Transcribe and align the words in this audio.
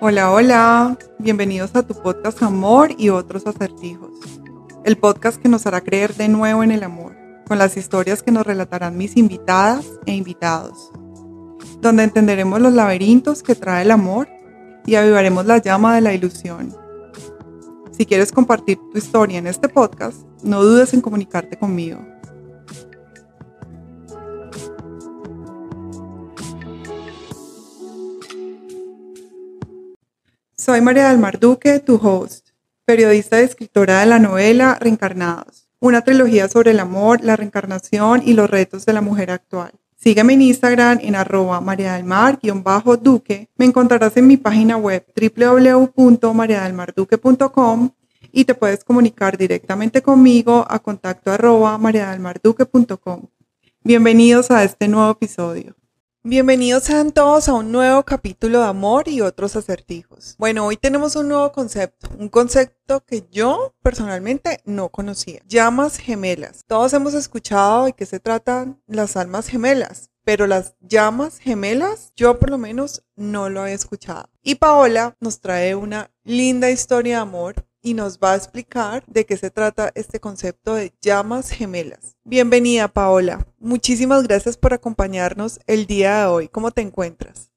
Hola, 0.00 0.30
hola, 0.30 0.96
bienvenidos 1.18 1.74
a 1.74 1.82
tu 1.82 1.92
podcast 1.92 2.40
Amor 2.44 2.92
y 2.98 3.08
otros 3.08 3.48
acertijos, 3.48 4.12
el 4.84 4.96
podcast 4.96 5.42
que 5.42 5.48
nos 5.48 5.66
hará 5.66 5.80
creer 5.80 6.14
de 6.14 6.28
nuevo 6.28 6.62
en 6.62 6.70
el 6.70 6.84
amor, 6.84 7.16
con 7.48 7.58
las 7.58 7.76
historias 7.76 8.22
que 8.22 8.30
nos 8.30 8.46
relatarán 8.46 8.96
mis 8.96 9.16
invitadas 9.16 9.84
e 10.06 10.14
invitados, 10.14 10.92
donde 11.80 12.04
entenderemos 12.04 12.60
los 12.60 12.74
laberintos 12.74 13.42
que 13.42 13.56
trae 13.56 13.82
el 13.82 13.90
amor 13.90 14.28
y 14.86 14.94
avivaremos 14.94 15.46
la 15.46 15.58
llama 15.58 15.96
de 15.96 16.00
la 16.02 16.14
ilusión. 16.14 16.72
Si 17.90 18.06
quieres 18.06 18.30
compartir 18.30 18.78
tu 18.92 18.98
historia 18.98 19.38
en 19.38 19.48
este 19.48 19.68
podcast, 19.68 20.22
no 20.44 20.62
dudes 20.62 20.94
en 20.94 21.00
comunicarte 21.00 21.58
conmigo. 21.58 21.98
Soy 30.68 30.82
María 30.82 31.08
del 31.08 31.16
Mar 31.16 31.40
Duque, 31.40 31.80
tu 31.80 31.94
host, 31.94 32.50
periodista 32.84 33.40
y 33.40 33.44
escritora 33.44 34.00
de 34.00 34.06
la 34.06 34.18
novela 34.18 34.76
Reencarnados, 34.78 35.70
una 35.80 36.02
trilogía 36.02 36.46
sobre 36.46 36.72
el 36.72 36.80
amor, 36.80 37.24
la 37.24 37.36
reencarnación 37.36 38.20
y 38.22 38.34
los 38.34 38.50
retos 38.50 38.84
de 38.84 38.92
la 38.92 39.00
mujer 39.00 39.30
actual. 39.30 39.72
Sígueme 39.96 40.34
en 40.34 40.42
Instagram 40.42 40.98
en 41.00 41.14
arroba 41.14 41.62
María 41.62 41.94
del 41.94 42.04
Mar-Duque. 42.04 43.48
Me 43.56 43.64
encontrarás 43.64 44.14
en 44.18 44.26
mi 44.26 44.36
página 44.36 44.76
web 44.76 45.06
www.mariadelmarduque.com 45.16 47.90
y 48.30 48.44
te 48.44 48.54
puedes 48.54 48.84
comunicar 48.84 49.38
directamente 49.38 50.02
conmigo 50.02 50.66
a 50.68 50.80
contacto 50.80 51.32
arroba. 51.32 51.80
Bienvenidos 53.82 54.50
a 54.50 54.64
este 54.64 54.86
nuevo 54.86 55.12
episodio. 55.12 55.77
Bienvenidos 56.30 56.82
sean 56.84 57.12
todos 57.12 57.48
a 57.48 57.54
un 57.54 57.72
nuevo 57.72 58.02
capítulo 58.02 58.60
de 58.60 58.66
amor 58.66 59.08
y 59.08 59.22
otros 59.22 59.56
acertijos. 59.56 60.34
Bueno, 60.36 60.66
hoy 60.66 60.76
tenemos 60.76 61.16
un 61.16 61.28
nuevo 61.28 61.52
concepto, 61.52 62.10
un 62.18 62.28
concepto 62.28 63.02
que 63.02 63.26
yo 63.30 63.74
personalmente 63.82 64.60
no 64.66 64.90
conocía. 64.90 65.40
Llamas 65.46 65.96
gemelas. 65.96 66.66
Todos 66.66 66.92
hemos 66.92 67.14
escuchado 67.14 67.86
de 67.86 67.94
qué 67.94 68.04
se 68.04 68.20
tratan 68.20 68.78
las 68.86 69.16
almas 69.16 69.48
gemelas, 69.48 70.10
pero 70.22 70.46
las 70.46 70.74
llamas 70.80 71.38
gemelas 71.38 72.12
yo 72.14 72.38
por 72.38 72.50
lo 72.50 72.58
menos 72.58 73.04
no 73.16 73.48
lo 73.48 73.64
he 73.64 73.72
escuchado. 73.72 74.28
Y 74.42 74.56
Paola 74.56 75.16
nos 75.20 75.40
trae 75.40 75.76
una 75.76 76.10
linda 76.24 76.70
historia 76.70 77.16
de 77.16 77.22
amor 77.22 77.67
y 77.82 77.94
nos 77.94 78.18
va 78.18 78.32
a 78.32 78.36
explicar 78.36 79.04
de 79.06 79.24
qué 79.24 79.36
se 79.36 79.50
trata 79.50 79.90
este 79.94 80.20
concepto 80.20 80.74
de 80.74 80.92
llamas 81.00 81.50
gemelas. 81.50 82.16
Bienvenida 82.24 82.88
Paola, 82.88 83.46
muchísimas 83.58 84.26
gracias 84.26 84.56
por 84.56 84.74
acompañarnos 84.74 85.60
el 85.66 85.86
día 85.86 86.20
de 86.20 86.26
hoy. 86.26 86.48
¿Cómo 86.48 86.70
te 86.70 86.82
encuentras? 86.82 87.52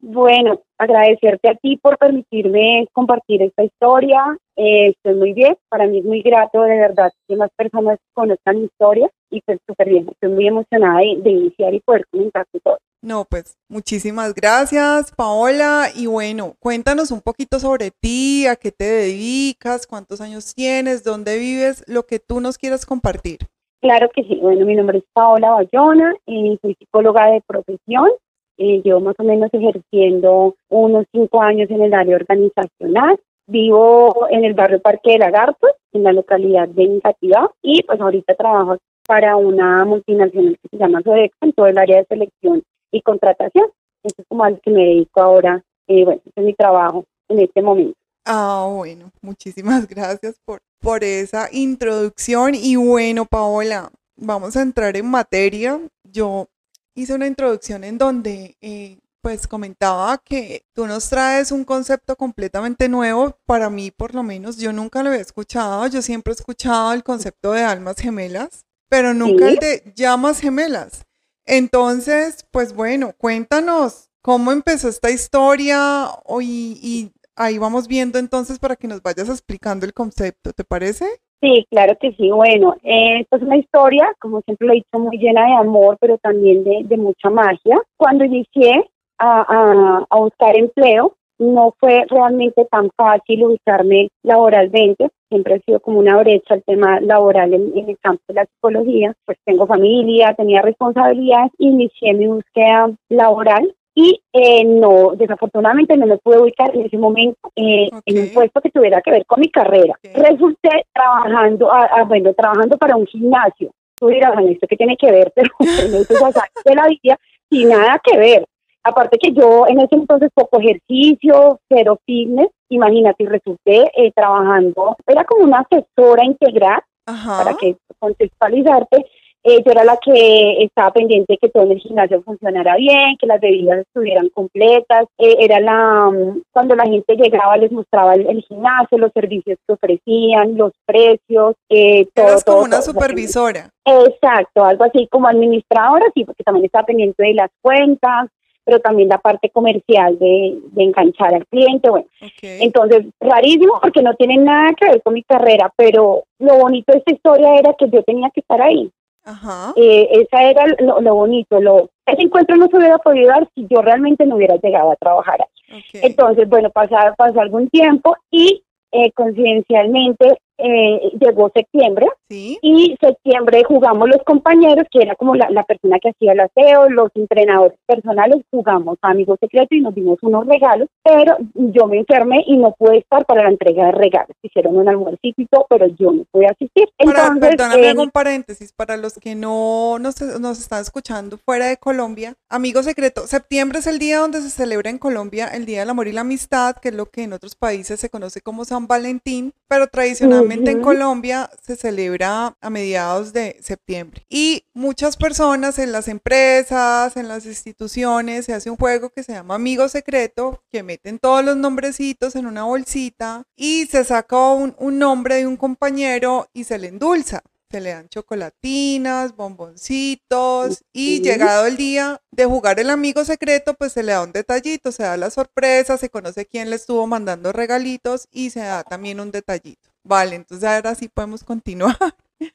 Bueno, 0.00 0.60
agradecerte 0.78 1.48
a 1.48 1.56
ti 1.56 1.76
por 1.76 1.98
permitirme 1.98 2.86
compartir 2.92 3.42
esta 3.42 3.64
historia. 3.64 4.38
Eh, 4.54 4.90
estoy 4.90 5.14
muy 5.14 5.32
bien, 5.32 5.56
para 5.68 5.86
mí 5.88 5.98
es 5.98 6.04
muy 6.04 6.22
grato 6.22 6.62
de 6.62 6.78
verdad 6.78 7.10
que 7.26 7.36
más 7.36 7.50
personas 7.56 7.98
conozcan 8.12 8.58
mi 8.58 8.64
historia 8.66 9.10
y 9.30 9.40
pues 9.42 9.58
súper 9.66 9.88
bien, 9.88 10.08
estoy 10.08 10.30
muy 10.30 10.46
emocionada 10.46 11.00
de, 11.00 11.30
iniciar 11.30 11.74
y 11.74 11.80
poder 11.80 12.06
comentar 12.10 12.46
todo. 12.62 12.78
No, 13.00 13.26
pues 13.30 13.56
muchísimas 13.68 14.34
gracias, 14.34 15.12
Paola. 15.14 15.86
Y 15.94 16.06
bueno, 16.06 16.54
cuéntanos 16.58 17.12
un 17.12 17.20
poquito 17.20 17.60
sobre 17.60 17.92
ti, 17.92 18.46
a 18.46 18.56
qué 18.56 18.72
te 18.72 18.84
dedicas, 18.84 19.86
cuántos 19.86 20.20
años 20.20 20.52
tienes, 20.52 21.04
dónde 21.04 21.38
vives, 21.38 21.84
lo 21.86 22.04
que 22.04 22.18
tú 22.18 22.40
nos 22.40 22.58
quieras 22.58 22.84
compartir. 22.86 23.38
Claro 23.80 24.10
que 24.12 24.24
sí. 24.24 24.40
Bueno, 24.42 24.66
mi 24.66 24.74
nombre 24.74 24.98
es 24.98 25.04
Paola 25.12 25.50
Bayona, 25.50 26.12
y 26.26 26.58
soy 26.60 26.74
psicóloga 26.74 27.30
de 27.30 27.40
profesión. 27.46 28.10
Eh, 28.56 28.82
llevo 28.82 28.98
más 28.98 29.14
o 29.18 29.22
menos 29.22 29.48
ejerciendo 29.52 30.56
unos 30.68 31.06
cinco 31.12 31.40
años 31.40 31.70
en 31.70 31.82
el 31.82 31.94
área 31.94 32.16
organizacional. 32.16 33.20
Vivo 33.46 34.26
en 34.28 34.44
el 34.44 34.54
barrio 34.54 34.80
Parque 34.80 35.12
de 35.12 35.18
Lagartos, 35.18 35.70
en 35.92 36.02
la 36.02 36.12
localidad 36.12 36.66
de 36.66 36.82
Incativa, 36.82 37.50
y 37.62 37.84
pues 37.84 38.00
ahorita 38.00 38.34
trabajo 38.34 38.78
para 39.06 39.36
una 39.36 39.84
multinacional 39.84 40.58
que 40.60 40.68
se 40.68 40.76
llama 40.76 41.00
Sodex 41.02 41.34
en 41.40 41.52
todo 41.52 41.66
el 41.66 41.78
área 41.78 41.98
de 41.98 42.04
selección 42.06 42.62
y 42.90 43.02
contratación. 43.02 43.66
Eso 44.02 44.14
es 44.18 44.26
como 44.28 44.44
al 44.44 44.60
que 44.60 44.70
me 44.70 44.84
dedico 44.84 45.20
ahora. 45.20 45.64
Eh, 45.86 46.04
bueno, 46.04 46.20
ese 46.24 46.32
es 46.36 46.44
mi 46.44 46.54
trabajo 46.54 47.04
en 47.28 47.40
este 47.40 47.62
momento. 47.62 47.96
Ah, 48.24 48.68
bueno, 48.70 49.10
muchísimas 49.22 49.86
gracias 49.88 50.38
por, 50.44 50.60
por 50.80 51.02
esa 51.02 51.48
introducción. 51.52 52.54
Y 52.54 52.76
bueno, 52.76 53.24
Paola, 53.24 53.90
vamos 54.16 54.56
a 54.56 54.62
entrar 54.62 54.96
en 54.96 55.06
materia. 55.06 55.80
Yo 56.04 56.48
hice 56.94 57.14
una 57.14 57.26
introducción 57.26 57.84
en 57.84 57.96
donde 57.96 58.56
eh, 58.60 58.98
pues 59.22 59.46
comentaba 59.46 60.18
que 60.18 60.64
tú 60.74 60.86
nos 60.86 61.08
traes 61.08 61.52
un 61.52 61.64
concepto 61.64 62.16
completamente 62.16 62.88
nuevo. 62.88 63.36
Para 63.46 63.70
mí, 63.70 63.90
por 63.90 64.14
lo 64.14 64.22
menos, 64.22 64.58
yo 64.58 64.72
nunca 64.72 65.02
lo 65.02 65.10
había 65.10 65.22
escuchado. 65.22 65.86
Yo 65.86 66.02
siempre 66.02 66.32
he 66.32 66.36
escuchado 66.36 66.92
el 66.92 67.02
concepto 67.02 67.52
de 67.52 67.62
almas 67.62 67.96
gemelas, 67.96 68.66
pero 68.88 69.14
nunca 69.14 69.48
el 69.48 69.56
de 69.56 69.92
llamas 69.94 70.40
gemelas. 70.40 71.07
Entonces, 71.48 72.46
pues 72.52 72.74
bueno, 72.74 73.12
cuéntanos 73.16 74.10
cómo 74.22 74.52
empezó 74.52 74.88
esta 74.88 75.10
historia 75.10 76.06
y, 76.42 76.78
y 76.82 77.10
ahí 77.36 77.56
vamos 77.56 77.88
viendo 77.88 78.18
entonces 78.18 78.58
para 78.58 78.76
que 78.76 78.86
nos 78.86 79.02
vayas 79.02 79.30
explicando 79.30 79.86
el 79.86 79.94
concepto, 79.94 80.52
¿te 80.52 80.64
parece? 80.64 81.06
Sí, 81.40 81.64
claro 81.70 81.96
que 82.00 82.12
sí. 82.12 82.30
Bueno, 82.30 82.74
eh, 82.82 83.20
esta 83.20 83.36
es 83.36 83.42
una 83.42 83.56
historia, 83.56 84.12
como 84.20 84.42
siempre 84.42 84.66
lo 84.66 84.72
he 84.72 84.76
dicho, 84.76 84.98
muy 84.98 85.16
llena 85.18 85.46
de 85.46 85.54
amor, 85.54 85.96
pero 86.00 86.18
también 86.18 86.64
de, 86.64 86.82
de 86.84 86.96
mucha 86.96 87.30
magia. 87.30 87.76
Cuando 87.96 88.24
inicié 88.24 88.90
a, 89.18 89.40
a, 89.42 90.06
a, 90.10 90.18
buscar 90.18 90.56
empleo, 90.56 91.14
no 91.38 91.74
fue 91.78 92.04
realmente 92.10 92.66
tan 92.70 92.90
fácil 92.96 93.44
ubicarme 93.44 94.08
laboralmente. 94.24 95.08
Siempre 95.28 95.54
ha 95.54 95.58
sido 95.60 95.80
como 95.80 95.98
una 95.98 96.16
brecha 96.18 96.54
el 96.54 96.62
tema 96.64 97.00
laboral 97.00 97.52
en, 97.54 97.76
en 97.76 97.90
el 97.90 97.98
campo 97.98 98.22
de 98.28 98.34
la 98.34 98.46
psicología. 98.46 99.14
Pues 99.24 99.38
tengo 99.44 99.66
familia, 99.66 100.34
tenía 100.34 100.62
responsabilidades, 100.62 101.52
inicié 101.58 102.14
mi 102.14 102.26
búsqueda 102.26 102.90
laboral 103.08 103.74
y 104.00 104.22
eh, 104.32 104.64
no, 104.64 105.10
desafortunadamente 105.16 105.96
no 105.96 106.06
me 106.06 106.18
pude 106.18 106.38
ubicar 106.38 106.72
en 106.72 106.86
ese 106.86 106.96
momento 106.96 107.50
eh, 107.56 107.88
en 108.06 108.18
un 108.18 108.28
puesto 108.32 108.60
que 108.60 108.70
tuviera 108.70 109.02
que 109.02 109.10
ver 109.10 109.26
con 109.26 109.40
mi 109.40 109.50
carrera. 109.50 109.98
Resulté 110.14 110.86
trabajando, 110.94 111.68
ah, 111.72 112.04
bueno, 112.06 112.32
trabajando 112.32 112.78
para 112.78 112.94
un 112.94 113.06
gimnasio. 113.06 113.72
Tú 113.96 114.06
dirás, 114.06 114.34
¿esto 114.48 114.68
qué 114.68 114.76
tiene 114.76 114.96
que 114.96 115.10
ver? 115.10 115.32
Pero 115.34 115.50
es 115.58 116.08
de 116.08 116.74
la 116.76 116.86
vida 116.86 117.18
sin 117.50 117.70
nada 117.70 118.00
que 118.04 118.16
ver. 118.16 118.46
Aparte 118.84 119.18
que 119.18 119.32
yo 119.32 119.66
en 119.66 119.80
ese 119.80 119.96
entonces 119.96 120.30
poco 120.32 120.60
ejercicio, 120.60 121.58
cero 121.68 121.98
fitness, 122.06 122.50
imagínate, 122.68 123.24
resulté 123.26 123.90
eh, 123.94 124.12
trabajando, 124.14 124.96
era 125.06 125.24
como 125.24 125.44
una 125.44 125.60
asesora 125.60 126.24
integral, 126.24 126.80
para 127.04 127.54
que 127.54 127.76
contextualizarte, 127.98 129.06
eh, 129.44 129.62
yo 129.64 129.70
era 129.70 129.84
la 129.84 129.96
que 129.96 130.64
estaba 130.64 130.92
pendiente 130.92 131.38
que 131.40 131.48
todo 131.48 131.62
en 131.62 131.72
el 131.72 131.78
gimnasio 131.78 132.22
funcionara 132.22 132.76
bien, 132.76 133.16
que 133.18 133.26
las 133.26 133.40
bebidas 133.40 133.78
estuvieran 133.78 134.28
completas. 134.30 135.06
Eh, 135.16 135.36
era 135.38 135.60
la 135.60 136.10
mm, 136.10 136.42
cuando 136.52 136.74
la 136.74 136.84
gente 136.84 137.14
llegaba 137.16 137.56
les 137.56 137.70
mostraba 137.70 138.14
el, 138.14 138.42
gimnasio, 138.42 138.98
los 138.98 139.12
servicios 139.12 139.58
que 139.66 139.72
ofrecían, 139.72 140.56
los 140.56 140.72
precios, 140.84 141.54
eh, 141.68 142.06
todo. 142.14 142.26
Eras 142.26 142.44
como 142.44 142.62
una 142.62 142.82
supervisora. 142.82 143.70
Exacto, 143.84 144.64
algo 144.64 144.84
así 144.84 145.06
como 145.10 145.28
administradora, 145.28 146.04
sí, 146.14 146.24
porque 146.24 146.44
también 146.44 146.66
estaba 146.66 146.84
pendiente 146.84 147.22
de 147.22 147.34
las 147.34 147.50
cuentas, 147.62 148.28
pero 148.68 148.80
también 148.80 149.08
la 149.08 149.16
parte 149.16 149.48
comercial 149.48 150.18
de, 150.18 150.58
de 150.72 150.84
enganchar 150.84 151.34
al 151.34 151.46
cliente, 151.46 151.88
bueno. 151.88 152.04
Entonces, 152.42 153.06
rarísimo 153.18 153.80
porque 153.80 154.02
no 154.02 154.12
tiene 154.12 154.36
nada 154.36 154.74
que 154.74 154.90
ver 154.90 155.02
con 155.02 155.14
mi 155.14 155.22
carrera, 155.22 155.72
pero 155.74 156.24
lo 156.38 156.58
bonito 156.58 156.92
de 156.92 156.98
esta 156.98 157.12
historia 157.12 157.58
era 157.58 157.72
que 157.72 157.88
yo 157.88 158.02
tenía 158.02 158.28
que 158.28 158.40
estar 158.40 158.60
ahí. 158.60 158.90
Ajá. 159.24 159.72
Eh, 159.74 160.20
esa 160.20 160.42
era 160.42 160.66
lo, 160.80 161.14
bonito. 161.14 161.58
Lo, 161.62 161.88
ese 162.04 162.20
encuentro 162.20 162.56
no 162.56 162.68
se 162.68 162.76
hubiera 162.76 162.98
podido 162.98 163.28
dar 163.28 163.48
si 163.54 163.66
yo 163.70 163.80
realmente 163.80 164.26
no 164.26 164.36
hubiera 164.36 164.56
llegado 164.56 164.90
a 164.90 164.96
trabajar 164.96 165.40
ahí. 165.40 165.82
Entonces, 165.94 166.46
bueno, 166.46 166.68
pasó, 166.68 166.96
pasó 167.16 167.40
algún 167.40 167.70
tiempo 167.70 168.16
y 168.30 168.62
eh, 168.92 169.12
coincidencialmente 169.12 170.38
eh, 170.58 171.12
llegó 171.20 171.50
septiembre 171.54 172.08
y 172.28 172.96
septiembre 173.00 173.62
jugamos 173.64 174.08
los 174.08 174.22
compañeros, 174.24 174.84
que 174.90 175.02
era 175.02 175.14
como 175.14 175.34
la, 175.34 175.62
persona 175.62 175.98
que 176.00 176.10
hacía 176.10 176.32
el 176.32 176.40
aseo, 176.40 176.90
los 176.90 177.10
entrenadores 177.14 177.78
personales, 177.86 178.42
jugamos 178.50 178.98
amigos 179.02 179.38
secretos 179.40 179.70
y 179.70 179.80
nos 179.80 179.94
dimos 179.94 180.18
unos 180.22 180.46
regalos, 180.46 180.88
pero 181.02 181.36
yo 181.54 181.86
me 181.86 181.98
enfermé 181.98 182.42
y 182.46 182.56
no 182.56 182.74
pude 182.78 182.98
estar 182.98 183.24
para 183.24 183.44
la 183.44 183.50
entrega 183.50 183.86
de 183.86 183.92
regalos. 183.92 184.36
Hicieron 184.42 184.76
un 184.76 184.88
almuercito, 184.88 185.66
pero 185.68 185.86
yo 185.86 186.10
no 186.10 186.24
pude 186.30 186.46
asistir. 186.46 186.88
Entonces, 186.98 187.56
perdóname, 187.56 187.90
eh, 187.90 187.94
un 187.96 188.10
paréntesis, 188.10 188.72
para 188.72 188.96
los 188.96 189.14
que 189.14 189.34
no 189.34 189.98
nos, 189.98 190.20
nos 190.40 190.58
están 190.58 190.82
escuchando 190.82 191.38
fuera 191.38 191.66
de 191.66 191.76
Colombia, 191.76 192.34
amigos 192.50 192.84
secretos, 192.84 193.30
septiembre 193.30 193.78
es 193.78 193.86
el 193.86 193.98
día 193.98 194.18
donde 194.18 194.40
se 194.40 194.50
celebra 194.50 194.90
en 194.90 194.98
Colombia 194.98 195.48
el 195.48 195.66
Día 195.66 195.80
del 195.80 195.90
Amor 195.90 196.08
y 196.08 196.12
la 196.12 196.22
Amistad, 196.22 196.76
que 196.76 196.88
es 196.88 196.94
lo 196.94 197.06
que 197.06 197.22
en 197.22 197.32
otros 197.32 197.54
países 197.54 198.00
se 198.00 198.10
conoce 198.10 198.40
como 198.40 198.64
San 198.64 198.86
Valentín, 198.86 199.52
pero 199.68 199.86
tradicionalmente 199.86 200.47
normalmente 200.48 200.70
en 200.70 200.82
Colombia 200.82 201.50
se 201.62 201.76
celebra 201.76 202.56
a 202.60 202.70
mediados 202.70 203.32
de 203.32 203.58
septiembre. 203.62 204.24
Y 204.28 204.64
muchas 204.72 205.16
personas 205.16 205.78
en 205.78 205.92
las 205.92 206.08
empresas, 206.08 207.16
en 207.16 207.28
las 207.28 207.44
instituciones, 207.44 208.46
se 208.46 208.54
hace 208.54 208.70
un 208.70 208.76
juego 208.76 209.10
que 209.10 209.22
se 209.22 209.32
llama 209.32 209.56
Amigo 209.56 209.88
Secreto, 209.88 210.62
que 210.70 210.82
meten 210.82 211.18
todos 211.18 211.44
los 211.44 211.56
nombrecitos 211.56 212.34
en 212.34 212.46
una 212.46 212.64
bolsita 212.64 213.44
y 213.56 213.86
se 213.86 214.04
saca 214.04 214.52
un, 214.52 214.74
un 214.78 214.98
nombre 214.98 215.36
de 215.36 215.46
un 215.46 215.56
compañero 215.56 216.48
y 216.54 216.64
se 216.64 216.78
le 216.78 216.88
endulza 216.88 217.42
se 217.70 217.82
le 217.82 217.90
dan 217.90 218.08
chocolatinas, 218.08 219.36
bomboncitos 219.36 220.84
y 220.90 221.20
llegado 221.20 221.66
el 221.66 221.76
día 221.76 222.22
de 222.30 222.46
jugar 222.46 222.80
el 222.80 222.88
amigo 222.88 223.26
secreto, 223.26 223.74
pues 223.74 223.92
se 223.92 224.02
le 224.02 224.12
da 224.12 224.22
un 224.22 224.32
detallito, 224.32 224.90
se 224.90 225.02
da 225.02 225.18
la 225.18 225.28
sorpresa, 225.28 225.98
se 225.98 226.08
conoce 226.08 226.46
quién 226.46 226.70
le 226.70 226.76
estuvo 226.76 227.06
mandando 227.06 227.52
regalitos 227.52 228.26
y 228.30 228.48
se 228.48 228.60
da 228.60 228.84
también 228.84 229.20
un 229.20 229.30
detallito. 229.30 229.87
Vale, 230.04 230.36
entonces 230.36 230.68
ahora 230.68 230.94
sí 230.94 231.08
podemos 231.08 231.44
continuar. 231.44 231.96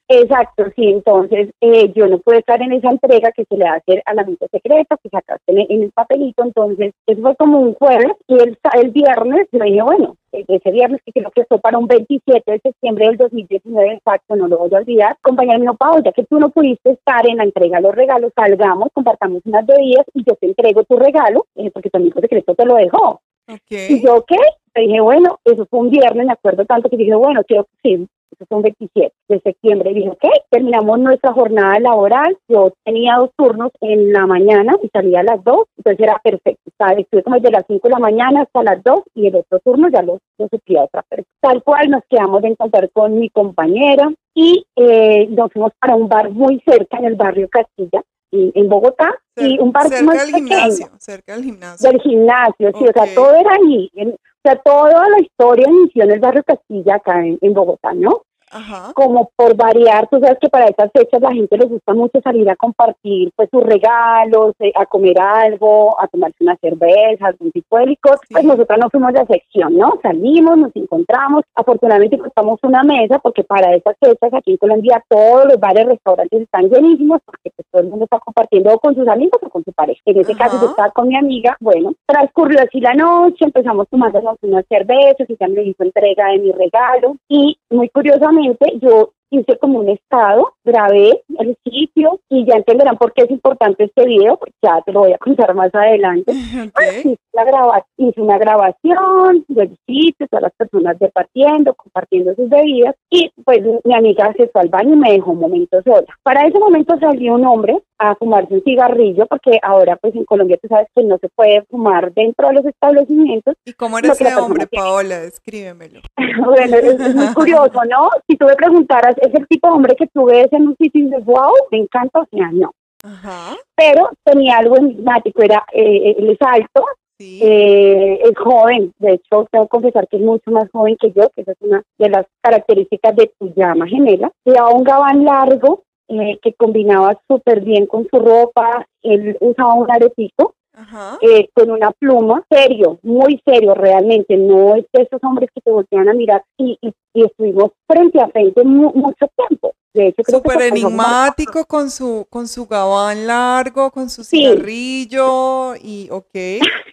Exacto, 0.07 0.65
sí, 0.75 0.87
entonces 0.87 1.49
eh, 1.59 1.91
yo 1.93 2.07
no 2.07 2.19
puedo 2.19 2.39
estar 2.39 2.61
en 2.61 2.71
esa 2.71 2.89
entrega 2.89 3.31
que 3.33 3.43
se 3.43 3.57
le 3.57 3.65
va 3.65 3.71
a 3.71 3.77
hacer 3.77 4.01
al 4.05 4.19
amigo 4.19 4.47
secreto, 4.49 4.95
que 5.03 5.09
sacaste 5.09 5.51
en, 5.51 5.83
el 5.83 5.91
papelito, 5.91 6.43
entonces 6.43 6.93
eso 7.05 7.21
fue 7.21 7.35
como 7.35 7.59
un 7.59 7.73
jueves 7.73 8.13
y 8.27 8.35
el, 8.35 8.57
el 8.81 8.91
viernes 8.91 9.47
yo 9.51 9.59
dije, 9.59 9.81
bueno, 9.81 10.15
ese 10.31 10.71
viernes 10.71 11.01
que 11.05 11.11
creo 11.11 11.31
que 11.31 11.43
fue 11.45 11.59
para 11.59 11.77
un 11.77 11.87
27 11.87 12.49
de 12.49 12.59
septiembre 12.59 13.07
del 13.07 13.17
2019, 13.17 13.93
exacto, 13.93 14.35
no 14.37 14.47
lo 14.47 14.59
voy 14.59 14.73
a 14.73 14.77
olvidar, 14.77 15.17
compañero 15.21 15.59
mío, 15.59 15.75
Pau, 15.75 16.01
ya 16.01 16.13
que 16.13 16.23
tú 16.23 16.39
no 16.39 16.49
pudiste 16.49 16.91
estar 16.91 17.27
en 17.27 17.37
la 17.37 17.43
entrega 17.43 17.77
de 17.77 17.83
los 17.83 17.95
regalos, 17.95 18.31
salgamos, 18.35 18.87
compartamos 18.93 19.41
unas 19.43 19.65
bebidas 19.65 20.05
y 20.13 20.23
yo 20.23 20.35
te 20.35 20.47
entrego 20.47 20.83
tu 20.85 20.97
regalo, 20.97 21.45
eh, 21.55 21.69
porque 21.71 21.89
tu 21.89 21.97
amigo 21.97 22.21
secreto 22.21 22.55
te 22.55 22.65
lo 22.65 22.75
dejó. 22.75 23.21
Okay. 23.45 23.87
Y 23.89 24.01
yo, 24.01 24.23
¿qué? 24.25 24.37
Dije, 24.75 25.01
bueno, 25.01 25.39
eso 25.45 25.65
fue 25.69 25.79
un 25.79 25.89
viernes, 25.89 26.25
me 26.25 26.33
acuerdo 26.33 26.65
tanto 26.65 26.89
que 26.89 26.97
dije, 26.97 27.13
bueno, 27.15 27.43
quiero 27.43 27.65
que 27.65 27.71
sí, 27.83 28.07
eso 28.31 28.45
fue 28.47 28.57
un 28.57 28.63
27 28.63 29.13
de 29.29 29.39
septiembre. 29.41 29.91
Y 29.91 29.93
dije, 29.95 30.09
ok, 30.09 30.23
terminamos 30.49 30.99
nuestra 30.99 31.33
jornada 31.33 31.79
laboral. 31.79 32.35
Yo 32.47 32.73
tenía 32.83 33.17
dos 33.17 33.29
turnos 33.37 33.71
en 33.81 34.11
la 34.11 34.25
mañana 34.25 34.75
y 34.81 34.89
salía 34.89 35.19
a 35.19 35.23
las 35.23 35.43
2, 35.43 35.65
entonces 35.77 35.99
era 36.03 36.19
perfecto. 36.23 36.71
¿sabes? 36.77 36.99
Estuve 36.99 37.23
como 37.23 37.35
desde 37.35 37.51
las 37.51 37.63
5 37.67 37.87
de 37.87 37.93
la 37.93 37.99
mañana 37.99 38.41
hasta 38.41 38.63
las 38.63 38.83
2 38.83 39.01
y 39.13 39.27
el 39.27 39.35
otro 39.35 39.59
turno 39.59 39.89
ya 39.89 40.01
lo, 40.01 40.19
lo 40.39 40.45
a 40.45 40.83
otra 40.83 41.03
persona. 41.03 41.27
Tal 41.39 41.63
cual 41.63 41.89
nos 41.91 42.01
quedamos 42.09 42.41
de 42.41 42.47
encontrar 42.49 42.89
con 42.91 43.19
mi 43.19 43.29
compañera 43.29 44.11
y 44.33 44.65
eh, 44.75 45.27
nos 45.29 45.51
fuimos 45.53 45.71
para 45.79 45.95
un 45.95 46.07
bar 46.09 46.31
muy 46.31 46.59
cerca 46.65 46.97
en 46.97 47.05
el 47.05 47.15
barrio 47.15 47.47
Castilla 47.49 48.01
en 48.33 48.67
Bogotá 48.67 49.13
y 49.37 49.59
un 49.59 49.71
bar 49.71 49.87
cerca 49.87 50.03
muy 50.03 50.17
del 50.17 50.25
pequeño. 50.31 50.47
gimnasio, 50.47 50.87
cerca 50.97 51.35
del 51.35 51.43
gimnasio. 51.43 51.89
Del 51.91 52.01
gimnasio, 52.01 52.71
sí, 52.77 52.85
o 52.85 52.91
sea, 52.93 53.13
todo 53.13 53.35
era 53.35 53.51
ahí. 53.51 53.89
En- 53.93 54.15
o 54.45 54.49
sea, 54.49 54.57
toda 54.57 55.07
la 55.07 55.21
historia 55.21 55.69
inició 55.69 56.03
en 56.03 56.11
el 56.11 56.19
barrio 56.19 56.43
Castilla, 56.43 56.95
acá 56.95 57.25
en, 57.25 57.37
en 57.39 57.53
Bogotá, 57.53 57.93
¿no? 57.93 58.23
Ajá. 58.53 58.91
Como 58.93 59.31
por 59.35 59.55
variar, 59.55 60.07
tú 60.09 60.19
sabes 60.19 60.37
que 60.39 60.49
para 60.49 60.67
estas 60.67 60.91
fechas 60.91 61.21
la 61.21 61.31
gente 61.31 61.57
les 61.57 61.69
gusta 61.69 61.93
mucho 61.93 62.21
salir 62.23 62.49
a 62.49 62.55
compartir 62.55 63.31
pues 63.35 63.49
sus 63.49 63.63
regalos, 63.63 64.53
eh, 64.59 64.71
a 64.75 64.85
comer 64.85 65.19
algo, 65.19 65.99
a 65.99 66.07
tomarse 66.07 66.37
una 66.41 66.55
cerveza, 66.57 67.27
algún 67.27 67.51
tipo 67.51 67.77
de 67.77 67.87
licor. 67.87 68.19
Sí. 68.27 68.33
Pues 68.33 68.43
nosotros 68.43 68.77
no 68.79 68.89
fuimos 68.89 69.13
de 69.13 69.25
sección, 69.25 69.77
¿no? 69.77 69.99
Salimos, 70.01 70.57
nos 70.57 70.75
encontramos, 70.75 71.43
afortunadamente 71.55 72.15
encontramos 72.15 72.59
una 72.63 72.83
mesa 72.83 73.19
porque 73.19 73.43
para 73.43 73.73
estas 73.73 73.95
fechas 73.99 74.33
aquí 74.33 74.51
en 74.51 74.57
Colombia 74.57 75.03
todos 75.07 75.45
los 75.45 75.59
bares, 75.59 75.85
restaurantes 75.85 76.41
están 76.41 76.69
llenísimos 76.69 77.21
porque 77.25 77.51
pues, 77.55 77.67
todo 77.71 77.81
el 77.81 77.89
mundo 77.89 78.05
está 78.05 78.19
compartiendo 78.19 78.77
con 78.79 78.95
sus 78.95 79.07
amigos 79.07 79.39
o 79.41 79.49
con 79.49 79.63
su 79.63 79.71
pareja. 79.73 80.01
En 80.05 80.19
este 80.19 80.35
caso 80.35 80.59
yo 80.61 80.69
estaba 80.69 80.91
con 80.91 81.07
mi 81.07 81.15
amiga, 81.15 81.57
bueno, 81.59 81.93
transcurrió 82.05 82.59
así 82.61 82.79
la 82.79 82.93
noche, 82.93 83.45
empezamos 83.45 83.87
tomándonos 83.89 84.37
unas 84.41 84.65
cervezas 84.67 85.29
y 85.29 85.37
ya 85.39 85.47
me 85.47 85.63
hizo 85.63 85.83
entrega 85.83 86.27
de 86.27 86.39
mi 86.39 86.51
regalo 86.51 87.15
y 87.27 87.57
muy 87.69 87.89
curiosamente 87.89 88.42
yo 88.81 89.11
hice 89.29 89.57
como 89.57 89.79
un 89.79 89.89
estado, 89.89 90.53
grabé 90.63 91.23
el 91.39 91.57
sitio 91.65 92.19
y 92.29 92.45
ya 92.45 92.55
entenderán 92.55 92.97
por 92.97 93.13
qué 93.13 93.23
es 93.23 93.31
importante 93.31 93.85
este 93.85 94.05
video, 94.05 94.37
pues 94.37 94.51
ya 94.61 94.79
te 94.85 94.91
lo 94.91 94.99
voy 94.99 95.13
a 95.13 95.17
contar 95.17 95.55
más 95.55 95.73
adelante. 95.73 96.31
Ok. 96.63 96.81
Hice, 97.05 97.17
la 97.33 97.43
graba- 97.43 97.85
hice 97.97 98.21
una 98.21 98.37
grabación 98.37 99.43
del 99.47 99.75
sitio, 99.87 100.27
todas 100.29 100.43
las 100.43 100.53
personas 100.55 100.99
departiendo, 100.99 101.73
compartiendo 101.73 102.35
sus 102.35 102.47
bebidas 102.47 102.95
y 103.09 103.31
pues 103.43 103.59
mi 103.83 103.95
amiga 103.95 104.31
se 104.37 104.47
fue 104.49 104.61
al 104.61 104.69
baño 104.69 104.93
y 104.93 104.97
me 104.97 105.11
dejó 105.13 105.31
un 105.31 105.39
momento 105.39 105.81
sola. 105.83 106.05
Para 106.21 106.45
ese 106.47 106.59
momento 106.59 106.95
salió 106.99 107.33
un 107.33 107.45
hombre 107.45 107.81
a 107.99 108.15
fumarse 108.15 108.53
un 108.53 108.63
cigarrillo 108.63 109.25
porque 109.27 109.59
ahora 109.61 109.95
pues 109.97 110.15
en 110.15 110.25
Colombia 110.25 110.57
tú 110.61 110.67
sabes 110.67 110.87
que 110.95 111.03
no 111.03 111.17
se 111.19 111.29
puede 111.29 111.63
fumar 111.69 112.13
dentro 112.13 112.47
de 112.47 112.53
los 112.55 112.65
establecimientos. 112.65 113.55
¿Y 113.65 113.73
cómo 113.73 113.97
que 113.97 114.07
ese 114.07 114.35
hombre, 114.35 114.67
tiene. 114.67 114.83
Paola? 114.83 115.19
Descríbemelo. 115.21 116.01
bueno, 116.45 116.77
es, 116.77 116.99
es 116.99 117.15
muy 117.15 117.27
curioso, 117.33 117.81
¿no? 117.89 118.09
Si 118.27 118.35
tú 118.37 118.45
me 118.45 118.55
preguntaras, 118.55 119.15
¿es 119.21 119.33
el 119.33 119.47
tipo 119.47 119.67
de 119.67 119.73
hombre 119.73 119.95
que 119.95 120.07
tú 120.07 120.25
ves 120.25 120.51
en 120.51 120.67
un 120.67 120.75
sitio 120.77 121.01
y 121.01 121.05
dices, 121.05 121.25
wow, 121.25 121.53
me 121.71 121.79
encanta? 121.79 122.19
O 122.21 122.25
sea, 122.31 122.49
no. 122.51 122.71
Ajá. 123.03 123.55
Pero 123.75 124.09
tenía 124.23 124.57
algo 124.57 124.77
enigmático, 124.77 125.41
era, 125.41 125.63
eh, 125.73 126.15
él 126.17 126.29
es 126.29 126.37
alto, 126.39 126.85
Sí. 127.19 127.39
eh, 127.43 128.19
es 128.23 128.35
joven, 128.37 128.91
de 128.97 129.13
hecho 129.13 129.47
tengo 129.51 129.65
que 129.65 129.69
confesar 129.69 130.07
que 130.07 130.17
es 130.17 130.23
mucho 130.23 130.49
más 130.49 130.67
joven 130.71 130.97
que 130.99 131.11
yo, 131.11 131.29
que 131.35 131.43
esa 131.43 131.51
es 131.51 131.57
una 131.61 131.83
de 131.99 132.09
las 132.09 132.25
características 132.41 133.15
de 133.15 133.31
tu 133.39 133.53
llama 133.55 133.85
gemela. 133.87 134.31
Llevaba 134.43 134.71
un 134.73 134.83
gabán 134.83 135.23
largo 135.23 135.83
eh, 136.07 136.37
que 136.41 136.53
combinaba 136.53 137.19
súper 137.27 137.61
bien 137.61 137.85
con 137.85 138.07
su 138.09 138.19
ropa, 138.19 138.87
él 139.01 139.37
usaba 139.39 139.73
un 139.75 139.89
aretito 139.91 140.53
Ajá. 140.73 141.17
eh, 141.21 141.49
con 141.53 141.71
una 141.71 141.91
pluma, 141.91 142.43
serio, 142.49 142.99
muy 143.03 143.41
serio 143.45 143.73
realmente, 143.73 144.35
no 144.37 144.75
es 144.75 144.85
de 144.93 145.03
esos 145.03 145.23
hombres 145.23 145.49
que 145.53 145.61
te 145.61 145.71
voltean 145.71 146.09
a 146.09 146.13
mirar 146.13 146.43
y, 146.57 146.77
y, 146.81 146.93
y 147.13 147.23
estuvimos 147.25 147.71
frente 147.87 148.19
a 148.21 148.27
frente 148.29 148.63
mu- 148.63 148.91
mucho 148.93 149.27
tiempo. 149.35 149.73
De 149.93 150.07
hecho, 150.07 150.23
creo 150.23 150.41
que 150.41 150.49
Súper 150.51 150.61
enigmático 150.67 151.65
con 151.65 151.89
su, 151.91 152.25
con 152.29 152.47
su 152.47 152.65
gabán 152.65 153.27
largo, 153.27 153.91
con 153.91 154.09
su 154.09 154.23
Sí. 154.23 154.37
cigarrillo 154.37 155.75
y 155.75 156.09
ok. 156.11 156.33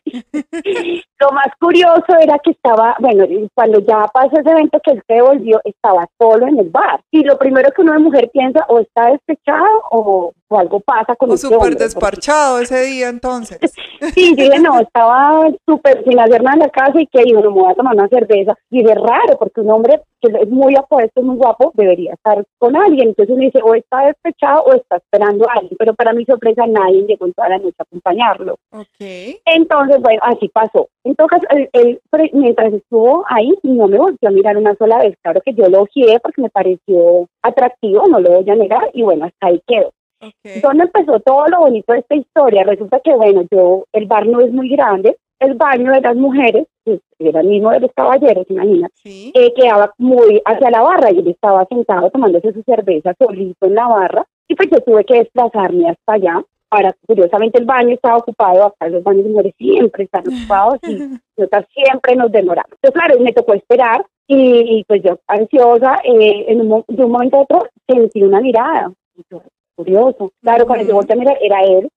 Lo 1.21 1.31
más 1.33 1.47
curioso 1.61 2.05
era 2.21 2.39
que 2.39 2.51
estaba, 2.51 2.97
bueno, 3.01 3.25
cuando 3.55 3.81
ya 3.81 4.07
pasó 4.13 4.39
ese 4.39 4.51
evento 4.51 4.81
que 4.85 4.93
él 4.93 5.03
se 5.07 5.15
devolvió, 5.15 5.61
estaba 5.65 6.07
solo 6.19 6.47
en 6.47 6.59
el 6.59 6.69
bar. 6.71 7.01
Y 7.11 7.23
lo 7.25 7.39
primero 7.39 7.71
que 7.73 7.83
una 7.83 7.99
mujer 7.99 8.31
piensa, 8.33 8.65
o 8.69 8.81
está 8.81 9.07
despechado 9.11 9.67
o, 9.91 10.33
o 10.53 10.59
algo 10.59 10.81
pasa 10.81 11.15
con 11.17 11.31
O 11.31 11.35
este 11.35 11.47
súper 11.47 11.59
porque- 11.61 11.85
desparchado 11.85 12.59
ese 12.61 12.83
día 12.83 13.09
entonces. 13.09 13.59
Sí, 14.15 14.35
yo 14.35 14.45
dije, 14.45 14.59
no, 14.61 14.81
estaba 14.81 15.47
súper 15.69 16.03
sin 16.05 16.19
hacer 16.19 16.43
nada 16.43 16.55
en 16.55 16.61
la 16.61 16.69
casa 16.71 16.99
y 16.99 17.07
que 17.07 17.23
digo, 17.23 17.43
no 17.43 17.51
me 17.51 17.61
voy 17.61 17.71
a 17.71 17.75
tomar 17.75 17.95
una 17.95 18.09
cerveza. 18.09 18.55
Y 18.71 18.81
es 18.81 18.95
raro, 18.95 19.37
porque 19.39 19.61
un 19.61 19.71
hombre 19.71 20.01
que 20.23 20.33
es 20.41 20.49
muy 20.49 20.75
apuesto, 20.75 21.21
muy 21.21 21.37
guapo, 21.37 21.71
debería 21.75 22.15
estar 22.15 22.43
con 22.59 22.77
alguien. 22.77 23.09
Entonces 23.09 23.35
uno 23.35 23.43
dice, 23.45 23.61
o 23.63 23.75
está 23.75 24.07
despechado 24.07 24.63
o 24.63 24.73
está 24.73 24.97
esperando 24.97 25.47
a 25.51 25.53
alguien. 25.53 25.77
Pero 25.79 25.93
para 25.93 26.15
mi 26.15 26.25
sorpresa, 26.25 26.67
nadie 26.67 27.03
llegó 27.07 27.27
en 27.27 27.35
toda 27.35 27.51
la 27.51 27.59
noche 27.59 27.77
a 27.79 27.83
acompañarlo. 27.83 28.57
Ok. 28.73 29.37
Entonces, 29.45 30.01
bueno, 30.01 30.21
así 30.25 30.49
pasó. 30.49 30.89
Entonces, 31.05 31.41
él, 31.51 31.69
él, 31.75 32.01
mientras 32.33 32.73
estuvo 32.73 33.23
ahí, 33.29 33.53
no 33.63 33.87
me 33.87 33.99
volvió 33.99 34.29
a 34.29 34.33
mirar 34.33 34.57
una 34.57 34.75
sola 34.77 34.97
vez. 34.97 35.15
Claro 35.23 35.43
que 35.45 35.53
yo 35.53 35.69
lo 35.69 35.83
ojé 35.83 36.19
porque 36.23 36.41
me 36.41 36.49
pareció 36.49 37.27
atractivo, 37.43 38.07
no 38.09 38.19
lo 38.19 38.31
voy 38.41 38.49
a 38.51 38.55
negar, 38.55 38.89
y 38.95 39.03
bueno, 39.03 39.27
hasta 39.27 39.49
ahí 39.49 39.61
quedó. 39.67 39.91
Ok. 40.21 40.63
¿Dónde 40.63 40.85
empezó 40.85 41.21
todo 41.21 41.47
lo 41.49 41.61
bonito 41.61 41.93
de 41.93 42.01
esta 42.01 42.15
historia? 42.15 42.65
Resulta 42.65 43.01
que, 43.01 43.15
bueno, 43.15 43.43
yo, 43.51 43.85
el 43.93 44.07
bar 44.07 44.27
no 44.27 44.41
es 44.41 44.53
muy 44.53 44.69
grande, 44.69 45.17
el 45.39 45.55
baño 45.55 45.93
de 45.93 46.01
las 46.03 46.17
mujeres, 46.17 46.67
que 46.85 47.01
era 47.19 47.41
el 47.41 47.49
mismo 47.49 47.71
de 47.71 47.81
los 47.81 47.91
caballeros, 47.95 48.45
imagínate, 48.51 48.93
Sí. 48.97 49.33
eh, 49.35 49.53
quedaba 49.55 49.93
muy 49.99 50.41
hacia 50.45 50.71
la 50.71 50.83
barra 50.83 51.11
y 51.11 51.19
él 51.19 51.29
estaba 51.29 51.65
sentado 51.67 52.11
tomándose 52.11 52.53
su 52.53 52.63
cerveza 52.63 53.15
solito 53.19 53.67
en 53.67 53.75
la 53.75 53.89
barra 53.89 54.25
y 54.49 54.55
pues 54.55 54.69
yo 54.71 54.81
tuve 54.83 55.05
que 55.05 55.19
desplazarme 55.19 55.89
hasta 55.89 56.13
allá. 56.13 56.43
Ahora, 56.73 56.95
curiosamente 57.07 57.59
el 57.59 57.65
baño 57.65 57.95
estaba 57.95 58.19
ocupado, 58.19 58.65
acá 58.65 58.89
los 58.89 59.03
baños 59.03 59.25
de 59.25 59.31
mujeres 59.31 59.55
siempre 59.57 60.05
están 60.05 60.23
ocupados 60.29 60.79
y 60.87 60.99
nosotras 61.39 61.67
siempre 61.73 62.17
nos 62.17 62.31
demoramos. 62.31 62.73
Entonces, 62.73 63.01
claro, 63.01 63.21
me 63.21 63.33
tocó 63.33 63.55
esperar 63.55 64.05
y, 64.29 64.79
y, 64.79 64.85
pues 64.85 65.03
yo 65.03 65.19
ansiosa, 65.27 65.99
eh, 66.05 66.45
en 66.49 66.61
un, 66.71 66.85
de 66.87 67.05
un 67.05 67.11
momento 67.11 67.39
a 67.39 67.41
otro 67.43 67.67
sentí 67.89 68.23
una 68.23 68.41
mirada. 68.41 68.93
Y 69.17 69.23
yo, 69.31 69.43
curioso. 69.85 70.33
Claro, 70.43 70.67
cuando 70.67 70.85
yo 70.87 70.95
volteé 70.95 71.15
a 71.15 71.19
mirar, 71.19 71.39
era 71.41 71.63
él, 71.65 71.89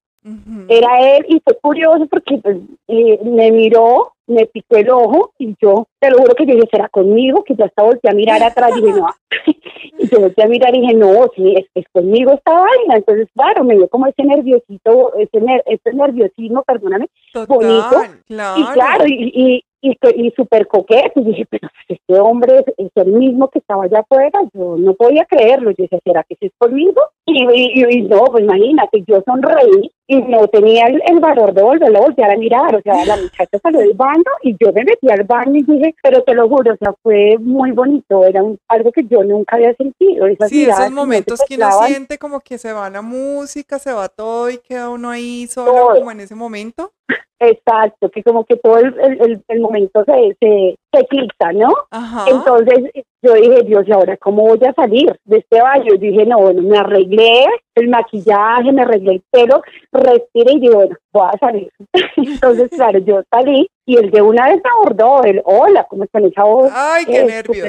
era 0.69 1.17
él 1.17 1.25
y 1.27 1.41
fue 1.43 1.57
curioso 1.61 2.05
porque 2.07 2.37
pues, 2.37 2.57
eh, 2.87 3.19
me 3.23 3.51
miró, 3.51 4.13
me 4.25 4.45
picó 4.45 4.77
el 4.77 4.89
ojo 4.89 5.33
y 5.37 5.53
yo 5.61 5.85
te 5.99 6.09
lo 6.09 6.17
juro 6.19 6.33
que 6.35 6.45
yo 6.45 6.53
dije, 6.55 6.67
¿será 6.71 6.87
conmigo? 6.87 7.43
Que 7.43 7.55
yo 7.55 7.65
hasta 7.65 7.83
volteé 7.83 8.09
a 8.09 8.13
mirar 8.13 8.41
atrás 8.41 8.71
y 8.77 8.81
dije, 8.81 8.93
no. 8.99 9.07
y 9.99 10.07
yo 10.07 10.21
volteé 10.21 10.45
a 10.45 10.47
mirar 10.47 10.73
y 10.75 10.79
dije, 10.79 10.93
no, 10.93 11.27
sí, 11.35 11.55
es, 11.57 11.65
es 11.75 11.85
conmigo 11.91 12.31
esta 12.31 12.53
vaina. 12.53 12.95
Entonces, 12.95 13.27
claro, 13.35 13.65
me 13.65 13.75
dio 13.75 13.87
como 13.89 14.07
ese 14.07 14.23
nerviosito, 14.23 15.13
ese, 15.17 15.41
ner- 15.41 15.63
ese 15.65 15.93
nerviosismo, 15.93 16.63
perdóname. 16.63 17.07
bonito. 17.47 17.89
Claro. 18.27 18.61
Y 18.61 18.63
claro, 18.73 19.03
y, 19.07 19.31
y, 19.35 19.63
y, 19.83 19.97
y 20.15 20.31
súper 20.31 20.67
coqueto. 20.67 21.19
Y 21.19 21.23
dije, 21.25 21.45
pero 21.49 21.67
este 21.87 22.19
hombre 22.19 22.63
es, 22.77 22.89
el 22.95 23.11
mismo 23.13 23.49
que 23.49 23.59
estaba 23.59 23.83
allá 23.83 23.99
afuera. 23.99 24.39
Yo 24.53 24.75
no 24.77 24.93
podía 24.95 25.25
creerlo. 25.25 25.71
Yo 25.71 25.83
decía, 25.83 25.99
¿será 26.03 26.23
que 26.23 26.35
es 26.39 26.51
conmigo? 26.57 27.01
Y, 27.25 27.43
y- 27.43 27.97
y 27.97 28.01
no, 28.03 28.25
pues 28.25 28.43
imagínate, 28.43 29.03
yo 29.07 29.21
sonreí 29.25 29.91
y 30.05 30.21
no 30.21 30.47
tenía 30.49 30.85
el, 30.87 31.01
el 31.07 31.19
valor 31.19 31.53
de 31.53 31.63
volverlo 31.63 31.97
a 31.97 32.01
voltear 32.01 32.31
a 32.31 32.37
mirar, 32.37 32.75
o 32.75 32.81
sea, 32.81 33.05
la 33.05 33.15
muchacha 33.15 33.57
salió 33.61 33.79
del 33.79 33.93
baño 33.93 34.23
y 34.41 34.51
yo 34.59 34.73
me 34.73 34.83
metí 34.83 35.09
al 35.09 35.23
baño 35.23 35.59
y 35.59 35.63
dije, 35.63 35.95
pero 36.03 36.21
te 36.23 36.33
lo 36.33 36.49
juro, 36.49 36.73
o 36.73 36.77
sea, 36.77 36.93
fue 37.01 37.37
muy 37.39 37.71
bonito, 37.71 38.25
era 38.25 38.43
un- 38.43 38.57
algo 38.67 38.91
que 38.91 39.05
yo 39.05 39.23
nunca 39.23 39.55
había 39.55 39.73
sentido. 39.75 40.27
Esas 40.27 40.49
Sí, 40.49 40.65
esos 40.65 40.91
momentos 40.91 41.41
que 41.47 41.55
uno 41.55 41.71
siente 41.87 42.17
como 42.17 42.41
que 42.41 42.57
se 42.57 42.73
va 42.73 42.89
la 42.89 43.01
música, 43.01 43.79
se 43.79 43.93
va 43.93 44.09
todo 44.09 44.49
y 44.49 44.57
queda 44.57 44.89
uno 44.89 45.09
ahí 45.09 45.47
solo 45.47 45.71
Todo. 45.71 45.95
como 45.95 46.11
en 46.11 46.19
ese 46.19 46.35
momento. 46.35 46.91
Exacto, 47.39 48.09
que 48.09 48.23
como 48.23 48.45
que 48.45 48.55
todo 48.57 48.77
el, 48.77 48.97
el, 48.99 49.21
el- 49.21 49.43
el 49.47 49.59
momento 49.59 50.03
se, 50.05 50.35
se, 50.39 50.75
se 50.93 50.99
eclipsa, 51.01 51.51
¿no? 51.53 51.69
Ajá. 51.91 52.25
Entonces 52.29 52.91
yo 53.23 53.33
dije, 53.35 53.63
Dios, 53.63 53.87
¿y 53.87 53.91
ahora 53.93 54.17
cómo 54.17 54.43
voy 54.43 54.59
a 54.67 54.73
salir 54.73 55.17
de 55.23 55.37
este 55.37 55.61
baño? 55.61 55.93
Y 55.93 55.97
dije, 55.97 56.25
no, 56.25 56.39
bueno, 56.39 56.61
me 56.61 56.77
arreglé 56.77 57.45
el 57.75 57.87
maquillaje, 57.87 58.71
me 58.73 58.81
arreglé 58.81 59.13
el 59.13 59.23
pelo, 59.31 59.61
respiré 59.93 60.51
y 60.53 60.59
dije, 60.59 60.75
bueno, 60.75 60.95
voy 61.13 61.27
a 61.33 61.37
salir. 61.39 61.71
Entonces, 62.17 62.69
claro, 62.69 62.99
yo 62.99 63.23
salí 63.31 63.69
y 63.85 63.95
el 63.95 64.11
de 64.11 64.21
una 64.21 64.49
vez 64.49 64.61
abordó, 64.65 65.23
el 65.23 65.41
hola, 65.45 65.85
¿cómo 65.89 66.03
están 66.03 66.25
esa 66.25 66.43
voz? 66.43 66.69
Ay, 66.73 67.05
qué 67.05 67.21
eh, 67.21 67.25
nervios. 67.25 67.67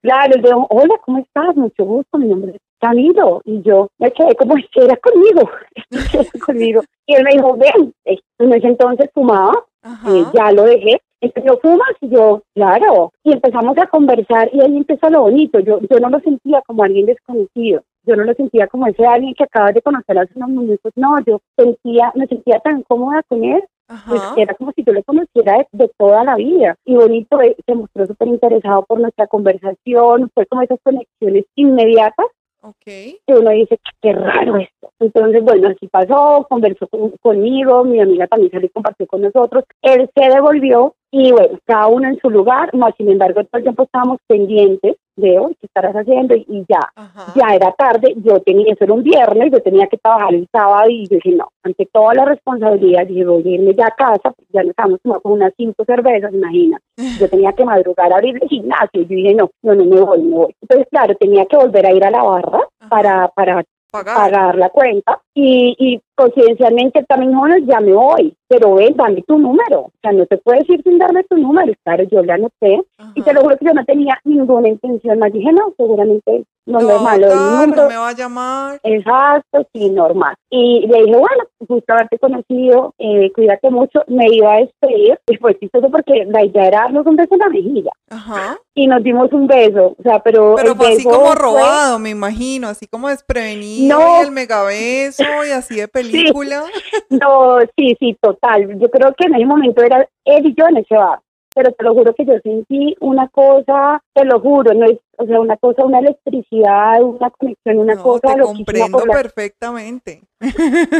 Claro, 0.00 0.34
el 0.34 0.42
de 0.42 0.50
hola, 0.68 0.94
¿cómo 1.04 1.18
estás? 1.18 1.54
Mucho 1.56 1.84
gusto, 1.84 2.16
mi 2.18 2.28
nombre 2.28 2.52
es 2.52 2.60
Camilo. 2.80 3.42
Y 3.44 3.60
yo 3.62 3.88
me 3.98 4.10
quedé 4.12 4.34
como, 4.34 4.54
era 4.74 4.96
conmigo, 4.96 5.50
era 6.14 6.24
conmigo. 6.44 6.82
Y 7.06 7.14
él 7.16 7.24
me 7.24 7.32
dijo, 7.32 7.56
ven, 7.56 7.92
Eh, 8.06 8.18
en 8.38 8.52
ese 8.54 8.66
entonces 8.66 9.10
fumaba, 9.12 9.52
Ajá. 9.82 10.10
eh, 10.10 10.24
ya 10.32 10.52
lo 10.52 10.64
dejé. 10.64 11.02
Yo 11.20 11.58
fumas 11.60 11.94
y 12.00 12.08
yo, 12.08 12.42
claro, 12.54 13.12
y 13.22 13.32
empezamos 13.32 13.76
a 13.76 13.86
conversar 13.86 14.48
y 14.52 14.60
ahí 14.60 14.76
empezó 14.76 15.10
lo 15.10 15.22
bonito. 15.22 15.60
Yo, 15.60 15.80
yo 15.80 16.00
no 16.00 16.08
lo 16.08 16.20
sentía 16.20 16.62
como 16.66 16.82
alguien 16.82 17.06
desconocido. 17.06 17.82
Yo 18.04 18.16
no 18.16 18.24
lo 18.24 18.32
sentía 18.34 18.66
como 18.66 18.86
ese 18.86 19.04
alguien 19.04 19.34
que 19.34 19.44
acabas 19.44 19.74
de 19.74 19.82
conocer 19.82 20.18
hace 20.18 20.32
unos 20.36 20.50
minutos. 20.50 20.92
No, 20.96 21.16
yo 21.26 21.40
sentía, 21.56 22.10
me 22.14 22.26
sentía 22.26 22.58
tan 22.60 22.82
cómoda 22.82 23.22
con 23.28 23.44
él 23.44 23.62
pues 24.08 24.22
era 24.36 24.54
como 24.54 24.72
si 24.72 24.84
yo 24.84 24.92
lo 24.92 25.02
conociera 25.02 25.58
de, 25.58 25.66
de 25.72 25.90
toda 25.98 26.22
la 26.24 26.36
vida. 26.36 26.76
Y 26.84 26.94
bonito, 26.94 27.40
eh, 27.42 27.56
se 27.66 27.74
mostró 27.74 28.06
súper 28.06 28.28
interesado 28.28 28.84
por 28.84 29.00
nuestra 29.00 29.26
conversación, 29.26 30.30
fue 30.32 30.46
como 30.46 30.62
esas 30.62 30.78
conexiones 30.82 31.44
inmediatas 31.56 32.26
Ok. 32.62 32.84
que 32.84 33.18
uno 33.28 33.50
dice, 33.50 33.78
qué 34.02 34.12
raro 34.12 34.56
esto. 34.58 34.92
Entonces, 34.98 35.42
bueno, 35.42 35.68
así 35.68 35.88
pasó, 35.88 36.46
conversó 36.48 36.86
con- 36.88 37.12
conmigo, 37.22 37.84
mi 37.84 38.00
amiga 38.00 38.26
también 38.26 38.50
salió 38.50 38.66
y 38.66 38.70
compartió 38.70 39.06
con 39.06 39.22
nosotros. 39.22 39.64
Él 39.82 40.10
se 40.14 40.28
devolvió 40.28 40.94
y 41.10 41.32
bueno, 41.32 41.58
cada 41.64 41.86
uno 41.86 42.08
en 42.08 42.18
su 42.20 42.28
lugar, 42.30 42.74
más 42.74 42.94
sin 42.96 43.10
embargo, 43.10 43.42
todo 43.44 43.58
el 43.58 43.62
tiempo 43.62 43.82
estábamos 43.84 44.18
pendientes 44.26 44.96
hoy, 45.38 45.54
¿qué 45.60 45.66
estarás 45.66 45.94
haciendo? 45.94 46.34
Y, 46.34 46.44
y 46.48 46.64
ya, 46.68 46.80
Ajá. 46.94 47.32
ya 47.34 47.54
era 47.54 47.72
tarde, 47.72 48.14
yo 48.16 48.40
tenía, 48.40 48.72
eso 48.72 48.84
era 48.84 48.92
un 48.92 49.02
viernes, 49.02 49.52
yo 49.52 49.60
tenía 49.60 49.86
que 49.86 49.98
trabajar 49.98 50.34
el 50.34 50.48
sábado 50.50 50.88
y 50.88 51.06
yo 51.08 51.16
dije, 51.16 51.32
no, 51.32 51.48
ante 51.62 51.86
toda 51.92 52.14
la 52.14 52.24
responsabilidad, 52.24 53.06
dije, 53.06 53.24
voy 53.24 53.42
a 53.46 53.50
irme 53.50 53.74
ya 53.74 53.86
a 53.86 53.90
casa, 53.90 54.34
ya 54.50 54.62
nos 54.62 54.70
estábamos 54.70 55.00
tomando 55.02 55.20
como 55.22 55.34
unas 55.34 55.52
cinco 55.56 55.84
cervezas, 55.84 56.32
imagina. 56.32 56.78
Yo 57.20 57.28
tenía 57.28 57.52
que 57.52 57.64
madrugar 57.64 58.12
a 58.12 58.16
abrir 58.16 58.38
el 58.40 58.48
gimnasio, 58.48 59.02
yo 59.02 59.08
dije, 59.08 59.34
no, 59.34 59.50
no, 59.62 59.74
no 59.74 59.84
me 59.84 60.00
voy, 60.00 60.22
me 60.22 60.36
voy. 60.36 60.56
Entonces, 60.60 60.86
claro, 60.90 61.14
tenía 61.14 61.46
que 61.46 61.56
volver 61.56 61.86
a 61.86 61.92
ir 61.92 62.04
a 62.04 62.10
la 62.10 62.22
barra 62.22 62.60
para, 62.88 63.28
para 63.28 63.64
Pagar. 63.90 64.14
pagar 64.16 64.54
la 64.56 64.68
cuenta 64.70 65.20
y, 65.34 65.74
y 65.78 66.00
coincidencialmente 66.20 67.02
también 67.04 67.36
bueno, 67.38 67.56
ya 67.66 67.80
me 67.80 67.92
voy, 67.92 68.34
pero 68.48 68.74
ven, 68.74 68.94
dame 68.96 69.22
tu 69.26 69.38
número, 69.38 69.80
o 69.80 69.92
sea, 70.02 70.12
no 70.12 70.26
te 70.26 70.36
puedes 70.38 70.68
ir 70.68 70.82
sin 70.82 70.98
darme 70.98 71.24
tu 71.24 71.36
número, 71.36 71.72
claro, 71.84 72.04
yo 72.10 72.22
le 72.22 72.32
anoté 72.32 72.82
y 73.14 73.22
te 73.22 73.30
Ajá. 73.30 73.32
lo 73.32 73.42
juro 73.42 73.56
que 73.56 73.64
yo 73.66 73.72
no 73.74 73.84
tenía 73.84 74.18
ninguna 74.24 74.68
intención 74.68 75.18
más, 75.18 75.32
dije, 75.32 75.52
no, 75.52 75.72
seguramente 75.76 76.44
no, 76.66 76.80
no 76.80 76.90
es 76.96 77.02
malo, 77.02 77.26
el 77.26 77.32
Total, 77.32 77.50
número, 77.66 77.82
no 77.82 77.88
me 77.88 77.96
va 77.96 78.08
a 78.10 78.12
llamar. 78.14 78.80
Exacto, 78.84 79.66
sí, 79.72 79.90
normal. 79.90 80.34
Y 80.50 80.86
le 80.86 80.98
dije, 81.04 81.16
bueno, 81.16 81.44
gusto 81.60 81.92
haberte 81.92 82.18
conocido, 82.18 82.94
eh, 82.98 83.32
cuídate 83.34 83.70
mucho, 83.70 84.02
me 84.06 84.26
iba 84.30 84.54
a 84.54 84.58
despedir, 84.58 85.18
y 85.28 85.36
fue 85.36 85.58
chistoso 85.58 85.88
porque 85.90 86.26
la 86.26 86.44
idea 86.44 86.66
era 86.68 86.80
darnos 86.82 87.06
un 87.06 87.16
beso 87.16 87.34
en 87.34 87.38
la 87.40 87.48
mejilla, 87.48 87.90
Ajá. 88.10 88.58
y 88.74 88.86
nos 88.86 89.02
dimos 89.02 89.32
un 89.32 89.46
beso, 89.46 89.96
o 89.98 90.02
sea, 90.02 90.20
pero... 90.20 90.54
Pero 90.56 90.74
fue 90.76 90.92
así 90.92 91.02
como 91.04 91.26
fue- 91.26 91.34
robado, 91.36 91.98
me 91.98 92.10
imagino, 92.10 92.68
así 92.68 92.86
como 92.86 93.08
desprevenido 93.08 93.98
No. 93.98 94.18
y 94.20 94.24
el 94.26 94.30
megabeso 94.30 95.24
y 95.48 95.50
así 95.50 95.76
de 95.76 95.88
película. 96.10 96.64
No, 97.10 97.58
sí, 97.76 97.96
sí, 97.98 98.16
total. 98.20 98.78
Yo 98.78 98.88
creo 98.90 99.12
que 99.14 99.26
en 99.26 99.34
ese 99.34 99.44
momento 99.46 99.82
era 99.82 100.08
él 100.24 100.46
y 100.46 100.54
yo 100.56 100.66
en 100.68 100.76
ese 100.78 100.94
bar. 100.96 101.18
Pero 101.52 101.72
te 101.72 101.82
lo 101.82 101.94
juro 101.94 102.14
que 102.14 102.24
yo 102.24 102.34
sentí 102.44 102.94
una 103.00 103.26
cosa, 103.28 104.00
te 104.14 104.24
lo 104.24 104.38
juro, 104.38 104.72
no 104.72 104.86
es, 104.86 104.98
o 105.18 105.26
sea, 105.26 105.40
una 105.40 105.56
cosa, 105.56 105.84
una 105.84 105.98
electricidad, 105.98 107.02
una 107.02 107.28
conexión, 107.30 107.78
una 107.78 107.96
No, 107.96 108.02
cosa 108.04 108.28
te 108.34 108.38
loquísima 108.38 108.88
comprendo 108.88 109.04
perfectamente. 109.12 110.22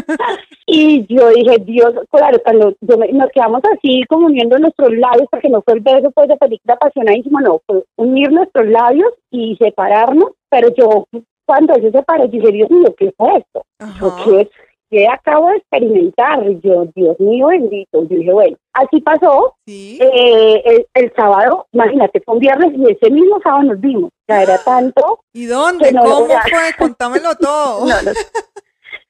Y 0.67 1.05
yo 1.13 1.29
dije, 1.31 1.57
Dios, 1.65 1.93
claro, 2.11 2.39
cuando 2.45 2.75
yo 2.81 2.97
me- 2.97 3.13
nos 3.13 3.31
quedamos 3.31 3.61
así 3.77 4.05
como 4.09 4.27
uniendo 4.27 4.57
nuestros 4.59 4.93
labios, 4.93 5.27
porque 5.31 5.49
no 5.49 5.63
fue 5.63 5.75
el 5.75 5.81
beso 5.81 6.11
pues 6.13 6.29
de 6.29 6.37
película 6.37 6.75
apasionadísimo, 6.75 7.41
no, 7.41 7.61
fue 7.67 7.85
unir 7.97 8.31
nuestros 8.31 8.67
labios 8.67 9.13
y 9.31 9.57
separarnos, 9.57 10.31
pero 10.49 10.69
yo 10.75 11.07
cuando 11.45 11.75
él 11.75 11.83
se 11.83 11.91
separó, 11.91 12.29
dije, 12.29 12.53
Dios 12.53 12.71
mío, 12.71 12.95
¿qué 12.97 13.13
fue 13.17 13.37
esto? 13.39 13.65
Yo, 14.01 14.09
Ajá. 14.09 14.25
¿Qué, 14.91 14.99
qué 14.99 15.09
acabo 15.09 15.49
de 15.49 15.57
experimentar? 15.57 16.43
Yo, 16.61 16.87
Dios 16.95 17.19
mío 17.21 17.49
bendito. 17.49 18.03
Yo 18.03 18.17
dije, 18.17 18.33
bueno, 18.33 18.57
así 18.73 19.01
pasó. 19.01 19.55
Sí. 19.67 19.99
Eh, 20.01 20.63
el, 20.65 20.87
el 20.95 21.13
sábado, 21.15 21.67
imagínate, 21.73 22.21
fue 22.21 22.35
un 22.35 22.41
viernes 22.41 22.73
y 22.77 22.91
ese 22.91 23.11
mismo 23.11 23.41
sábado 23.43 23.65
nos 23.65 23.81
vimos. 23.81 24.11
O 24.11 24.25
sea, 24.27 24.43
era 24.43 24.59
tanto, 24.65 25.21
¿Y 25.33 25.47
dónde? 25.47 25.87
que 25.87 25.93
no, 25.93 26.03
¿Cómo 26.03 26.27
fue? 26.27 26.75
Contámelo 26.79 27.35
todo. 27.41 27.87
no, 27.87 28.03
no, 28.03 28.13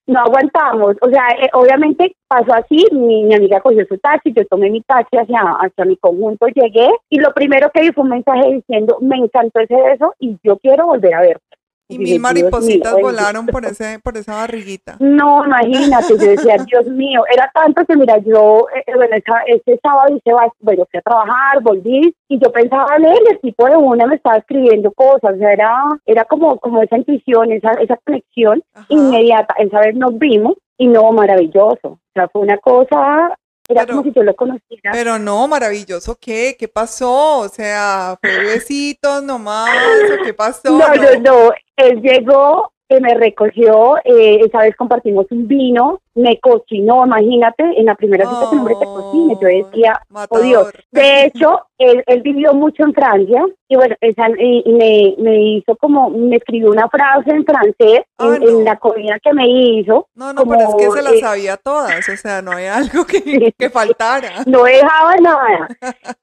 no 0.07 0.21
aguantamos. 0.21 0.97
O 1.01 1.09
sea, 1.09 1.29
eh, 1.41 1.49
obviamente 1.53 2.17
pasó 2.29 2.53
así, 2.55 2.87
mi, 2.93 3.25
mi 3.25 3.35
amiga 3.35 3.61
cogió 3.61 3.85
su 3.87 3.97
taxi, 3.99 4.33
yo 4.35 4.45
tomé 4.47 4.71
mi 4.71 4.83
taxi 4.83 5.17
hacia, 5.17 5.41
hacia 5.41 5.85
mi 5.85 5.97
conjunto, 5.97 6.47
llegué 6.49 6.91
y 7.09 7.19
lo 7.19 7.33
primero 7.33 7.71
que 7.71 7.81
vi 7.81 7.93
fue 7.93 8.05
un 8.05 8.11
mensaje 8.11 8.53
diciendo, 8.55 8.99
me 9.01 9.17
encantó 9.17 9.61
ese 9.61 9.77
beso 9.77 10.15
y 10.19 10.37
yo 10.43 10.59
quiero 10.59 10.87
volver 10.87 11.15
a 11.15 11.21
verte. 11.21 11.60
Y 11.91 11.99
mil 11.99 12.21
maripositas 12.21 12.95
mío, 12.95 13.03
volaron 13.07 13.47
por 13.47 13.65
ese, 13.65 13.99
por 13.99 14.17
esa 14.17 14.35
barriguita. 14.35 14.97
No, 15.01 15.45
imagínate, 15.45 16.09
yo 16.11 16.17
decía, 16.17 16.57
Dios 16.67 16.87
mío, 16.87 17.23
era 17.33 17.51
tanto 17.53 17.85
que 17.85 17.97
mira, 17.97 18.19
yo, 18.19 18.67
eh, 18.75 18.85
bueno, 18.95 19.17
esa- 19.17 19.43
ese 19.47 19.79
sábado 19.83 20.15
hice, 20.15 20.31
bueno, 20.61 20.87
fui 20.91 20.99
a 20.99 21.03
trabajar, 21.03 21.61
volví, 21.63 22.15
y 22.29 22.39
yo 22.39 22.51
pensaba 22.53 22.97
leer, 22.99 23.19
y 23.29 23.33
el 23.33 23.41
tipo 23.41 23.67
de 23.67 23.77
una 23.77 24.07
me 24.07 24.17
estaba 24.17 24.37
escribiendo 24.39 24.93
cosas, 24.93 25.35
o 25.35 25.39
sea, 25.39 25.53
era, 25.53 25.83
era 26.07 26.25
como, 26.25 26.59
como 26.59 26.83
esa 26.83 26.97
intuición, 26.97 27.53
esa, 27.53 27.73
esa 27.73 27.97
conexión 28.05 28.63
Ajá. 28.73 28.87
inmediata, 28.89 29.55
esa 29.59 29.81
vez 29.81 29.95
nos 29.97 30.17
vimos, 30.19 30.55
y 30.79 30.87
no, 30.87 31.11
maravilloso, 31.13 31.79
o 31.89 31.99
sea, 32.15 32.29
fue 32.29 32.43
una 32.43 32.57
cosa, 32.59 33.37
era 33.69 33.83
Pero- 33.85 33.99
como 33.99 34.03
si 34.03 34.13
yo 34.13 34.23
lo 34.25 34.35
conociera. 34.35 34.91
Pero 34.93 35.19
no, 35.19 35.47
maravilloso, 35.47 36.17
¿qué? 36.21 36.57
¿Qué 36.59 36.67
pasó? 36.67 37.39
O 37.39 37.49
sea, 37.49 38.17
¿fue 38.21 38.45
besitos 38.45 39.23
nomás? 39.23 39.71
¿O 40.21 40.25
qué 40.25 40.35
pasó? 40.35 40.71
No, 40.71 40.79
no, 40.95 41.21
no. 41.21 41.51
Él 41.81 42.01
llegó, 42.03 42.73
eh, 42.89 43.01
me 43.01 43.15
recogió, 43.15 43.97
eh, 44.05 44.41
esa 44.45 44.59
vez 44.59 44.75
compartimos 44.77 45.27
un 45.31 45.47
vino, 45.47 46.01
me 46.15 46.39
cocinó, 46.41 47.07
imagínate, 47.07 47.63
en 47.79 47.87
la 47.87 47.95
primera 47.95 48.25
cita 48.25 48.49
que 48.51 48.57
un 48.57 48.61
hombre 48.61 48.75
te 48.81 48.85
cocine. 48.85 49.39
Yo 49.41 49.49
decía, 49.49 50.03
oh 50.29 50.41
Dios. 50.41 50.65
Matador. 50.67 50.85
De 50.91 51.25
hecho, 51.25 51.61
él, 51.81 52.05
él 52.07 52.23
vivió 52.23 52.53
mucho 52.55 52.85
en 52.85 52.95
Francia 52.95 53.45
y 53.69 53.77
bueno, 53.77 53.95
esa, 54.01 54.29
y, 54.39 54.63
y 54.65 54.73
me, 54.73 55.15
me 55.19 55.41
hizo 55.41 55.77
como, 55.77 56.11
me 56.11 56.37
escribió 56.37 56.71
una 56.71 56.89
frase 56.89 57.31
en 57.31 57.45
francés 57.45 58.01
Ah, 58.19 58.37
en, 58.37 58.43
no. 58.43 58.59
en 58.59 58.65
la 58.65 58.77
comida 58.77 59.19
que 59.23 59.33
me 59.33 59.49
hizo. 59.49 60.07
No, 60.15 60.33
no, 60.33 60.45
pero 60.45 60.61
es 60.61 60.75
que 60.75 60.91
se 60.91 61.03
las 61.03 61.15
eh, 61.15 61.21
sabía 61.21 61.57
todas, 61.57 62.09
o 62.09 62.17
sea, 62.17 62.43
no 62.43 62.53
hay 62.53 62.67
algo 62.67 63.05
que, 63.07 63.53
que 63.59 63.71
faltara. 63.71 64.45
no 64.47 64.65
dejaba 64.65 65.17
nada. 65.17 65.69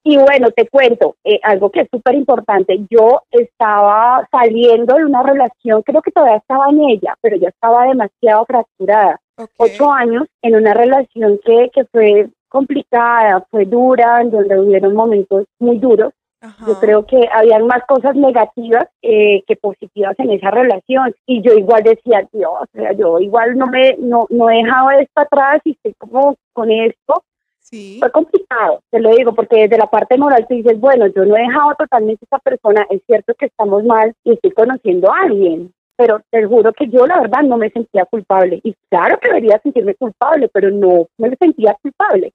Y 0.04 0.18
bueno, 0.18 0.52
te 0.52 0.68
cuento, 0.68 1.16
eh, 1.24 1.40
algo 1.44 1.72
que 1.72 1.82
es 1.82 1.88
súper 1.92 2.16
importante, 2.16 2.80
yo 2.90 3.22
estaba 3.32 4.28
saliendo 4.32 4.96
de 4.96 5.06
una 5.06 5.24
relación, 5.24 5.82
creo 5.82 6.02
que 6.02 6.12
todavía 6.12 6.38
estaba 6.38 6.70
en 6.70 6.82
ella, 6.84 7.16
pero 7.22 7.36
ya 7.38 7.50
estaba 7.50 7.86
demasiado 7.86 8.46
fracturada. 8.46 9.20
Ocho 9.58 9.92
años 9.92 10.28
en 10.42 10.56
una 10.56 10.74
relación 10.74 11.40
que, 11.46 11.70
que 11.72 11.86
fue 11.86 12.28
complicada, 12.50 13.46
fue 13.50 13.66
dura, 13.66 14.22
en 14.22 14.32
donde 14.32 14.60
hubieron 14.60 14.94
momentos 14.94 15.46
muy 15.60 15.78
duros. 15.80 16.14
Ajá. 16.40 16.66
Yo 16.68 16.80
creo 16.80 17.06
que 17.06 17.28
habían 17.34 17.66
más 17.66 17.84
cosas 17.88 18.16
negativas 18.16 18.88
eh, 19.02 19.44
que 19.48 19.56
positivas 19.56 20.14
en 20.20 20.32
esa 20.32 20.52
relación. 20.52 21.14
Y 21.26 21.42
yo 21.42 21.54
igual 21.54 21.84
decía, 21.84 22.28
Dios, 22.32 22.52
o 22.52 22.66
sea, 22.74 22.94
yo 22.94 23.20
igual 23.20 23.58
no 23.58 23.66
me, 23.68 23.96
no, 23.98 24.28
no 24.30 24.50
he 24.50 24.58
dejado 24.58 24.92
esto 24.92 25.22
atrás 25.22 25.62
y 25.66 25.72
estoy 25.72 25.94
como 25.98 26.36
con 26.54 26.72
esto 26.72 27.24
Sí. 27.70 27.98
fue 28.00 28.10
complicado, 28.12 28.80
te 28.90 29.02
lo 29.02 29.14
digo, 29.14 29.36
porque 29.36 29.64
desde 29.64 29.78
la 29.78 29.88
parte 29.88 30.18
moral 30.18 30.46
tú 30.48 30.56
dices, 30.56 30.80
bueno, 30.80 31.06
yo 31.08 31.26
no 31.26 31.36
he 31.36 31.42
dejado 31.42 31.76
totalmente 31.78 32.24
a 32.24 32.26
esta 32.26 32.40
persona, 32.40 32.88
es 32.90 33.02
cierto 33.06 33.34
que 33.38 33.48
estamos 33.48 33.84
mal 33.84 34.14
y 34.24 34.32
estoy 34.32 34.52
conociendo 34.52 35.12
a 35.12 35.24
alguien, 35.24 35.74
pero 35.98 36.22
te 36.30 36.46
juro 36.46 36.72
que 36.72 36.88
yo 36.88 37.06
la 37.06 37.20
verdad 37.20 37.42
no 37.44 37.58
me 37.58 37.70
sentía 37.72 38.06
culpable. 38.06 38.62
Y 38.64 38.74
claro 38.90 39.20
que 39.20 39.28
debería 39.28 39.60
sentirme 39.60 39.96
culpable, 39.96 40.50
pero 40.54 40.72
no 40.72 41.08
me 41.18 41.36
sentía 41.36 41.76
culpable. 41.82 42.32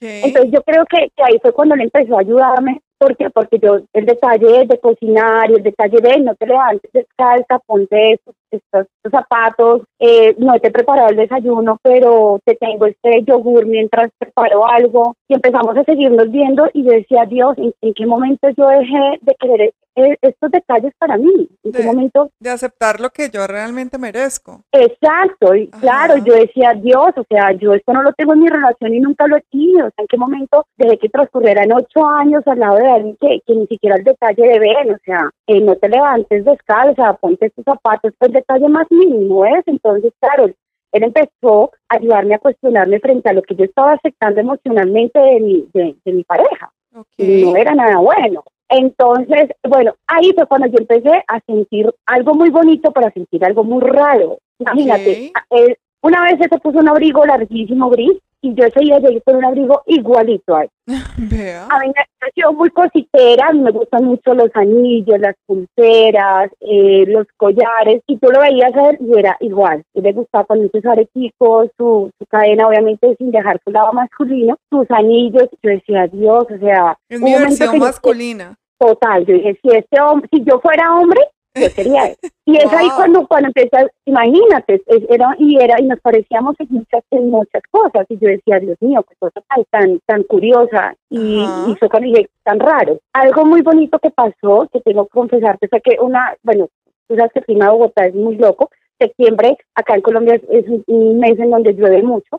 Entonces 0.00 0.50
yo 0.52 0.62
creo 0.62 0.84
que, 0.86 1.08
que 1.16 1.22
ahí 1.22 1.38
fue 1.40 1.52
cuando 1.52 1.74
él 1.74 1.82
empezó 1.82 2.16
a 2.16 2.20
ayudarme. 2.20 2.80
¿Por 2.98 3.16
qué? 3.16 3.30
Porque 3.30 3.58
yo, 3.58 3.80
el 3.92 4.06
detalle 4.06 4.64
de 4.64 4.78
cocinar 4.78 5.50
y 5.50 5.54
el 5.54 5.62
detalle 5.64 5.98
de 6.00 6.20
no 6.20 6.36
te 6.36 6.46
levantes 6.46 6.88
descalza, 6.92 7.58
ponte 7.66 8.12
esto, 8.12 8.32
estos, 8.48 8.86
zapatos, 9.10 9.82
eh, 9.98 10.36
no 10.38 10.56
te 10.60 10.68
he 10.68 10.70
preparado 10.70 11.08
el 11.08 11.16
desayuno, 11.16 11.78
pero 11.82 12.38
te 12.44 12.54
tengo 12.54 12.86
este 12.86 13.24
yogur 13.24 13.66
mientras 13.66 14.10
preparo 14.18 14.64
algo. 14.68 15.16
Y 15.26 15.34
empezamos 15.34 15.76
a 15.76 15.82
seguirnos 15.82 16.30
viendo 16.30 16.68
y 16.72 16.84
yo 16.84 16.92
decía, 16.92 17.24
Dios, 17.24 17.56
¿en, 17.58 17.92
qué 17.92 18.06
momento 18.06 18.48
yo 18.50 18.68
dejé 18.68 19.18
de 19.20 19.34
querer 19.34 19.72
estos 19.94 20.50
detalles 20.50 20.92
para 20.98 21.16
mí? 21.16 21.48
¿En 21.62 21.72
qué 21.72 21.82
momento? 21.82 22.30
De 22.40 22.50
aceptar 22.50 23.00
lo 23.00 23.10
que 23.10 23.28
yo 23.30 23.46
realmente 23.46 23.98
merezco. 23.98 24.62
Exacto, 24.72 25.54
y 25.54 25.68
claro, 25.68 26.16
yo 26.18 26.34
decía, 26.34 26.72
Dios, 26.74 27.12
o 27.16 27.24
sea, 27.28 27.52
yo 27.52 27.74
esto 27.74 27.92
no 27.92 28.02
lo 28.02 28.12
tengo 28.12 28.34
en 28.34 28.40
mi 28.40 28.48
relación 28.48 28.94
y 28.94 29.00
nunca 29.00 29.26
lo 29.26 29.36
he 29.36 29.44
tenido. 29.50 29.86
O 29.86 29.90
sea, 29.90 30.02
¿en 30.02 30.06
qué 30.06 30.16
momento 30.16 30.66
dejé 30.76 30.98
que 30.98 31.08
transcurrieran 31.08 31.72
ocho 31.72 32.06
años 32.06 32.42
al 32.46 32.58
lado 32.58 32.76
de 32.76 32.90
alguien 32.90 33.16
que, 33.20 33.40
que 33.46 33.54
ni 33.54 33.66
siquiera 33.66 33.96
el 33.96 34.04
detalle 34.04 34.42
de 34.42 34.58
ver, 34.58 34.92
o 34.92 34.98
sea, 35.04 35.30
eh, 35.46 35.60
no 35.60 35.76
te 35.76 35.88
levantes 35.88 36.44
descalza, 36.44 37.14
ponte 37.14 37.46
estos 37.46 37.64
zapatos, 37.64 38.12
el 38.20 38.32
detalle 38.32 38.68
más 38.68 38.86
mínimo 38.90 39.44
es. 39.44 39.62
Entonces, 39.66 40.12
claro, 40.20 40.46
él 40.92 41.04
empezó 41.04 41.72
a 41.88 41.96
ayudarme 41.96 42.34
a 42.34 42.38
cuestionarme 42.38 43.00
frente 43.00 43.28
a 43.28 43.32
lo 43.32 43.42
que 43.42 43.54
yo 43.54 43.64
estaba 43.64 43.92
aceptando 43.92 44.40
emocionalmente 44.40 45.18
de 45.18 45.40
mi, 45.40 45.68
de, 45.72 46.12
mi 46.12 46.24
pareja. 46.24 46.70
Y 47.16 47.44
no 47.44 47.56
era 47.56 47.74
nada 47.74 47.98
bueno. 47.98 48.44
Entonces, 48.68 49.50
bueno, 49.68 49.94
ahí 50.06 50.32
fue 50.34 50.46
cuando 50.46 50.66
yo 50.68 50.78
empecé 50.78 51.22
a 51.26 51.40
sentir 51.40 51.92
algo 52.06 52.34
muy 52.34 52.50
bonito 52.50 52.90
para 52.90 53.10
sentir 53.10 53.44
algo 53.44 53.64
muy 53.64 53.82
raro. 53.82 54.38
Imagínate, 54.58 55.32
él, 55.50 55.76
una 56.00 56.22
vez 56.22 56.38
se 56.38 56.58
puso 56.58 56.78
un 56.78 56.88
abrigo 56.88 57.24
larguísimo 57.26 57.90
gris 57.90 58.18
y 58.42 58.54
yo 58.54 58.64
ese 58.64 58.80
día 58.80 58.98
llegué 58.98 59.22
con 59.22 59.36
un 59.36 59.44
abrigo 59.44 59.82
igualito 59.86 60.56
a 60.56 60.64
él. 60.64 60.70
A 60.86 61.78
mí 61.78 61.92
me 61.94 62.28
ha 62.28 62.30
sido 62.34 62.52
muy 62.52 62.70
cositera, 62.70 63.52
me 63.52 63.70
gustan 63.70 64.04
mucho 64.04 64.34
los 64.34 64.50
anillos, 64.54 65.18
las 65.18 65.36
pulseras, 65.46 66.50
eh, 66.60 67.04
los 67.06 67.26
collares, 67.36 68.02
y 68.06 68.18
tú 68.18 68.28
lo 68.30 68.40
veías 68.40 68.74
a 68.74 68.90
él 68.90 68.98
y 69.00 69.18
era 69.18 69.36
igual. 69.40 69.82
Y 69.94 70.00
le 70.00 70.12
gustaba 70.12 70.44
con 70.44 70.60
muchos 70.60 70.84
areticos, 70.84 71.68
su, 71.76 72.10
su 72.18 72.26
cadena, 72.26 72.66
obviamente 72.66 73.14
sin 73.16 73.30
dejar 73.30 73.60
su 73.64 73.70
lado 73.70 73.92
masculino, 73.92 74.56
sus 74.70 74.90
anillos. 74.90 75.48
Yo 75.62 75.70
decía, 75.70 76.08
Dios, 76.08 76.44
o 76.50 76.58
sea. 76.58 76.98
Es 77.08 77.20
mi 77.20 77.32
versión 77.32 77.78
masculina. 77.78 78.56
Total, 78.78 79.24
yo 79.24 79.34
dije, 79.34 79.56
si 79.62 79.76
este 79.76 80.00
hombre, 80.00 80.28
si 80.32 80.42
yo 80.42 80.58
fuera 80.58 80.96
hombre, 80.96 81.20
yo 81.54 81.68
sería 81.70 82.08
él. 82.08 82.16
Y 82.44 82.56
es 82.56 82.72
ahí 82.72 82.88
cuando, 82.96 83.26
cuando 83.28 83.48
empecé, 83.48 83.86
imagínate, 84.04 84.82
era, 85.08 85.34
y 85.38 85.56
era, 85.62 85.80
y 85.80 85.86
nos 85.86 86.00
parecíamos 86.00 86.56
en 86.58 86.66
muchas, 86.70 87.04
en 87.12 87.30
muchas 87.30 87.62
cosas, 87.70 88.04
y 88.08 88.18
yo 88.18 88.28
decía, 88.28 88.58
Dios 88.58 88.76
mío, 88.80 89.04
qué 89.08 89.14
cosa 89.18 89.40
tan, 89.70 90.00
tan, 90.04 90.22
curiosa, 90.24 90.94
y, 91.08 91.44
y 91.68 91.76
fue 91.76 91.88
cuando 91.88 92.08
dije, 92.08 92.28
tan 92.42 92.58
raro. 92.58 92.98
Algo 93.12 93.44
muy 93.46 93.62
bonito 93.62 93.98
que 94.00 94.10
pasó, 94.10 94.68
que 94.72 94.80
tengo 94.80 95.04
que 95.04 95.10
confesarte, 95.10 95.68
fue 95.68 95.80
que 95.80 95.98
una, 96.00 96.34
bueno, 96.42 96.68
tú 97.06 97.14
sabes 97.14 97.32
que 97.32 97.38
el 97.38 97.44
clima 97.44 97.66
de 97.66 97.70
Bogotá 97.70 98.06
es 98.06 98.14
muy 98.14 98.36
loco, 98.36 98.70
septiembre, 98.98 99.56
acá 99.74 99.94
en 99.94 100.02
Colombia 100.02 100.40
es, 100.50 100.64
un 100.86 101.18
mes 101.18 101.38
en 101.38 101.50
donde 101.50 101.74
llueve 101.74 102.02
mucho, 102.02 102.38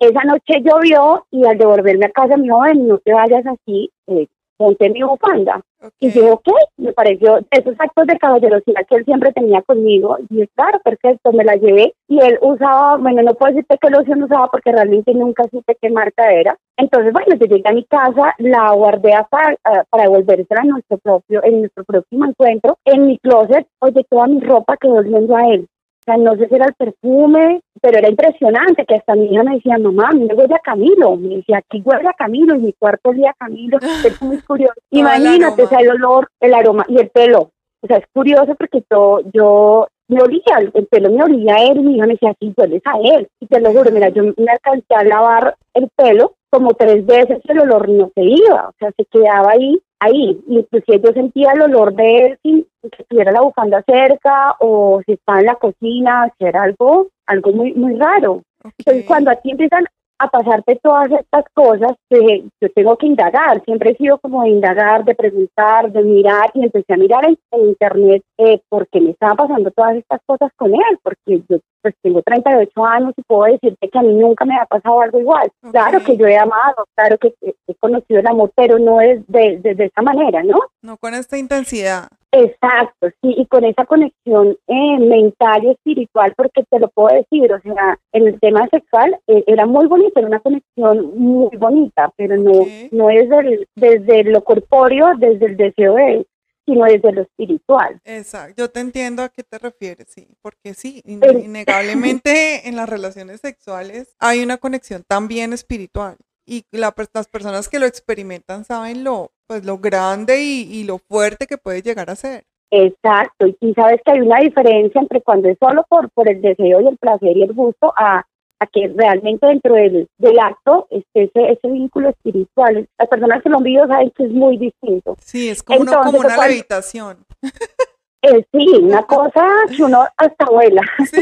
Esa 0.00 0.24
noche 0.24 0.62
llovió 0.62 1.26
y 1.30 1.44
al 1.44 1.58
devolverme 1.58 2.06
a 2.06 2.10
casa 2.10 2.36
me 2.36 2.44
dijo, 2.44 2.64
no 2.74 2.98
te 2.98 3.12
vayas 3.12 3.44
así, 3.46 3.90
eh, 4.06 4.26
ponte 4.56 4.90
mi 4.90 5.02
bufanda. 5.02 5.60
Y 6.00 6.10
yo, 6.10 6.34
ok, 6.34 6.48
me 6.78 6.92
pareció 6.92 7.40
esos 7.50 7.74
actos 7.78 8.06
de 8.06 8.18
caballerosidad 8.18 8.86
que 8.88 8.96
él 8.96 9.04
siempre 9.04 9.32
tenía 9.32 9.62
conmigo. 9.62 10.16
Y 10.30 10.46
claro, 10.48 10.80
perfecto, 10.82 11.32
me 11.32 11.44
la 11.44 11.56
llevé. 11.56 11.94
Y 12.08 12.20
él 12.20 12.38
usaba, 12.40 12.96
bueno, 12.96 13.22
no 13.22 13.34
puedo 13.34 13.52
decirte 13.52 13.78
qué 13.80 13.90
loción 13.90 14.22
usaba 14.22 14.50
porque 14.50 14.72
realmente 14.72 15.12
nunca 15.12 15.44
supe 15.50 15.76
qué 15.80 15.90
marca 15.90 16.32
era. 16.32 16.56
Entonces, 16.76 17.12
bueno, 17.12 17.36
yo 17.36 17.46
llegué 17.46 17.68
a 17.68 17.72
mi 17.72 17.84
casa, 17.84 18.34
la 18.38 18.72
guardé 18.72 19.12
para, 19.30 19.52
uh, 19.52 19.84
para 19.90 20.04
devolvérsela 20.04 20.62
a 20.62 20.64
nuestro 20.64 20.98
propio, 20.98 21.44
en 21.44 21.60
nuestro 21.60 21.84
próximo 21.84 22.24
encuentro. 22.24 22.78
En 22.84 23.06
mi 23.06 23.18
closet, 23.18 23.66
oye, 23.80 24.04
toda 24.08 24.26
mi 24.26 24.40
ropa 24.40 24.76
quedó 24.76 25.02
viendo 25.02 25.36
a 25.36 25.48
él. 25.48 25.68
O 26.06 26.12
sea, 26.12 26.16
no 26.18 26.36
sé 26.36 26.48
si 26.48 26.54
era 26.54 26.66
el 26.66 26.74
perfume, 26.74 27.62
pero 27.80 27.98
era 27.98 28.10
impresionante 28.10 28.84
que 28.84 28.96
hasta 28.96 29.14
mi 29.14 29.32
hija 29.32 29.42
me 29.42 29.54
decía, 29.54 29.78
mamá, 29.78 30.10
me 30.12 30.34
huele 30.34 30.54
a 30.54 30.58
Camilo. 30.58 31.16
Me 31.16 31.36
decía, 31.36 31.58
aquí 31.58 31.82
huele 31.82 32.08
a 32.08 32.12
Camilo 32.12 32.54
y 32.56 32.58
mi 32.58 32.72
cuarto 32.74 33.08
olía 33.08 33.30
a 33.30 33.44
Camilo. 33.44 33.78
Es 34.04 34.20
muy 34.20 34.38
curioso. 34.42 34.74
Imagínate, 34.90 35.62
o 35.62 35.66
sea, 35.66 35.78
el 35.78 35.90
olor, 35.90 36.28
el 36.40 36.52
aroma 36.52 36.84
y 36.88 36.98
el 36.98 37.08
pelo. 37.08 37.52
O 37.80 37.86
sea, 37.86 37.96
es 37.96 38.04
curioso 38.12 38.54
porque 38.54 38.82
yo, 38.90 39.20
yo 39.32 39.88
me 40.08 40.22
olía, 40.22 40.58
el 40.74 40.86
pelo 40.88 41.10
me 41.10 41.22
olía 41.22 41.54
a 41.54 41.64
él 41.64 41.78
y 41.78 41.82
mi 41.82 41.96
hija 41.96 42.06
me 42.06 42.12
decía, 42.12 42.34
sí, 42.38 42.52
hueles 42.54 42.82
a 42.84 42.98
él. 42.98 43.28
Y 43.40 43.46
te 43.46 43.60
lo 43.60 43.72
juro, 43.72 43.90
mira, 43.90 44.10
yo 44.10 44.24
me 44.24 44.50
alcancé 44.50 44.94
a 44.94 45.04
lavar 45.04 45.56
el 45.72 45.88
pelo 45.96 46.34
como 46.54 46.74
tres 46.74 47.04
veces, 47.04 47.40
el 47.48 47.58
olor 47.58 47.88
no 47.88 48.12
se 48.14 48.22
iba, 48.22 48.68
o 48.68 48.72
sea, 48.78 48.92
se 48.96 49.04
quedaba 49.06 49.50
ahí 49.50 49.82
ahí. 50.00 50.40
Inclusive 50.46 51.00
yo 51.04 51.12
sentía 51.12 51.52
el 51.52 51.62
olor 51.62 51.94
de 51.94 52.18
él 52.18 52.38
si 52.42 52.66
estuviera 52.82 53.32
la 53.32 53.42
bufanda 53.42 53.82
cerca 53.86 54.56
o 54.60 55.00
si 55.06 55.12
estaba 55.12 55.40
en 55.40 55.46
la 55.46 55.54
cocina, 55.56 56.32
si 56.38 56.44
era 56.44 56.62
algo, 56.62 57.08
algo 57.26 57.52
muy, 57.52 57.72
muy 57.74 57.96
raro. 57.96 58.42
Entonces 58.78 59.04
cuando 59.06 59.30
a 59.30 59.36
ti 59.36 59.50
empiezan 59.50 59.84
a 60.18 60.28
pasarte 60.28 60.78
todas 60.82 61.10
estas 61.10 61.44
cosas, 61.52 61.92
yo 62.10 62.68
tengo 62.74 62.96
que 62.96 63.06
indagar, 63.06 63.62
siempre 63.64 63.90
he 63.90 63.96
sido 63.96 64.18
como 64.18 64.42
de 64.42 64.50
indagar, 64.50 65.04
de 65.04 65.14
preguntar, 65.14 65.90
de 65.90 66.02
mirar, 66.02 66.50
y 66.54 66.64
empecé 66.64 66.94
a 66.94 66.96
mirar 66.96 67.26
en, 67.26 67.36
internet 67.60 68.22
eh, 68.38 68.60
por 68.68 68.86
qué 68.88 69.00
me 69.00 69.10
estaban 69.10 69.36
pasando 69.36 69.70
todas 69.70 69.96
estas 69.96 70.20
cosas 70.24 70.50
con 70.56 70.72
él, 70.72 70.98
porque 71.02 71.42
yo 71.48 71.58
pues 71.84 71.94
tengo 72.00 72.22
38 72.22 72.84
años 72.86 73.12
y 73.14 73.22
puedo 73.24 73.52
decirte 73.52 73.90
que 73.90 73.98
a 73.98 74.02
mí 74.02 74.14
nunca 74.14 74.46
me 74.46 74.56
ha 74.56 74.64
pasado 74.64 75.02
algo 75.02 75.20
igual. 75.20 75.52
Claro 75.70 76.02
que 76.02 76.16
yo 76.16 76.26
he 76.26 76.38
amado, 76.38 76.86
claro 76.94 77.18
que 77.18 77.34
he 77.42 77.74
conocido 77.74 78.20
el 78.20 78.26
amor, 78.26 78.50
pero 78.56 78.78
no 78.78 79.02
es 79.02 79.20
de, 79.26 79.58
de, 79.58 79.74
de 79.74 79.84
esa 79.84 80.00
manera, 80.00 80.42
¿no? 80.42 80.58
No 80.80 80.96
con 80.96 81.12
esta 81.12 81.36
intensidad. 81.36 82.08
Exacto, 82.32 83.10
sí, 83.22 83.34
y 83.36 83.46
con 83.46 83.64
esa 83.64 83.84
conexión 83.84 84.56
eh, 84.66 84.98
mental 84.98 85.62
y 85.62 85.70
espiritual, 85.70 86.32
porque 86.36 86.64
te 86.68 86.80
lo 86.80 86.88
puedo 86.88 87.14
decir, 87.14 87.52
o 87.52 87.60
sea, 87.60 87.96
en 88.12 88.26
el 88.26 88.40
tema 88.40 88.66
sexual 88.70 89.16
eh, 89.28 89.44
era 89.46 89.66
muy 89.66 89.86
bonito, 89.86 90.18
era 90.18 90.26
una 90.26 90.40
conexión 90.40 91.12
muy 91.16 91.56
bonita, 91.56 92.10
pero 92.16 92.36
no, 92.36 92.66
no 92.90 93.10
es 93.10 93.28
desde 93.76 94.24
lo 94.24 94.42
corpóreo, 94.42 95.12
desde 95.16 95.46
el 95.46 95.56
deseo 95.56 95.94
de 95.94 96.12
él, 96.14 96.26
sino 96.66 96.84
desde 96.84 97.12
lo 97.12 97.22
espiritual. 97.22 98.00
Exacto, 98.04 98.54
yo 98.56 98.70
te 98.70 98.80
entiendo 98.80 99.22
a 99.22 99.28
qué 99.28 99.42
te 99.42 99.58
refieres, 99.58 100.06
sí, 100.08 100.28
porque 100.42 100.74
sí, 100.74 101.02
innegablemente 101.04 102.68
en 102.68 102.76
las 102.76 102.88
relaciones 102.88 103.40
sexuales 103.40 104.14
hay 104.18 104.42
una 104.42 104.56
conexión 104.56 105.02
también 105.06 105.52
espiritual 105.52 106.16
y 106.46 106.64
la, 106.70 106.94
las 107.12 107.28
personas 107.28 107.68
que 107.68 107.78
lo 107.78 107.86
experimentan 107.86 108.64
saben 108.64 109.04
lo, 109.04 109.32
pues, 109.46 109.64
lo 109.64 109.78
grande 109.78 110.42
y, 110.42 110.84
lo 110.84 110.98
fuerte 110.98 111.46
que 111.46 111.58
puede 111.58 111.82
llegar 111.82 112.10
a 112.10 112.16
ser. 112.16 112.44
Exacto, 112.70 113.46
y 113.60 113.74
sabes 113.74 114.00
que 114.04 114.12
hay 114.12 114.20
una 114.20 114.40
diferencia 114.40 115.00
entre 115.00 115.22
cuando 115.22 115.48
es 115.48 115.56
solo 115.58 115.84
por, 115.88 116.10
por 116.10 116.28
el 116.28 116.42
deseo 116.42 116.80
y 116.80 116.88
el 116.88 116.98
placer 116.98 117.36
y 117.36 117.42
el 117.42 117.52
gusto 117.52 117.92
a, 117.96 118.24
a 118.64 118.66
que 118.66 118.88
realmente 118.88 119.46
dentro 119.46 119.74
del, 119.74 120.08
del 120.18 120.38
acto 120.38 120.86
esté 120.90 121.24
ese, 121.24 121.52
ese 121.52 121.68
vínculo 121.68 122.08
espiritual. 122.08 122.88
Las 122.98 123.08
personas 123.08 123.42
que 123.42 123.48
lo 123.50 123.58
han 123.58 123.64
vivido 123.64 123.86
saben 123.86 124.10
que 124.10 124.24
es 124.24 124.30
muy 124.30 124.56
distinto. 124.56 125.16
Sí, 125.20 125.50
es 125.50 125.62
como, 125.62 125.84
como 125.84 126.18
una 126.18 126.48
levitación. 126.48 127.18
Eh, 128.26 128.42
sí, 128.52 128.66
una 128.80 129.02
cosa 129.02 129.46
que 129.76 129.84
uno 129.84 130.06
hasta 130.16 130.46
vuela. 130.46 130.80
Sí. 131.10 131.20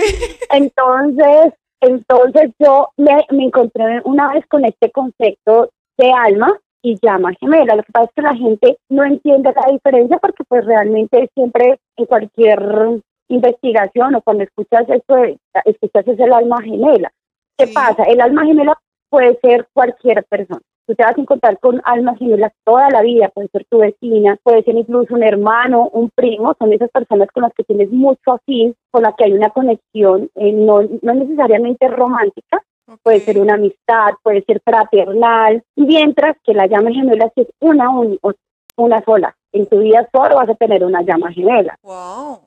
Entonces, 0.51 1.53
entonces 1.81 2.53
yo 2.61 2.91
me, 2.97 3.27
encontré 3.45 4.01
una 4.05 4.33
vez 4.33 4.47
con 4.47 4.65
este 4.65 4.91
concepto 4.93 5.71
de 5.99 6.13
alma 6.13 6.57
y 6.81 6.97
llama 7.03 7.33
gemela. 7.41 7.75
Lo 7.75 7.83
que 7.83 7.91
pasa 7.91 8.05
es 8.07 8.13
que 8.15 8.23
la 8.23 8.37
gente 8.37 8.79
no 8.89 9.05
entiende 9.05 9.53
la 9.53 9.73
diferencia 9.73 10.19
porque 10.19 10.45
pues 10.49 10.65
realmente 10.65 11.29
siempre 11.35 11.81
en 11.97 12.07
cualquier 12.07 12.61
investigación 13.29 14.15
o 14.15 14.23
cuando 14.23 14.45
escuchas 14.45 14.89
esto, 14.89 15.17
escuchas 15.65 16.07
es 16.07 16.21
el 16.21 16.33
alma 16.33 16.63
gemela. 16.63 17.13
¿Qué 17.57 17.67
pasa? 17.69 18.05
El 18.05 18.21
alma 18.21 18.45
gemela 18.45 18.79
puede 19.09 19.39
ser 19.41 19.69
cualquier 19.73 20.25
persona. 20.25 20.61
Tú 20.87 20.95
te 20.95 21.05
vas 21.05 21.17
a 21.17 21.21
encontrar 21.21 21.59
con 21.61 21.81
almas 21.85 22.19
gemelas 22.19 22.53
toda 22.65 22.91
la 22.91 23.03
vida, 23.03 23.29
puede 23.29 23.49
ser 23.49 23.65
tu 23.71 23.79
vecina, 23.79 24.37
puede 24.43 24.65
ser 24.65 24.75
incluso 24.75 25.15
un 25.15 25.23
hermano, 25.23 25.89
un 25.93 26.11
primo, 26.11 26.55
son 26.59 26.73
esas 26.73 26.91
personas 26.91 27.29
con 27.33 27.45
las 27.45 27.53
que 27.55 27.63
tienes 27.63 27.91
mucho 27.93 28.33
afín, 28.33 28.75
con 28.91 29.03
las 29.03 29.15
que 29.15 29.25
hay 29.25 29.33
una 29.33 29.51
conexión, 29.51 30.29
eh, 30.35 30.53
no, 30.53 30.83
no 31.03 31.15
necesariamente 31.15 31.87
romántica, 31.87 32.63
puede 33.03 33.21
ser 33.21 33.39
una 33.39 33.55
amistad, 33.55 34.15
puede 34.25 34.43
ser 34.43 34.61
fraternal, 34.65 35.63
mientras 35.77 36.37
que 36.43 36.53
la 36.53 36.67
llama 36.67 36.91
gemela 36.91 37.31
es 37.37 37.47
una, 37.61 37.89
una 38.77 39.05
sola 39.05 39.37
en 39.53 39.67
tu 39.67 39.79
vida 39.81 40.09
solo 40.13 40.37
vas 40.37 40.49
a 40.49 40.55
tener 40.55 40.85
una 40.85 41.03
llama 41.03 41.33
gemela. 41.33 41.77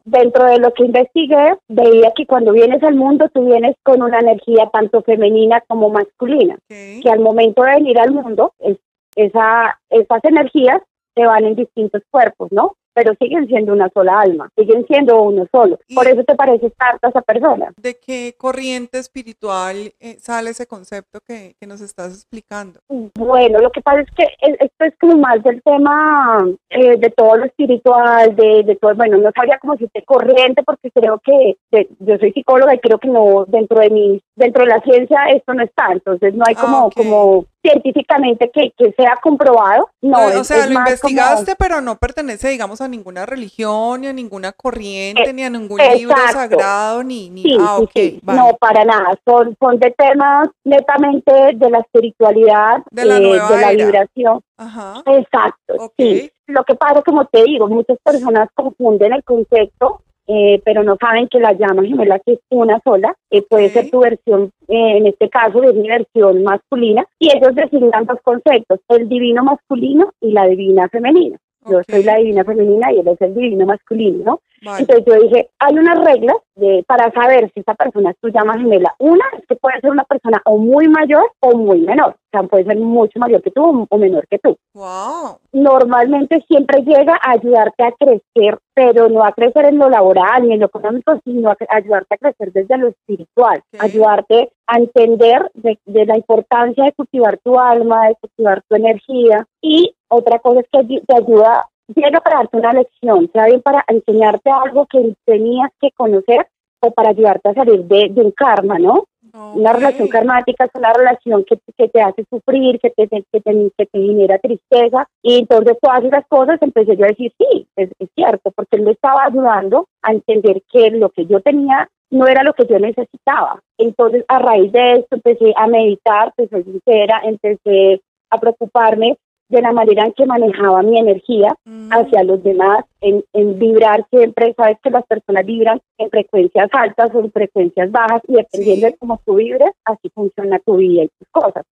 Dentro 0.03 0.45
de 0.45 0.59
lo 0.59 0.73
que 0.73 0.85
investigué, 0.85 1.57
veía 1.67 2.11
que 2.15 2.25
cuando 2.25 2.51
vienes 2.51 2.83
al 2.83 2.95
mundo, 2.95 3.29
tú 3.33 3.45
vienes 3.45 3.75
con 3.83 4.01
una 4.01 4.19
energía 4.19 4.69
tanto 4.71 5.01
femenina 5.03 5.61
como 5.67 5.89
masculina, 5.89 6.57
que 6.67 7.09
al 7.09 7.19
momento 7.19 7.63
de 7.63 7.75
venir 7.75 7.99
al 7.99 8.11
mundo, 8.11 8.53
es, 8.59 8.77
esa, 9.15 9.79
esas 9.89 10.23
energías 10.23 10.81
se 11.15 11.25
van 11.25 11.45
en 11.45 11.55
distintos 11.55 12.01
cuerpos, 12.11 12.51
¿no? 12.51 12.75
Pero 12.95 13.13
siguen 13.19 13.45
siendo 13.47 13.73
una 13.73 13.89
sola 13.89 14.21
alma, 14.21 14.49
siguen 14.58 14.86
siendo 14.88 15.21
uno 15.21 15.45
solo. 15.51 15.77
Por 15.93 16.08
eso 16.08 16.23
te 16.23 16.34
parece 16.34 16.71
tanto 16.71 17.05
a 17.05 17.10
esa 17.10 17.21
persona. 17.21 17.73
¿De 17.77 17.95
qué 17.95 18.34
corriente 18.38 18.97
espiritual 18.97 19.93
eh, 19.99 20.15
sale 20.19 20.51
ese 20.51 20.65
concepto 20.65 21.19
que, 21.19 21.55
que, 21.60 21.67
nos 21.67 21.81
estás 21.81 22.13
explicando? 22.13 22.79
Bueno, 22.88 23.60
lo 23.60 23.69
que 23.71 23.81
pasa 23.81 23.99
es 23.99 24.10
que 24.12 24.27
esto 24.39 24.86
es 24.86 24.93
como 24.99 25.17
más 25.17 25.43
del 25.43 25.62
tema 25.62 26.39
eh, 26.69 26.97
de 26.97 27.10
todo 27.10 27.36
lo 27.36 27.45
espiritual, 27.45 28.34
de, 28.36 28.63
de, 28.63 28.75
todo, 28.77 28.95
bueno, 28.95 29.17
no 29.17 29.29
sabría 29.36 29.60
cómo 29.60 29.73
decirte 29.73 30.03
corriente 30.03 30.63
porque 30.63 30.89
creo 30.91 31.19
que 31.19 31.58
yo 31.99 32.17
soy 32.17 32.31
psicóloga 32.31 32.73
y 32.73 32.79
creo 32.79 32.97
que 32.97 33.10
no, 33.10 33.45
dentro 33.47 33.79
de 33.79 33.89
mi, 33.89 34.21
dentro 34.36 34.63
de 34.63 34.69
la 34.69 34.79
ciencia 34.81 35.25
esto 35.34 35.53
no 35.53 35.63
está, 35.63 35.91
entonces 35.91 36.34
no 36.34 36.45
hay 36.47 36.55
como, 36.55 36.88
ah, 36.88 36.89
como 36.95 37.45
científicamente 37.65 38.51
que, 38.54 38.71
que 38.78 38.91
sea 38.93 39.17
comprobado. 39.21 39.89
No, 40.01 40.17
o 40.39 40.43
sea, 40.43 40.67
lo 40.67 40.73
investigaste, 40.73 41.56
pero 41.58 41.82
no 41.82 41.97
pertenece, 41.97 42.49
digamos, 42.49 42.82
a 42.82 42.88
ninguna 42.88 43.25
religión, 43.25 44.01
ni 44.01 44.08
a 44.08 44.13
ninguna 44.13 44.51
corriente, 44.51 45.34
ni 45.34 45.43
a 45.43 45.49
ningún 45.49 45.80
libro 45.95 46.15
sagrado, 46.32 47.04
ni... 47.04 47.30
ni... 47.30 47.43
Sí, 47.43 47.58
ah, 47.60 47.80
sí, 47.93 48.19
No, 48.23 48.56
para 48.60 48.86
nada. 48.86 49.19
Son, 49.25 49.56
son 49.60 49.80
de 49.80 49.91
temas 49.91 50.49
netamente 50.63 51.32
de 51.56 51.69
la 51.69 51.80
espiritualidad, 51.80 52.84
de 52.91 53.06
la, 53.06 53.17
eh, 53.17 53.21
de 53.21 53.62
la 53.62 53.71
vibración. 53.71 54.41
Ajá. 54.58 55.01
Exacto, 55.06 55.91
sí. 55.97 56.32
Lo 56.47 56.63
que 56.63 56.75
pasa, 56.75 57.01
como 57.01 57.25
te 57.25 57.43
digo, 57.43 57.67
muchas 57.67 57.97
personas 58.04 58.49
confunden 58.54 59.13
el 59.13 59.23
concepto 59.23 60.01
eh, 60.27 60.61
pero 60.65 60.83
no 60.83 60.97
saben 60.99 61.27
que 61.27 61.39
la 61.39 61.53
llama 61.53 61.83
gemela 61.83 62.19
que 62.19 62.33
es 62.33 62.39
una 62.49 62.79
sola, 62.83 63.15
eh, 63.29 63.43
puede 63.43 63.69
ser 63.69 63.89
tu 63.89 63.99
versión, 63.99 64.51
eh, 64.67 64.97
en 64.97 65.07
este 65.07 65.29
caso 65.29 65.63
es 65.63 65.75
mi 65.75 65.88
versión 65.88 66.43
masculina, 66.43 67.05
y 67.19 67.29
ellos 67.35 67.55
designan 67.55 68.05
dos 68.05 68.19
conceptos, 68.23 68.79
el 68.89 69.07
divino 69.07 69.43
masculino 69.43 70.11
y 70.21 70.31
la 70.31 70.47
divina 70.47 70.88
femenina. 70.89 71.38
Yo 71.69 71.81
soy 71.89 72.03
la 72.03 72.17
divina 72.17 72.43
femenina 72.43 72.91
y 72.91 72.99
él 72.99 73.07
es 73.07 73.21
el 73.21 73.33
divino 73.33 73.65
masculino, 73.65 74.39
Entonces 74.65 75.06
yo 75.06 75.13
dije, 75.21 75.49
hay 75.60 75.78
unas 75.78 76.04
reglas 76.04 76.38
de, 76.56 76.84
para 76.88 77.12
saber 77.12 77.51
si 77.54 77.60
esa 77.60 77.75
persona 77.75 78.12
es 78.12 78.17
tu 78.19 78.30
llama 78.30 78.58
gemela. 78.58 78.95
Una 78.99 79.23
es 79.38 79.45
que 79.47 79.56
puede 79.56 79.80
ser 79.82 79.91
una 79.91 80.04
persona 80.04 80.41
o 80.45 80.58
muy 80.58 80.88
mayor 80.88 81.32
o 81.41 81.56
muy 81.56 81.82
menor. 81.82 82.12
O 82.12 82.30
sea, 82.32 82.43
puede 82.43 82.65
ser 82.65 82.78
mucho 82.78 83.19
mayor 83.19 83.41
que 83.41 83.51
tú 83.51 83.88
o 83.89 83.97
menor 83.97 84.28
que 84.28 84.39
tú. 84.39 84.58
Wow. 84.73 85.38
Normalmente 85.54 86.43
siempre 86.47 86.82
llega 86.82 87.15
a 87.21 87.32
ayudarte 87.32 87.84
a 87.84 87.91
crecer, 87.91 88.60
pero 88.73 89.08
no 89.10 89.23
a 89.23 89.32
crecer 89.32 89.65
en 89.65 89.78
lo 89.78 89.89
laboral 89.89 90.47
ni 90.47 90.54
en 90.54 90.60
lo 90.60 90.65
económico, 90.65 91.19
sino 91.23 91.49
a 91.49 91.58
ayudarte 91.69 92.15
a 92.15 92.17
crecer 92.17 92.51
desde 92.51 92.78
lo 92.78 92.88
espiritual. 92.88 93.62
Ayudarte 93.80 94.51
a 94.67 94.78
entender 94.78 95.51
de, 95.54 95.78
de 95.86 96.06
la 96.06 96.17
importancia 96.17 96.86
de 96.86 96.93
cultivar 96.93 97.38
tu 97.43 97.60
alma, 97.60 98.08
de 98.08 98.15
cultivar 98.15 98.63
tu 98.67 98.75
energía 98.75 99.45
y 99.62 99.95
otra 100.08 100.39
cosa 100.39 100.62
es 100.62 100.67
que 100.71 101.01
te 101.01 101.15
ayuda, 101.15 101.67
llega 101.87 102.19
para 102.21 102.37
darte 102.37 102.57
una 102.57 102.73
lección, 102.73 103.29
sea 103.31 103.45
bien 103.45 103.61
para 103.61 103.83
enseñarte 103.87 104.49
algo 104.49 104.85
que 104.87 105.15
tenías 105.25 105.71
que 105.79 105.91
conocer 105.91 106.47
o 106.79 106.91
para 106.91 107.09
ayudarte 107.09 107.49
a 107.49 107.53
salir 107.53 107.83
de, 107.85 108.11
un 108.15 108.31
karma, 108.31 108.77
¿no? 108.79 109.05
Una 109.33 109.73
relación 109.73 110.07
karmática 110.07 110.65
es 110.65 110.71
una 110.75 110.93
relación 110.93 111.43
que, 111.43 111.59
que 111.77 111.89
te 111.89 112.01
hace 112.01 112.23
sufrir, 112.29 112.79
que 112.79 112.89
te, 112.91 113.07
que, 113.09 113.23
te, 113.31 113.41
que 113.41 113.85
te 113.85 113.99
genera 113.99 114.39
tristeza. 114.39 115.09
Y 115.21 115.39
entonces 115.39 115.77
todas 115.81 116.05
esas 116.05 116.25
cosas 116.27 116.61
empecé 116.61 116.95
yo 116.95 117.03
a 117.03 117.09
decir, 117.09 117.33
sí, 117.37 117.67
es, 117.75 117.89
es 117.99 118.09
cierto, 118.15 118.51
porque 118.51 118.77
él 118.77 118.83
me 118.83 118.91
estaba 118.91 119.25
ayudando 119.25 119.87
a 120.03 120.13
entender 120.13 120.61
que 120.71 120.89
lo 120.91 121.09
que 121.09 121.25
yo 121.25 121.41
tenía 121.41 121.89
no 122.11 122.27
era 122.27 122.43
lo 122.43 122.53
que 122.53 122.65
yo 122.65 122.79
necesitaba. 122.79 123.61
Entonces, 123.77 124.23
a 124.29 124.39
raíz 124.39 124.71
de 124.71 124.93
esto, 124.99 125.15
empecé 125.15 125.53
a 125.57 125.67
meditar, 125.67 126.31
pues 126.37 126.49
soy 126.49 126.63
sincera, 126.63 127.21
empecé 127.25 128.01
a 128.29 128.37
preocuparme 128.39 129.17
de 129.49 129.62
la 129.62 129.71
manera 129.71 130.05
en 130.05 130.13
que 130.13 130.25
manejaba 130.25 130.81
mi 130.81 130.97
energía 130.97 131.55
mm. 131.65 131.89
hacia 131.91 132.23
los 132.23 132.43
demás, 132.43 132.84
en, 133.01 133.23
en, 133.34 133.60
vibrar 133.60 134.05
siempre, 134.10 134.53
sabes 134.58 134.77
que 134.81 134.89
las 134.89 135.05
personas 135.05 135.45
vibran 135.45 135.81
en 135.97 136.10
frecuencias 136.10 136.69
altas 136.71 137.13
o 137.13 137.19
en 137.19 137.31
frecuencias 137.31 137.91
bajas 137.91 138.21
y 138.27 138.34
dependiendo 138.34 138.88
de 138.88 138.97
cómo 138.97 139.21
tú 139.25 139.36
vibres, 139.36 139.71
así 139.86 140.10
funciona 140.13 140.60
tu 140.60 140.77
vida 140.77 141.03
y 141.03 141.10
tus 141.19 141.27
cosas. 141.31 141.63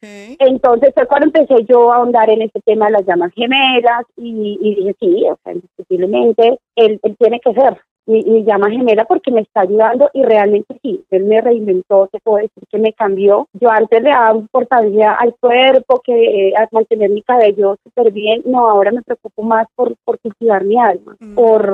Entonces 0.00 0.92
fue 0.94 1.06
cuando 1.06 1.26
empecé 1.26 1.64
yo 1.64 1.92
a 1.92 1.96
ahondar 1.96 2.30
en 2.30 2.42
este 2.42 2.60
tema 2.60 2.86
de 2.86 2.92
las 2.92 3.06
llamas 3.06 3.32
gemelas 3.34 4.04
y, 4.16 4.58
y 4.60 4.74
dije, 4.76 4.96
sí, 5.00 5.24
o 5.28 5.38
sea, 5.42 5.54
indiscutiblemente 5.54 6.58
él, 6.76 7.00
él 7.02 7.16
tiene 7.18 7.40
que 7.40 7.52
ser, 7.52 7.80
mi, 8.06 8.44
llama 8.44 8.70
gemela 8.70 9.04
porque 9.04 9.30
me 9.30 9.42
está 9.42 9.62
ayudando 9.62 10.10
y 10.12 10.22
realmente 10.22 10.78
sí, 10.82 11.04
él 11.10 11.24
me 11.24 11.40
reinventó, 11.40 12.08
te 12.10 12.18
puedo 12.20 12.38
decir 12.38 12.62
que 12.70 12.78
me 12.78 12.92
cambió. 12.92 13.48
Yo 13.52 13.70
antes 13.70 14.02
le 14.02 14.10
daba 14.10 14.36
importancia 14.36 15.14
al 15.14 15.34
cuerpo, 15.38 16.00
que 16.04 16.48
eh, 16.48 16.54
a 16.56 16.68
mantener 16.72 17.10
mi 17.10 17.22
cabello 17.22 17.76
súper 17.82 18.12
bien, 18.12 18.42
no, 18.44 18.68
ahora 18.68 18.90
me 18.92 19.02
preocupo 19.02 19.42
más 19.42 19.66
por, 19.74 19.94
por 20.04 20.18
cultivar 20.20 20.64
mi 20.64 20.78
alma, 20.78 21.16
mm, 21.20 21.34
por, 21.34 21.72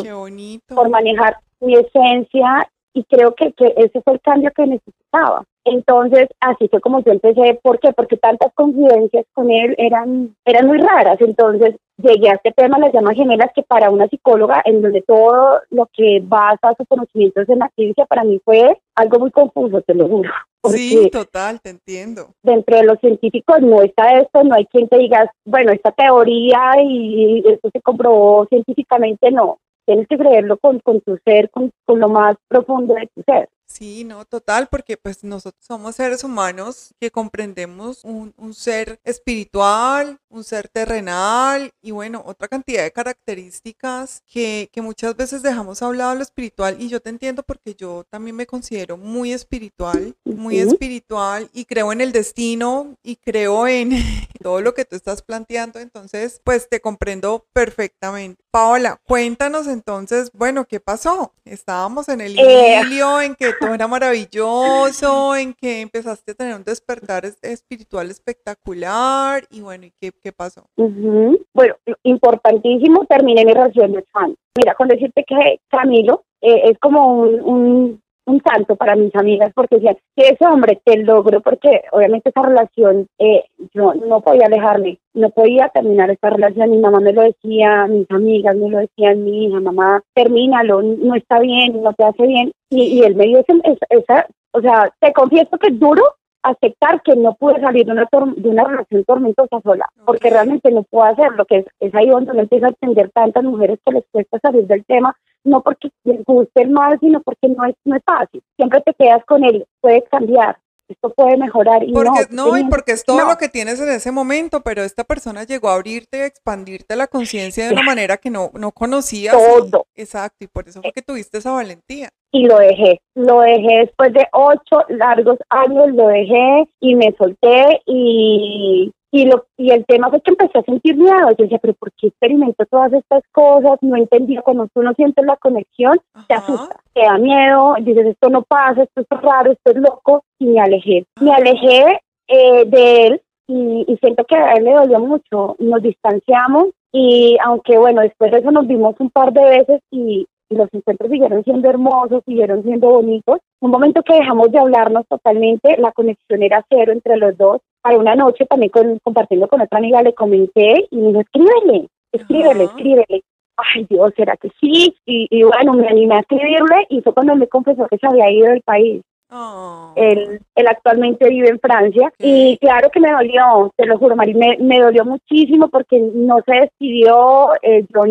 por 0.69 0.89
manejar 0.91 1.39
mi 1.61 1.75
esencia 1.75 2.69
y 2.93 3.05
creo 3.05 3.35
que, 3.35 3.53
que 3.53 3.75
ese 3.77 4.01
fue 4.03 4.15
el 4.15 4.21
cambio 4.21 4.51
que 4.55 4.67
necesitaba. 4.67 5.45
Entonces, 5.69 6.29
así 6.41 6.69
fue 6.69 6.81
como 6.81 7.01
yo 7.01 7.13
empecé. 7.13 7.59
¿Por 7.63 7.79
qué? 7.79 7.93
Porque 7.93 8.17
tantas 8.17 8.53
coincidencias 8.55 9.27
con 9.35 9.51
él 9.51 9.75
eran, 9.79 10.35
eran 10.45 10.67
muy 10.67 10.79
raras. 10.79 11.21
Entonces, 11.21 11.77
llegué 11.99 12.31
a 12.31 12.35
este 12.35 12.53
tema, 12.53 12.79
las 12.79 12.93
llamas 12.93 13.17
gemelas, 13.17 13.51
que 13.55 13.63
para 13.63 13.91
una 13.91 14.09
psicóloga, 14.09 14.63
en 14.65 14.83
donde 14.83 15.03
todo 15.03 15.61
lo 15.71 15.89
que 15.93 16.21
basa 16.23 16.75
sus 16.77 16.87
conocimientos 16.89 17.49
en 17.49 17.59
la 17.59 17.71
ciencia, 17.75 18.07
para 18.07 18.25
mí 18.25 18.41
fue 18.45 18.79
algo 18.95 19.19
muy 19.19 19.31
confuso, 19.31 19.83
te 19.83 19.95
lo 19.95 20.09
juro. 20.09 20.31
Sí, 20.65 21.09
total, 21.11 21.61
te 21.61 21.71
entiendo. 21.71 22.31
Dentro 22.43 22.77
de 22.77 22.85
los 22.85 22.99
científicos 23.01 23.61
no 23.61 23.83
está 23.83 24.19
esto, 24.19 24.43
no 24.45 24.55
hay 24.55 24.67
quien 24.67 24.89
te 24.89 24.99
diga, 24.99 25.31
bueno, 25.45 25.73
esta 25.73 25.93
teoría 25.93 26.73
y 26.83 27.43
esto 27.47 27.71
se 27.73 27.81
comprobó 27.81 28.47
científicamente, 28.47 29.31
no. 29.31 29.59
Tienes 29.87 30.07
que 30.09 30.19
creerlo 30.19 30.59
con, 30.59 30.81
con 30.81 31.01
tu 31.01 31.17
ser, 31.25 31.49
con, 31.51 31.71
con 31.87 32.01
lo 32.01 32.09
más 32.09 32.37
profundo 32.49 32.95
de 32.95 33.09
tu 33.15 33.23
ser. 33.23 33.49
Sí, 33.69 34.03
no, 34.03 34.25
total, 34.25 34.69
porque 34.69 34.97
pues 34.97 35.23
nosotros 35.23 35.63
somos 35.65 35.95
seres 35.97 36.25
humanos 36.25 36.95
que 36.99 37.11
comprendemos 37.11 38.03
un, 38.03 38.33
un, 38.39 38.55
ser 38.55 38.99
espiritual, 39.05 40.19
un 40.31 40.43
ser 40.43 40.69
terrenal 40.69 41.71
y 41.83 41.91
bueno, 41.91 42.23
otra 42.25 42.49
cantidad 42.49 42.83
de 42.83 42.93
características 42.93 44.23
que, 44.27 44.71
que 44.73 44.81
muchas 44.81 45.15
veces 45.17 45.43
dejamos 45.43 45.83
hablado 45.83 46.15
lo 46.15 46.23
espiritual 46.23 46.81
y 46.81 46.89
yo 46.89 47.01
te 47.01 47.11
entiendo 47.11 47.43
porque 47.43 47.75
yo 47.75 48.05
también 48.09 48.37
me 48.37 48.47
considero 48.47 48.97
muy 48.97 49.35
espiritual, 49.35 50.17
muy 50.25 50.59
espiritual 50.59 51.51
y 51.53 51.67
creo 51.67 51.93
en 51.93 52.01
el 52.01 52.11
destino 52.11 52.97
y 53.03 53.17
creo 53.17 53.69
en 53.69 53.91
todo 54.43 54.63
lo 54.63 54.73
que 54.73 54.87
tú 54.87 54.97
estás 54.97 55.21
planteando, 55.21 55.79
entonces 55.79 56.41
pues 56.43 56.71
te 56.71 56.81
comprendo 56.81 57.45
perfectamente. 57.53 58.43
Paola, 58.51 58.99
cuéntanos 59.05 59.67
entonces, 59.67 60.33
bueno, 60.33 60.65
¿qué 60.65 60.81
pasó? 60.81 61.35
Estábamos 61.45 62.09
en 62.09 62.23
el 62.23 62.39
eh, 62.39 62.81
en 62.81 63.35
que 63.35 63.58
todo 63.61 63.75
era 63.75 63.89
maravilloso, 63.89 65.37
en 65.37 65.55
que 65.55 65.81
empezaste 65.81 66.33
a 66.33 66.35
tener 66.35 66.55
un 66.55 66.65
despertar 66.65 67.25
espiritual 67.43 68.11
espectacular 68.11 69.45
y 69.51 69.61
bueno, 69.61 69.87
¿y 69.87 69.93
qué, 70.01 70.13
qué 70.23 70.33
pasó? 70.33 70.67
Bueno, 70.77 71.77
importantísimo, 72.03 73.05
terminé 73.07 73.45
mi 73.45 73.53
relación 73.53 73.93
de 73.93 74.03
fan. 74.13 74.35
Mira, 74.57 74.75
con 74.75 74.89
decirte 74.89 75.25
que 75.25 75.61
Camilo 75.69 76.25
eh, 76.41 76.71
es 76.71 76.79
como 76.79 77.23
un 77.23 78.01
santo 78.43 78.77
para 78.77 78.97
mis 78.97 79.15
amigas 79.15 79.53
porque 79.55 79.77
decían 79.77 79.97
que 80.17 80.29
ese 80.29 80.47
hombre 80.47 80.81
te 80.85 80.99
logró 80.99 81.41
porque 81.41 81.83
obviamente 81.93 82.31
esa 82.31 82.43
relación 82.43 83.07
eh, 83.19 83.45
yo 83.75 83.95
no 83.95 84.21
podía 84.21 84.47
alejarme 84.47 84.99
no 85.15 85.31
podía 85.31 85.69
terminar 85.69 86.11
esta 86.11 86.31
relación 86.31 86.71
mi 86.71 86.79
mamá 86.79 87.01
me 87.01 87.13
lo 87.13 87.23
decía 87.23 87.87
mis 87.87 88.11
amigas 88.11 88.57
me 88.57 88.71
lo 88.71 88.79
decían 88.79 89.25
mi 89.25 89.47
hija 89.47 89.61
mamá 89.61 90.03
termínalo 90.15 90.83
no 90.83 91.15
está 91.15 91.41
bien 91.41 91.83
no 91.83 91.93
te 91.95 92.05
hace 92.05 92.27
bien 92.27 92.53
y, 92.71 92.83
y 92.83 93.03
él 93.03 93.15
me 93.15 93.27
dio 93.27 93.39
esa, 93.39 93.55
esa 93.89 94.27
o 94.53 94.61
sea 94.61 94.93
te 95.01 95.13
confieso 95.13 95.57
que 95.59 95.69
es 95.69 95.79
duro 95.79 96.03
aceptar 96.43 97.03
que 97.03 97.17
no 97.17 97.35
pude 97.35 97.61
salir 97.61 97.87
de 97.87 97.93
una, 97.93 98.09
de 98.37 98.49
una 98.49 98.65
relación 98.65 99.05
tormentosa 99.05 99.61
sola, 99.63 99.89
porque 100.07 100.31
realmente 100.31 100.71
no 100.71 100.83
puedo 100.85 101.05
hacerlo, 101.05 101.45
que 101.45 101.59
es, 101.59 101.67
es 101.81 101.95
ahí 101.95 102.09
donde 102.09 102.33
me 102.33 102.43
empiezo 102.43 102.67
a 102.67 102.71
entender 102.71 103.11
tantas 103.11 103.45
mujeres 103.45 103.79
que 103.85 103.93
les 103.93 104.05
cuesta 104.11 104.39
salir 104.41 104.67
del 104.67 104.85
tema, 104.85 105.17
no 105.45 105.63
porque 105.63 105.91
les 106.05 106.25
guste 106.25 106.63
el 106.63 106.71
mal, 106.71 106.99
sino 107.01 107.21
porque 107.23 107.49
no 107.49 107.65
es, 107.65 107.75
no 107.85 107.97
es 107.97 108.03
fácil. 108.05 108.43
Siempre 108.57 108.81
te 108.83 108.95
quedas 108.95 109.25
con 109.25 109.45
él, 109.45 109.67
puede 109.81 110.03
cambiar, 110.05 110.59
esto 110.89 111.11
puede 111.11 111.37
mejorar. 111.37 111.83
Y 111.85 111.93
porque, 111.93 112.27
no, 112.31 112.57
y 112.57 112.65
porque 112.65 112.93
es 112.93 113.05
todo 113.05 113.25
lo 113.27 113.37
que 113.37 113.49
tienes 113.49 113.81
en 113.81 113.91
ese 113.91 114.11
momento, 114.11 114.63
pero 114.63 114.83
esta 114.83 115.05
persona 115.05 115.45
llegó 115.45 115.69
a 115.69 115.75
abrirte, 115.75 116.23
a 116.23 116.27
expandirte 116.27 116.97
la 116.97 117.07
conciencia 117.07 117.67
de 117.67 117.75
una 117.75 117.83
manera 117.83 118.17
que 118.17 118.31
no, 118.31 118.51
no 118.55 118.73
conocías. 118.73 119.37
Todo. 119.37 119.87
exacto, 119.95 120.45
y 120.45 120.47
por 120.47 120.69
eso 120.69 120.81
fue 120.81 120.93
que 120.93 121.03
tuviste 121.03 121.39
esa 121.39 121.53
valentía. 121.53 122.09
Y 122.33 122.47
lo 122.47 122.59
dejé, 122.59 123.01
lo 123.15 123.41
dejé 123.41 123.81
después 123.81 124.13
de 124.13 124.27
ocho 124.33 124.85
largos 124.89 125.39
años, 125.51 125.89
lo 125.95 126.09
dejé 126.09 126.69
y 126.81 126.95
me 126.95 127.15
solté 127.19 127.83
y 127.87 128.91
y, 129.11 129.25
lo, 129.25 129.47
y 129.57 129.71
el 129.71 129.87
tema 129.87 130.11
fue 130.11 130.21
que 130.21 130.31
empecé 130.31 130.59
a 130.59 130.63
sentir 130.63 130.97
miedo. 130.97 131.31
Yo 131.31 131.45
decía, 131.45 131.59
pero 131.59 131.75
¿por 131.75 131.93
qué 131.93 132.09
experimento 132.09 132.65
todas 132.67 132.93
estas 132.93 133.23
cosas? 133.33 133.79
No 133.81 133.97
entendía. 133.97 134.43
Cuando 134.43 134.69
tú 134.69 134.83
no 134.83 134.93
sientes 134.95 135.25
la 135.25 135.37
conexión, 135.37 135.99
te 136.27 136.35
asusta, 136.35 136.81
te 136.93 137.03
da 137.03 137.17
miedo, 137.19 137.75
dices, 137.81 138.07
esto 138.07 138.29
no 138.29 138.43
pasa, 138.43 138.83
esto 138.83 139.01
es 139.01 139.23
raro, 139.23 139.53
esto 139.53 139.71
es 139.71 139.77
loco. 139.77 140.25
Y 140.39 140.47
me 140.47 140.61
alejé. 140.61 141.07
Me 141.21 141.33
alejé 141.33 142.01
eh, 142.29 142.65
de 142.67 143.07
él 143.07 143.23
y, 143.47 143.97
siento 144.01 144.25
que 144.25 144.37
a 144.37 144.53
él 144.55 144.65
le 144.65 144.75
dolió 144.75 145.01
mucho. 145.01 145.57
Nos 145.59 145.83
distanciamos 145.83 146.69
Y 146.93 147.39
aunque 147.43 147.79
bueno, 147.79 148.03
después 148.03 148.31
de 148.31 148.39
eso 148.39 148.51
nos 148.51 148.67
vimos 148.67 148.95
un 148.99 149.11
par 149.11 149.33
de 149.33 149.45
veces 149.45 149.81
y, 149.91 150.27
los 150.55 150.69
encuentros 150.73 151.11
siguieron 151.11 151.45
siendo 151.45 151.69
hermosos, 151.69 152.23
siguieron 152.25 152.63
siendo 152.63 152.89
bonitos. 152.91 153.41
Un 153.61 153.71
momento 153.71 154.03
que 154.03 154.15
dejamos 154.15 154.51
de 154.51 154.59
hablarnos 154.59 155.07
totalmente, 155.09 155.77
la 155.79 155.93
conexión 155.93 156.43
era 156.43 156.65
cero 156.69 156.93
entre 156.93 157.17
los 157.17 157.37
dos. 157.37 157.61
Para 157.83 157.99
una 157.99 158.15
noche 158.15 158.47
también 158.47 158.71
compartiendo 159.03 159.49
con 159.49 159.61
otra 159.61 159.79
amiga 159.79 160.03
le 160.03 160.15
comenté 160.15 160.87
y 160.91 160.97
me 160.97 161.09
dijo, 161.09 161.21
escríbele, 161.21 161.89
escríbele, 162.13 162.65
escríbele. 162.65 163.23
Ay 163.57 163.87
Dios, 163.91 164.13
¿será 164.17 164.37
que 164.37 164.51
sí? 164.61 164.95
Y, 165.05 165.27
y 165.31 165.43
bueno, 165.43 165.75
me 165.75 165.89
animé 165.89 166.17
a 166.17 166.21
escribirle 166.21 166.87
y 166.91 167.01
fue 167.03 167.13
cuando 167.13 167.35
me 167.35 167.49
confesó 167.49 167.89
que 167.89 167.99
se 167.99 168.07
había 168.07 168.31
ido 168.31 168.49
del 168.49 168.63
país. 168.63 169.03
Oh. 169.31 169.93
Él, 169.97 170.41
él, 170.55 170.67
actualmente 170.67 171.29
vive 171.29 171.49
en 171.49 171.61
Francia 171.61 172.11
y 172.19 172.57
claro 172.59 172.89
que 172.91 173.01
me 173.01 173.13
dolió, 173.13 173.71
te 173.77 173.85
lo 173.85 173.99
juro, 173.99 174.17
Mari, 174.17 174.33
me, 174.33 174.57
me 174.59 174.81
dolió 174.81 175.05
muchísimo 175.05 175.69
porque 175.69 175.99
no 176.01 176.39
se 176.47 176.55
despidió. 176.55 177.51
Eh, 177.61 177.85
yo 177.93 178.05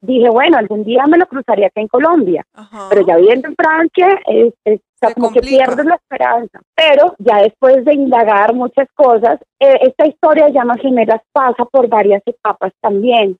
dije, 0.00 0.28
bueno, 0.30 0.58
algún 0.58 0.84
día 0.84 1.04
me 1.06 1.18
lo 1.18 1.26
cruzaría 1.26 1.68
acá 1.68 1.80
en 1.80 1.88
Colombia, 1.88 2.44
pero 2.88 3.06
ya 3.06 3.16
viviendo 3.16 3.48
en 3.48 3.56
Francia, 3.56 4.20
es, 4.26 4.80
como 5.14 5.32
que 5.32 5.40
pierdes 5.40 5.86
la 5.86 5.94
esperanza. 5.94 6.60
Pero 6.74 7.14
ya 7.18 7.38
después 7.38 7.84
de 7.84 7.94
indagar 7.94 8.54
muchas 8.54 8.88
cosas, 8.94 9.40
eh, 9.58 9.78
esta 9.82 10.06
historia 10.06 10.46
de 10.46 10.52
llamas 10.52 10.80
gemelas 10.80 11.22
pasa 11.32 11.64
por 11.64 11.88
varias 11.88 12.22
etapas 12.26 12.72
también. 12.80 13.36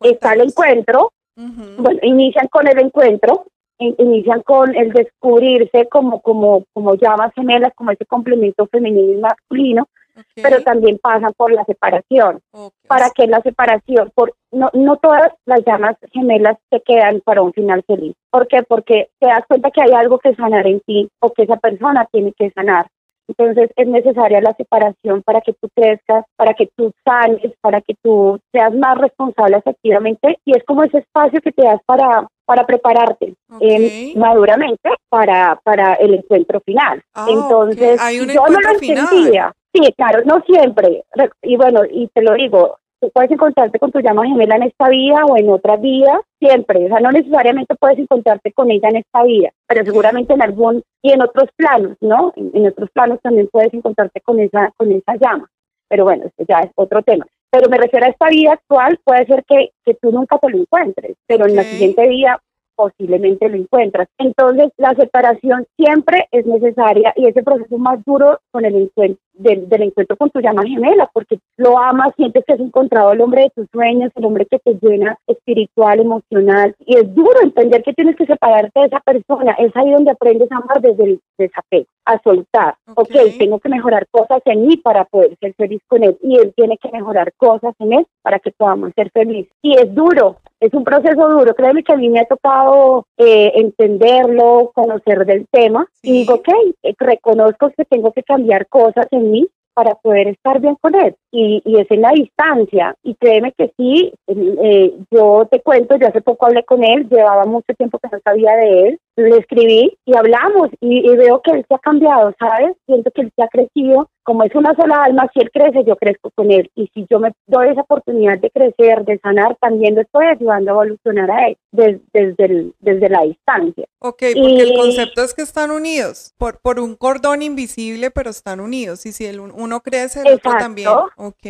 Está 0.00 0.34
el 0.34 0.42
encuentro, 0.42 1.12
bueno, 1.34 1.98
inician 2.02 2.48
con 2.48 2.68
el 2.68 2.78
encuentro, 2.78 3.46
inician 3.78 4.42
con 4.42 4.74
el 4.76 4.92
descubrirse 4.92 5.88
como, 5.88 6.20
como, 6.20 6.64
como 6.72 6.94
llamas 6.96 7.32
gemelas, 7.34 7.72
como 7.74 7.90
ese 7.90 8.04
complemento 8.06 8.66
femenino 8.66 9.14
y 9.14 9.20
masculino, 9.20 9.88
pero 10.34 10.62
también 10.62 10.98
pasan 10.98 11.32
por 11.36 11.52
la 11.52 11.64
separación. 11.64 12.40
¿Para 12.86 13.10
que 13.10 13.26
la 13.26 13.40
separación? 13.40 14.10
Por, 14.14 14.34
no, 14.52 14.70
no 14.72 14.96
todas 14.96 15.32
las 15.46 15.64
llamas 15.64 15.96
gemelas 16.12 16.56
se 16.70 16.80
quedan 16.80 17.20
para 17.20 17.42
un 17.42 17.52
final 17.52 17.82
feliz. 17.86 18.14
¿Por 18.30 18.48
qué? 18.48 18.62
Porque 18.62 19.10
te 19.18 19.26
das 19.26 19.44
cuenta 19.46 19.70
que 19.70 19.82
hay 19.82 19.92
algo 19.92 20.18
que 20.18 20.34
sanar 20.34 20.66
en 20.66 20.80
ti 20.80 21.08
o 21.20 21.32
que 21.32 21.42
esa 21.42 21.56
persona 21.56 22.06
tiene 22.10 22.32
que 22.32 22.50
sanar. 22.50 22.86
Entonces 23.30 23.70
es 23.76 23.86
necesaria 23.86 24.40
la 24.40 24.54
separación 24.54 25.22
para 25.22 25.40
que 25.40 25.52
tú 25.52 25.68
crezcas, 25.74 26.24
para 26.36 26.54
que 26.54 26.68
tú 26.76 26.92
sanes, 27.04 27.52
para 27.60 27.80
que 27.80 27.94
tú 28.02 28.40
seas 28.50 28.74
más 28.74 28.98
responsable 28.98 29.56
efectivamente 29.56 30.38
y 30.44 30.56
es 30.56 30.64
como 30.64 30.82
ese 30.82 30.98
espacio 30.98 31.40
que 31.40 31.52
te 31.52 31.62
das 31.62 31.80
para, 31.86 32.26
para 32.44 32.66
prepararte 32.66 33.34
eh, 33.60 34.14
maduramente 34.16 34.90
para, 35.08 35.60
para 35.62 35.94
el 35.94 36.14
encuentro 36.14 36.60
final. 36.60 37.02
Ah, 37.14 37.26
Entonces 37.30 38.00
yo 38.34 38.46
no 38.48 38.60
lo 38.60 38.70
entendía. 38.70 39.52
Sí, 39.72 39.92
claro, 39.96 40.22
no 40.24 40.42
siempre. 40.42 41.04
Y 41.42 41.56
bueno, 41.56 41.82
y 41.88 42.08
te 42.08 42.22
lo 42.22 42.34
digo, 42.34 42.78
tú 43.00 43.10
puedes 43.10 43.30
encontrarte 43.30 43.78
con 43.78 43.90
tu 43.90 44.00
llama 44.00 44.26
gemela 44.26 44.56
en 44.56 44.64
esta 44.64 44.88
vida 44.88 45.24
o 45.26 45.36
en 45.36 45.48
otra 45.48 45.76
vida, 45.76 46.20
siempre. 46.38 46.86
O 46.86 46.88
sea, 46.88 47.00
no 47.00 47.10
necesariamente 47.10 47.74
puedes 47.76 47.98
encontrarte 47.98 48.52
con 48.52 48.70
ella 48.70 48.88
en 48.88 48.96
esta 48.96 49.22
vida, 49.22 49.50
pero 49.66 49.84
seguramente 49.84 50.34
en 50.34 50.42
algún 50.42 50.82
y 51.02 51.12
en 51.12 51.22
otros 51.22 51.48
planos, 51.56 51.96
¿no? 52.00 52.32
En, 52.36 52.66
otros 52.66 52.90
planos 52.90 53.20
también 53.22 53.48
puedes 53.50 53.72
encontrarte 53.72 54.20
con 54.20 54.40
esa, 54.40 54.72
con 54.76 54.92
esa 54.92 55.16
llama. 55.16 55.48
Pero 55.88 56.04
bueno, 56.04 56.26
este 56.26 56.44
ya 56.48 56.60
es 56.60 56.70
otro 56.74 57.02
tema. 57.02 57.26
Pero 57.50 57.68
me 57.68 57.78
refiero 57.78 58.06
a 58.06 58.10
esta 58.10 58.28
vida 58.28 58.52
actual, 58.52 58.98
puede 59.02 59.26
ser 59.26 59.44
que, 59.44 59.70
que 59.84 59.94
tú 59.94 60.12
nunca 60.12 60.38
te 60.38 60.50
lo 60.50 60.58
encuentres, 60.58 61.16
pero 61.26 61.46
en 61.46 61.56
la 61.56 61.64
siguiente 61.64 62.06
vida 62.08 62.40
posiblemente 62.80 63.48
lo 63.48 63.56
encuentras. 63.56 64.08
Entonces, 64.16 64.70
la 64.78 64.94
separación 64.94 65.66
siempre 65.76 66.28
es 66.30 66.46
necesaria 66.46 67.12
y 67.14 67.26
ese 67.26 67.42
proceso 67.42 67.76
más 67.76 68.02
duro 68.06 68.40
con 68.50 68.64
el 68.64 68.74
encuentro, 68.74 69.22
del, 69.34 69.82
encuentro 69.82 70.16
con 70.16 70.30
tu 70.30 70.40
llama 70.40 70.62
gemela, 70.64 71.10
porque 71.12 71.38
lo 71.56 71.78
amas, 71.78 72.12
sientes 72.16 72.44
que 72.46 72.54
has 72.54 72.60
encontrado 72.60 73.12
el 73.12 73.20
hombre 73.20 73.42
de 73.42 73.50
tus 73.50 73.68
sueños, 73.70 74.10
el 74.14 74.24
hombre 74.24 74.46
que 74.46 74.58
te 74.58 74.78
llena 74.80 75.16
espiritual, 75.26 76.00
emocional, 76.00 76.74
y 76.80 76.96
es 76.96 77.14
duro 77.14 77.40
entender 77.42 77.82
que 77.82 77.94
tienes 77.94 78.16
que 78.16 78.26
separarte 78.26 78.80
de 78.80 78.86
esa 78.86 79.00
persona. 79.00 79.52
Es 79.58 79.74
ahí 79.76 79.90
donde 79.90 80.10
aprendes 80.10 80.50
a 80.52 80.56
amar 80.56 80.80
desde 80.80 81.04
el 81.04 81.20
desapego, 81.38 81.86
a 82.04 82.20
soltar. 82.22 82.74
Ok, 82.94 83.12
tengo 83.38 83.58
que 83.58 83.68
mejorar 83.68 84.06
cosas 84.10 84.42
en 84.44 84.66
mí 84.66 84.76
para 84.76 85.04
poder 85.04 85.36
ser 85.40 85.54
feliz 85.54 85.80
con 85.88 86.02
él, 86.04 86.16
y 86.22 86.36
él 86.36 86.52
tiene 86.56 86.76
que 86.78 86.90
mejorar 86.90 87.32
cosas 87.36 87.74
en 87.78 87.92
él 87.94 88.06
para 88.22 88.38
que 88.38 88.50
podamos 88.52 88.92
ser 88.94 89.10
felices. 89.10 89.52
Y 89.62 89.78
es 89.78 89.94
duro, 89.94 90.36
es 90.60 90.74
un 90.74 90.84
proceso 90.84 91.28
duro. 91.28 91.54
Créeme 91.54 91.82
que 91.82 91.92
a 91.92 91.96
mí 91.96 92.08
me 92.08 92.20
ha 92.20 92.26
tocado 92.26 93.06
eh, 93.16 93.52
entenderlo, 93.56 94.70
conocer 94.74 95.24
del 95.24 95.46
tema 95.50 95.86
y 96.02 96.12
digo, 96.12 96.34
ok, 96.34 96.48
eh, 96.82 96.94
reconozco 96.98 97.70
que 97.70 97.84
tengo 97.86 98.12
que 98.12 98.22
cambiar 98.22 98.66
cosas 98.68 99.06
en 99.10 99.19
mí 99.20 99.48
para 99.74 99.94
poder 99.94 100.28
estar 100.28 100.60
bien 100.60 100.76
con 100.80 100.94
él. 100.94 101.14
Y, 101.30 101.62
y 101.64 101.78
es 101.80 101.90
en 101.90 102.02
la 102.02 102.10
distancia. 102.10 102.94
Y 103.02 103.14
créeme 103.14 103.52
que 103.52 103.72
sí, 103.76 104.12
eh, 104.26 104.94
yo 105.10 105.46
te 105.50 105.60
cuento, 105.60 105.96
yo 105.96 106.08
hace 106.08 106.20
poco 106.20 106.46
hablé 106.46 106.64
con 106.64 106.84
él, 106.84 107.08
llevaba 107.08 107.44
mucho 107.46 107.72
tiempo 107.76 107.98
que 107.98 108.08
no 108.12 108.20
sabía 108.22 108.56
de 108.56 108.88
él, 108.88 109.00
le 109.20 109.38
escribí 109.38 109.96
y 110.04 110.16
hablamos 110.16 110.68
y, 110.80 111.08
veo 111.16 111.40
que 111.42 111.52
él 111.52 111.64
se 111.68 111.74
ha 111.74 111.78
cambiado, 111.78 112.34
¿sabes? 112.38 112.76
Siento 112.86 113.10
que 113.10 113.22
él 113.22 113.32
se 113.34 113.42
ha 113.42 113.48
crecido. 113.48 114.08
Como 114.22 114.44
es 114.44 114.54
una 114.54 114.74
sola 114.74 115.02
alma, 115.02 115.28
si 115.32 115.40
él 115.40 115.50
crece, 115.52 115.82
yo 115.84 115.96
crezco 115.96 116.30
con 116.34 116.50
él. 116.52 116.70
Y 116.74 116.88
si 116.94 117.06
yo 117.10 117.18
me 117.18 117.32
doy 117.46 117.68
esa 117.68 117.80
oportunidad 117.80 118.38
de 118.38 118.50
crecer, 118.50 119.04
de 119.04 119.18
sanar, 119.18 119.56
también 119.60 119.94
lo 119.94 120.02
estoy 120.02 120.26
ayudando 120.26 120.70
a 120.70 120.74
evolucionar 120.74 121.30
a 121.30 121.48
él 121.48 121.56
desde, 121.72 122.00
desde, 122.12 122.72
desde 122.78 123.08
la 123.08 123.22
distancia. 123.22 123.86
Ok, 123.98 124.22
porque 124.34 124.62
el 124.62 124.76
concepto 124.76 125.22
es 125.22 125.34
que 125.34 125.42
están 125.42 125.70
unidos 125.70 126.34
por, 126.38 126.60
por 126.60 126.78
un 126.78 126.94
cordón 126.94 127.42
invisible, 127.42 128.10
pero 128.10 128.30
están 128.30 128.60
unidos. 128.60 129.04
Y 129.06 129.12
si 129.12 129.26
el 129.26 129.40
uno 129.40 129.80
crece, 129.80 130.20
el 130.20 130.34
otro 130.34 130.52
también. 130.58 130.90
Ok. 131.16 131.46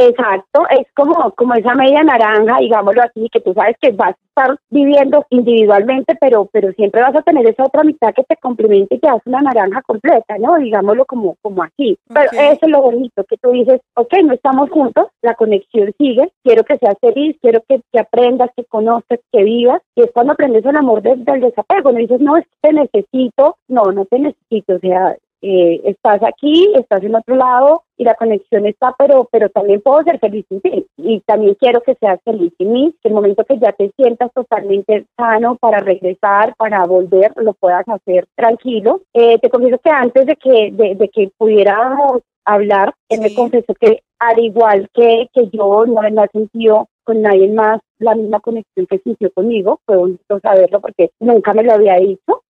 Exacto, 0.00 0.62
es 0.70 0.86
como, 0.94 1.32
como 1.32 1.54
esa 1.54 1.74
media 1.74 2.04
naranja, 2.04 2.58
digámoslo 2.60 3.02
así, 3.02 3.28
que 3.32 3.40
tú 3.40 3.52
sabes 3.52 3.76
que 3.80 3.90
vas 3.90 4.14
a 4.14 4.28
estar 4.28 4.56
viviendo 4.70 5.26
individualmente, 5.30 6.16
pero, 6.20 6.48
pero 6.52 6.72
siempre 6.74 7.02
vas 7.02 7.16
a 7.16 7.22
tener 7.22 7.44
esa 7.48 7.64
otra 7.64 7.82
mitad 7.82 8.14
que 8.14 8.22
te 8.22 8.36
complemente 8.36 8.94
y 8.94 9.00
te 9.00 9.08
hace 9.08 9.28
una 9.28 9.40
naranja 9.40 9.82
completa, 9.82 10.38
¿no? 10.38 10.54
Digámoslo 10.54 11.04
como, 11.04 11.34
como 11.42 11.64
aquí. 11.64 11.98
Pero 12.14 12.30
eso 12.30 12.58
es 12.62 12.68
lo 12.68 12.80
bonito, 12.80 13.24
que 13.24 13.38
tú 13.38 13.50
dices, 13.50 13.80
ok, 13.94 14.14
no 14.22 14.34
estamos 14.34 14.70
juntos, 14.70 15.08
la 15.20 15.34
conexión 15.34 15.92
sigue, 15.98 16.30
quiero 16.44 16.62
que 16.62 16.78
seas 16.78 16.94
feliz, 17.00 17.36
quiero 17.42 17.60
que, 17.68 17.80
que 17.92 17.98
aprendas, 17.98 18.50
que 18.56 18.64
conozcas, 18.66 19.18
que 19.32 19.42
vivas, 19.42 19.82
y 19.96 20.02
es 20.02 20.12
cuando 20.12 20.34
aprendes 20.34 20.64
el 20.64 20.76
amor 20.76 21.02
del 21.02 21.24
desapego, 21.24 21.90
no 21.90 21.98
dices, 21.98 22.20
no, 22.20 22.36
es 22.36 22.44
que 22.44 22.68
te 22.68 22.72
necesito, 22.72 23.56
no, 23.66 23.90
no 23.90 24.04
te 24.04 24.20
necesito, 24.20 24.76
o 24.76 24.78
sea, 24.78 25.16
eh, 25.40 25.80
estás 25.84 26.22
aquí, 26.22 26.72
estás 26.74 27.02
en 27.02 27.14
otro 27.14 27.36
lado 27.36 27.84
y 27.96 28.04
la 28.04 28.14
conexión 28.14 28.66
está, 28.66 28.94
pero, 28.98 29.28
pero 29.30 29.48
también 29.50 29.80
puedo 29.80 30.02
ser 30.02 30.18
feliz 30.18 30.44
en 30.50 30.60
ti. 30.60 30.86
Y 30.96 31.20
también 31.20 31.54
quiero 31.54 31.80
que 31.82 31.94
seas 31.94 32.20
feliz 32.24 32.52
en 32.58 32.72
mí, 32.72 32.94
que 33.02 33.08
el 33.08 33.14
momento 33.14 33.44
que 33.44 33.58
ya 33.58 33.72
te 33.72 33.90
sientas 33.96 34.32
totalmente 34.32 35.06
sano 35.16 35.56
para 35.56 35.78
regresar, 35.78 36.54
para 36.56 36.84
volver, 36.86 37.32
lo 37.36 37.54
puedas 37.54 37.88
hacer 37.88 38.26
tranquilo. 38.34 39.02
Eh, 39.14 39.38
te 39.38 39.50
confieso 39.50 39.78
que 39.78 39.90
antes 39.90 40.26
de 40.26 40.36
que, 40.36 40.70
de, 40.72 41.08
que 41.08 41.30
pudiéramos 41.36 42.22
hablar, 42.44 42.94
él 43.08 43.20
me 43.20 43.34
confesó 43.34 43.74
que 43.74 44.02
al 44.18 44.38
igual 44.38 44.88
que, 44.92 45.28
que 45.32 45.48
yo 45.48 45.86
no, 45.86 46.02
no 46.02 46.24
he 46.24 46.28
sentido 46.28 46.88
con 47.04 47.22
nadie 47.22 47.48
más 47.48 47.80
la 47.98 48.14
misma 48.14 48.40
conexión 48.40 48.86
que 48.86 48.98
sintió 48.98 49.32
conmigo, 49.32 49.80
fue 49.86 49.96
bonito 49.96 50.40
saberlo 50.40 50.80
porque 50.80 51.10
nunca 51.20 51.54
me 51.54 51.62
lo 51.62 51.72
había 51.72 51.96
dicho 51.96 52.42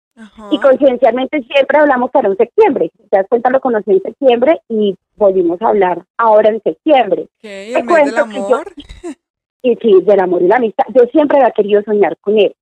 y 0.51 0.59
conciencialmente 0.59 1.43
siempre 1.43 1.79
hablamos 1.79 2.11
para 2.11 2.29
un 2.29 2.37
septiembre. 2.37 2.91
Te 3.11 3.17
das 3.17 3.27
cuenta, 3.29 3.51
lo 3.51 3.61
conocí 3.61 3.93
en 3.93 4.03
septiembre 4.03 4.61
y 4.69 4.97
volvimos 5.17 5.61
a 5.63 5.69
hablar 5.69 6.05
ahora 6.17 6.51
en 6.51 6.63
septiembre. 6.63 7.29
¿Qué? 7.41 7.75
¿El 7.75 7.85
mes 7.85 8.05
del 8.07 8.19
amor? 8.19 8.67
y 9.63 9.75
sí, 9.77 10.01
del 10.03 10.21
amor 10.21 10.43
y 10.43 10.47
la 10.47 10.57
amistad. 10.57 10.85
Yo 10.95 11.05
siempre 11.11 11.39
había 11.39 11.51
querido 11.51 11.83
soñar 11.83 12.17
con 12.21 12.39
él, 12.39 12.55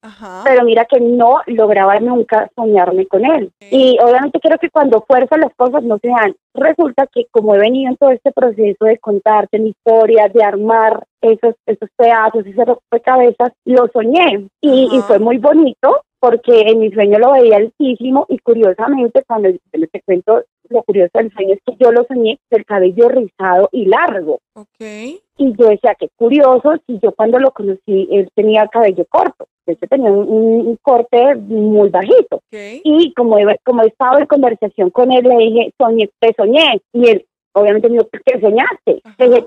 pero 0.45 0.65
mira 0.65 0.87
que 0.87 1.01
no 1.01 1.41
lograba 1.47 1.99
nunca 2.01 2.51
soñarme 2.55 3.07
con 3.07 3.25
él. 3.25 3.51
Y 3.71 3.99
obviamente 4.03 4.41
creo 4.41 4.59
que 4.59 4.71
cuando 4.71 5.05
fuerzas 5.07 5.39
las 5.39 5.55
cosas 5.55 5.83
no 5.83 5.99
se 5.99 6.09
dan. 6.09 6.35
Resulta 6.55 7.07
que 7.07 7.27
como 7.31 7.55
he 7.55 7.59
venido 7.59 7.91
en 7.91 7.97
todo 7.97 8.11
este 8.11 8.33
proceso 8.33 8.85
de 8.87 8.99
contarte 8.99 9.59
mi 9.59 9.71
historia, 9.71 10.29
de 10.29 10.43
armar 10.43 11.05
esos, 11.21 11.55
esos 11.67 11.89
pedazos, 11.97 12.47
ese 12.47 12.65
rompecabezas, 12.65 13.53
lo 13.65 13.89
soñé 13.93 14.49
y, 14.61 14.89
y 14.91 15.01
fue 15.03 15.19
muy 15.19 15.39
bonito 15.39 16.01
porque 16.19 16.63
en 16.63 16.81
mi 16.81 16.91
sueño 16.91 17.19
lo 17.19 17.33
veía 17.33 17.57
altísimo 17.57 18.27
y 18.29 18.39
curiosamente 18.39 19.23
cuando 19.27 19.51
te 19.71 20.03
cuento 20.03 20.43
lo 20.69 20.83
curioso 20.83 21.13
del 21.15 21.33
sueño 21.33 21.55
es 21.55 21.61
que 21.65 21.77
yo 21.79 21.93
lo 21.93 22.05
soñé 22.05 22.39
del 22.51 22.65
cabello 22.65 23.09
rizado 23.09 23.69
y 23.73 23.87
largo. 23.87 24.41
Okay. 24.55 25.21
Y 25.39 25.55
yo 25.57 25.69
decía, 25.69 25.95
qué 25.99 26.09
curioso, 26.17 26.75
si 26.87 26.99
yo 27.01 27.13
cuando 27.13 27.39
lo 27.39 27.51
conocí, 27.53 28.09
él 28.11 28.29
tenía 28.35 28.67
cabello 28.69 29.05
corto. 29.09 29.47
Hecho, 29.67 29.87
tenía 29.89 30.13
un, 30.13 30.79
corte 30.81 31.35
muy 31.35 31.89
bajito. 31.89 32.41
Y 32.53 33.13
como, 33.15 33.37
como 33.65 33.83
he 33.83 33.89
estado 33.89 34.19
en 34.19 34.27
conversación 34.27 34.91
con 34.91 35.11
él, 35.11 35.25
le 35.25 35.37
dije, 35.39 35.75
soñé, 35.77 36.09
te 36.21 36.33
soñé. 36.37 36.81
Y 36.93 37.09
él, 37.09 37.27
obviamente 37.57 37.89
me 37.89 37.95
dijo, 37.95 38.09
¿qué 38.25 38.41
soñaste? 38.41 39.03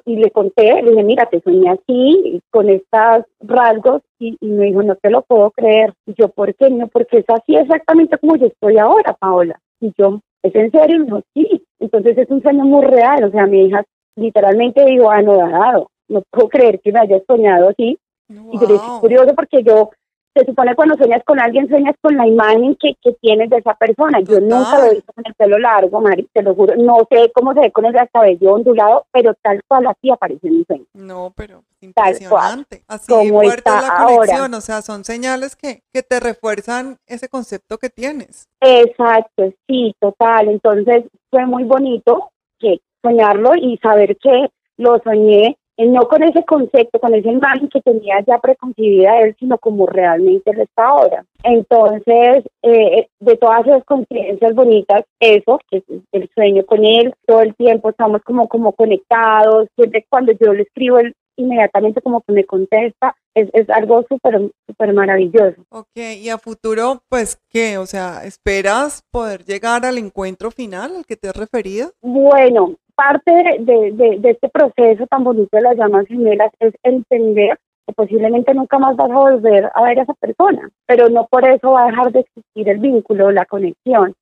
y 0.06 0.15
le 0.15 0.32
conté, 0.32 0.82
le 0.82 0.91
dije, 0.91 1.04
mira, 1.04 1.28
te 1.28 1.39
soñé 1.41 1.69
así, 1.69 2.41
con 2.50 2.67
estos 2.69 3.26
rasgos, 3.41 4.02
y, 4.17 4.36
me 4.41 4.65
dijo, 4.65 4.82
no 4.82 4.95
te 4.95 5.12
lo 5.12 5.22
puedo 5.22 5.52
creer. 5.52 5.93
Y 6.08 6.15
yo, 6.17 6.30
¿por 6.30 6.54
qué 6.56 6.69
no? 6.69 6.88
Porque 6.88 7.19
es 7.19 7.26
así 7.30 7.56
exactamente 7.56 8.17
como 8.17 8.36
yo 8.36 8.48
estoy 8.48 8.80
ahora, 8.80 9.13
Paola. 9.13 9.60
Y 9.80 9.93
yo, 9.98 10.19
¿es 10.41 10.56
en 10.56 10.72
serio? 10.72 11.06
no, 11.06 11.22
sí. 11.34 11.63
Entonces 11.80 12.17
es 12.17 12.30
un 12.30 12.41
sueño 12.41 12.65
muy 12.65 12.86
real, 12.86 13.24
o 13.24 13.32
sea, 13.32 13.45
mi 13.45 13.65
hija 13.65 13.84
literalmente 14.15 14.84
dijo, 14.86 15.10
anodado. 15.12 15.91
no 16.08 16.24
puedo 16.32 16.50
creer 16.50 16.80
que 16.82 16.91
me 16.91 17.00
hayas 17.00 17.22
soñado 17.28 17.69
así. 17.69 17.98
Y 18.28 18.60
yo 18.60 18.76
es 18.76 18.82
curioso 19.02 19.34
porque 19.36 19.63
yo 19.63 19.91
se 20.39 20.45
supone 20.45 20.75
cuando 20.75 20.95
sueñas 20.95 21.21
con 21.25 21.39
alguien, 21.39 21.67
sueñas 21.67 21.95
con 22.02 22.15
la 22.15 22.25
imagen 22.25 22.75
que, 22.75 22.95
que 23.02 23.13
tienes 23.21 23.49
de 23.49 23.58
esa 23.58 23.75
persona. 23.75 24.19
Yo 24.21 24.39
nunca 24.39 24.78
lo 24.78 24.86
he 24.86 24.95
visto 24.95 25.13
con 25.13 25.25
el 25.25 25.34
pelo 25.36 25.58
largo, 25.58 26.02
Mari, 26.02 26.28
te 26.34 26.41
lo 26.41 26.56
juro. 26.56 26.75
No 26.78 27.08
sé 27.10 27.32
cómo 27.34 27.54
se 27.54 27.62
ve 27.62 27.71
con 27.71 27.86
el 27.86 27.95
cabello 28.12 28.54
ondulado, 28.54 29.06
pero 29.12 29.34
tal 29.41 29.62
cual 29.67 29.88
así 29.88 30.10
aparece 30.10 30.47
en 30.47 30.60
mi 30.60 30.65
sueño. 30.65 30.86
No, 30.93 31.34
pero 31.36 31.63
impresionante. 31.82 32.84
Así 32.88 33.30
fuerte 33.30 33.69
es 33.69 33.88
la 33.88 34.06
conexión, 34.06 34.54
o 34.54 34.62
sea, 34.62 34.82
son 34.82 35.04
señales 35.04 35.56
que, 35.56 35.84
que 35.93 36.04
te 36.04 36.19
refuerzan 36.19 36.97
ese 37.06 37.30
concepto 37.30 37.78
que 37.78 37.89
tienes. 37.89 38.47
Exacto, 38.62 39.54
sí, 39.67 39.93
total. 39.99 40.49
Entonces 40.49 41.06
fue 41.30 41.45
muy 41.45 41.63
bonito 41.63 42.32
que 42.60 42.80
soñarlo 43.02 43.56
y 43.56 43.78
saber 43.78 44.17
que 44.17 44.49
lo 44.78 44.99
soñé 45.04 45.58
no 45.88 46.08
con 46.08 46.24
ese 46.24 46.44
concepto, 46.44 47.00
con 47.00 47.15
esa 47.15 47.30
imagen 47.30 47.70
que 47.70 47.82
tenía 47.82 48.24
ya 48.28 48.38
preconcebida 48.39 49.20
él, 49.22 49.36
sino 49.39 49.58
como 49.58 49.86
realmente 49.86 50.52
él 50.52 50.62
está 50.62 50.88
ahora. 50.88 51.26
Entonces, 51.44 52.44
eh, 52.63 53.08
de 53.20 53.38
todas 53.38 53.65
esas 53.65 53.84
coincidencias 53.86 54.54
bonitas, 54.54 55.06
eso, 55.20 55.60
que 55.70 55.78
es 55.78 55.84
el 56.12 56.30
sueño 56.36 56.65
con 56.65 56.84
él, 56.86 57.13
todo 57.26 57.42
el 57.42 57.56
tiempo 57.56 57.89
estamos 57.89 58.22
como, 58.24 58.48
como 58.48 58.74
conectados, 58.74 59.68
siempre 59.76 60.06
cuando 60.10 60.34
yo 60.34 60.54
le 60.54 60.63
escribo, 60.63 61.00
él 61.00 61.15
inmediatamente 61.39 62.02
como 62.02 62.22
que 62.22 62.34
me 62.34 62.44
contesta, 62.44 63.15
es, 63.34 63.50
es 63.54 63.70
algo 63.70 64.06
súper, 64.10 64.52
súper 64.68 64.94
maravilloso. 64.94 65.63
Ok, 65.70 65.96
y 66.18 66.30
a 66.30 66.38
futuro, 66.38 67.02
pues, 67.08 67.39
¿qué? 67.50 67.78
O 67.78 67.86
sea, 67.86 68.26
¿esperas 68.26 69.04
poder 69.10 69.46
llegar 69.46 69.86
al 69.86 69.98
encuentro 69.98 70.52
final 70.52 70.98
al 70.98 71.06
que 71.06 71.15
te 71.15 71.30
has 71.30 71.36
referido? 71.36 71.92
Bueno, 72.02 72.76
parte 72.99 73.31
de, 73.31 74.19
de, 74.19 74.29
este 74.29 74.49
proceso 74.49 75.07
tan 75.07 75.23
bonito 75.23 75.55
de 75.55 75.62
las 75.62 75.77
llamas 75.77 76.05
gemelas 76.07 76.51
es 76.59 76.73
entender 76.83 77.57
que 77.88 77.93
posiblemente 77.93 78.53
nunca 78.53 78.77
más 78.77 78.97
vas 78.97 79.09
a 79.09 79.15
volver 79.15 79.71
a 79.73 79.83
ver 79.83 79.99
a 79.99 80.03
esa 80.03 80.13
persona, 80.15 80.69
pero 80.85 81.07
no 81.07 81.25
por 81.31 81.47
eso 81.47 81.71
va 81.71 81.83
a 81.83 81.88
dejar 81.88 82.12
de 82.12 82.19
existir 82.19 82.67
el 82.67 82.79
vínculo, 82.79 83.31
la 83.31 83.45
conexión. 83.45 84.13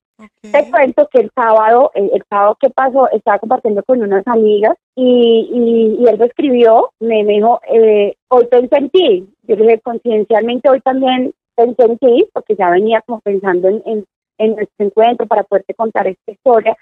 Te 0.41 0.69
cuento 0.69 1.07
que 1.11 1.21
el 1.21 1.31
sábado, 1.33 1.91
el, 1.95 2.23
sábado 2.29 2.55
que 2.59 2.69
pasó, 2.69 3.09
estaba 3.11 3.39
compartiendo 3.39 3.83
con 3.83 4.01
unas 4.01 4.25
amigas 4.27 4.75
y, 4.95 5.97
y, 5.99 6.07
él 6.07 6.19
me 6.19 6.25
escribió, 6.25 6.91
me, 6.99 7.23
dijo, 7.25 7.59
eh, 7.71 8.15
hoy 8.29 8.45
pensé 8.45 8.77
en 8.77 8.89
ti. 8.89 9.29
Yo 9.43 9.55
le 9.55 9.63
dije, 9.63 9.81
conciencialmente 9.81 10.69
hoy 10.69 10.81
también 10.81 11.33
pensé 11.55 11.83
en 11.83 11.97
ti, 11.97 12.27
porque 12.33 12.55
ya 12.55 12.69
venía 12.69 13.01
como 13.05 13.21
pensando 13.21 13.69
en, 13.69 13.81
en 13.85 14.05
nuestro 14.39 14.85
encuentro 14.85 15.25
para 15.25 15.43
poderte 15.43 15.73
contar 15.73 16.07
esta 16.07 16.31
historia. 16.31 16.77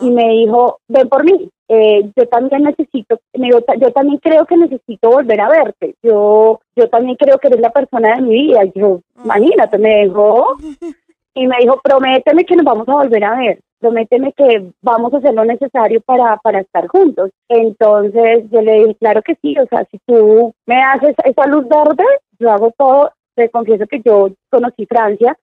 Y 0.00 0.10
me 0.10 0.28
dijo, 0.28 0.78
ven 0.88 1.08
por 1.08 1.24
mí, 1.24 1.50
eh, 1.68 2.10
yo 2.16 2.26
también 2.26 2.62
necesito, 2.64 3.20
me 3.34 3.50
yo 3.50 3.92
también 3.92 4.18
creo 4.18 4.44
que 4.46 4.56
necesito 4.56 5.10
volver 5.10 5.40
a 5.40 5.48
verte, 5.48 5.94
yo, 6.02 6.60
yo 6.74 6.88
también 6.88 7.16
creo 7.16 7.38
que 7.38 7.48
eres 7.48 7.60
la 7.60 7.70
persona 7.70 8.16
de 8.16 8.22
mi 8.22 8.30
vida, 8.30 8.64
yo, 8.74 9.00
imagínate, 9.24 9.78
me 9.78 10.04
dijo, 10.04 10.56
y 11.34 11.46
me 11.46 11.56
dijo, 11.60 11.80
prométeme 11.82 12.44
que 12.44 12.56
nos 12.56 12.64
vamos 12.64 12.88
a 12.88 12.94
volver 12.94 13.24
a 13.24 13.36
ver, 13.36 13.60
prométeme 13.78 14.32
que 14.32 14.72
vamos 14.82 15.14
a 15.14 15.18
hacer 15.18 15.32
lo 15.32 15.44
necesario 15.44 16.00
para, 16.00 16.36
para 16.38 16.60
estar 16.60 16.86
juntos. 16.88 17.30
Entonces 17.48 18.44
yo 18.50 18.60
le 18.60 18.80
dije, 18.80 18.94
claro 18.96 19.22
que 19.22 19.36
sí, 19.40 19.56
o 19.58 19.66
sea, 19.66 19.84
si 19.90 19.98
tú 20.06 20.52
me 20.66 20.82
haces 20.82 21.14
esa 21.24 21.46
luz 21.46 21.66
verde, 21.68 22.04
yo 22.38 22.50
hago 22.50 22.72
todo, 22.76 23.12
te 23.34 23.48
confieso 23.48 23.86
que 23.86 24.00
yo 24.04 24.30
conocí 24.50 24.86
Francia 24.86 25.36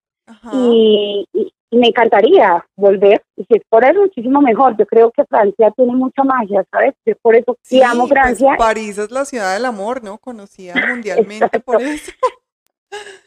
y, 0.53 1.27
me 1.69 1.87
encantaría 1.87 2.65
volver, 2.77 3.21
y 3.35 3.43
si 3.43 3.57
es 3.57 3.61
por 3.69 3.83
eso, 3.83 3.99
muchísimo 3.99 4.41
mejor. 4.41 4.77
Yo 4.77 4.85
creo 4.85 5.11
que 5.11 5.25
Francia 5.25 5.69
tiene 5.71 5.93
mucha 5.93 6.23
magia, 6.23 6.63
¿sabes? 6.71 6.93
Es 7.03 7.17
por 7.21 7.35
eso 7.35 7.57
sí, 7.61 7.83
amo 7.83 8.07
pues, 8.07 8.13
Francia. 8.13 8.55
París 8.57 8.97
es 8.97 9.11
la 9.11 9.25
ciudad 9.25 9.53
del 9.53 9.65
amor, 9.65 10.01
¿no? 10.01 10.17
Conocida 10.17 10.75
mundialmente 10.87 11.59
por 11.59 11.81
eso. 11.81 12.11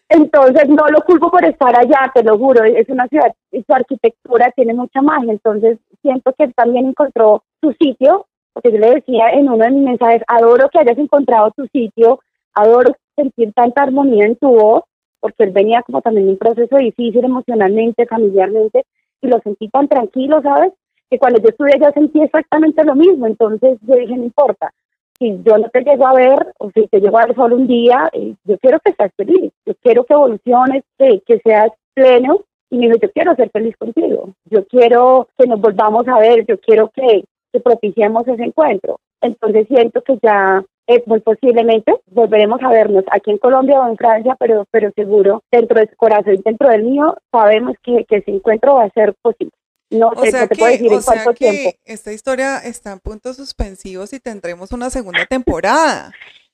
Entonces 0.09 0.69
no 0.69 0.89
lo 0.89 1.03
culpo 1.03 1.31
por 1.31 1.45
estar 1.45 1.79
allá, 1.79 2.11
te 2.15 2.23
lo 2.23 2.37
juro, 2.37 2.65
es 2.65 2.89
una 2.89 3.07
ciudad, 3.07 3.33
y 3.53 3.63
su 3.63 3.73
arquitectura 3.73 4.51
tiene 4.57 4.75
mucha 4.75 5.01
magia, 5.03 5.31
entonces 5.31 5.79
siento 6.03 6.35
que 6.37 6.49
también 6.49 6.87
encontró 6.87 7.45
su 7.61 7.73
sitio, 7.81 8.27
porque 8.53 8.73
yo 8.73 8.79
le 8.79 8.95
decía 8.97 9.31
en 9.31 9.49
uno 9.49 9.65
de 9.65 9.71
mis 9.71 9.85
mensajes, 9.85 10.23
adoro 10.27 10.69
que 10.69 10.81
hayas 10.81 10.99
encontrado 10.99 11.53
tu 11.53 11.67
sitio, 11.67 12.21
adoro 12.55 12.93
sentir 13.15 13.53
tanta 13.53 13.83
armonía 13.83 14.27
en 14.27 14.37
tu 14.37 14.49
voz, 14.49 14.83
porque 15.21 15.45
él 15.45 15.51
venía 15.51 15.83
como 15.83 16.03
también 16.03 16.29
un 16.29 16.39
proceso 16.39 16.77
difícil 16.77 17.25
emocionalmente, 17.25 18.07
familiarmente, 18.07 18.85
y 19.21 19.29
lo 19.29 19.39
sentí 19.41 19.69
tan 19.69 19.89
tranquilo, 19.89 20.41
¿sabes? 20.43 20.73
Que 21.09 21.19
cuando 21.19 21.41
yo 21.41 21.49
estuve 21.49 21.73
allá 21.75 21.93
sentí 21.93 22.23
exactamente 22.23 22.85
lo 22.85 22.95
mismo, 22.95 23.27
entonces 23.27 23.79
yo 23.83 23.97
dije, 23.97 24.17
no 24.17 24.25
importa, 24.25 24.73
si 25.19 25.41
yo 25.45 25.59
no 25.59 25.69
te 25.69 25.83
llego 25.83 26.07
a 26.07 26.15
ver, 26.15 26.47
o 26.59 26.71
si 26.71 26.87
te 26.87 27.01
llego 27.01 27.19
a 27.19 27.27
ver 27.27 27.35
solo 27.35 27.57
un 27.57 27.67
día, 27.67 28.09
eh, 28.13 28.35
yo 28.45 28.59
quiero 28.59 28.81
que 28.81 28.93
seas 28.93 29.13
feliz, 29.17 29.53
yo 29.67 29.75
quiero 29.83 30.05
que 30.05 30.15
evoluciones, 30.15 30.83
que, 30.99 31.21
que 31.27 31.39
seas 31.41 31.71
pleno, 31.95 32.41
y 32.71 32.79
me 32.79 32.87
dijo, 32.87 32.99
yo 33.03 33.11
quiero 33.13 33.35
ser 33.35 33.51
feliz 33.51 33.77
contigo, 33.77 34.31
yo 34.47 34.65
quiero 34.67 35.29
que 35.37 35.47
nos 35.47 35.61
volvamos 35.61 36.09
a 36.09 36.19
ver, 36.19 36.47
yo 36.47 36.59
quiero 36.59 36.89
que, 36.89 37.25
que 37.53 37.61
propiciemos 37.61 38.27
ese 38.27 38.45
encuentro. 38.45 38.99
Entonces 39.21 39.67
siento 39.69 40.03
que 40.03 40.19
ya 40.23 40.65
eh, 40.91 41.03
muy 41.07 41.21
posiblemente 41.21 41.93
volveremos 42.07 42.61
a 42.63 42.69
vernos 42.69 43.05
aquí 43.13 43.31
en 43.31 43.39
Colombia 43.39 43.81
o 43.81 43.89
en 43.89 43.97
Francia, 43.97 44.37
pero, 44.41 44.67
pero 44.71 44.91
seguro 44.97 45.43
dentro 45.51 45.79
de 45.79 45.89
su 45.89 45.97
corazón 45.97 46.35
y 46.35 46.43
dentro 46.45 46.69
del 46.69 46.83
mío 46.83 47.17
sabemos 47.31 47.77
que, 47.83 48.05
que 48.07 48.17
ese 48.17 48.33
encuentro 48.33 48.75
va 48.75 48.85
a 48.85 48.91
ser 48.91 49.15
posible. 49.23 49.53
No, 49.91 50.09
o 50.09 50.25
sea 50.25 50.49
te 50.49 50.57
puedo 50.57 50.71
decir 50.71 50.93
en 50.93 51.03
cuánto 51.03 51.35
tiempo. 51.35 51.79
Esta 51.85 52.13
historia 52.13 52.59
está 52.59 52.93
en 52.93 52.99
puntos 52.99 53.37
suspensivos 53.37 54.13
y 54.13 54.19
tendremos 54.19 54.73
una 54.73 54.91
segunda 54.91 55.27
temporada. 55.27 56.13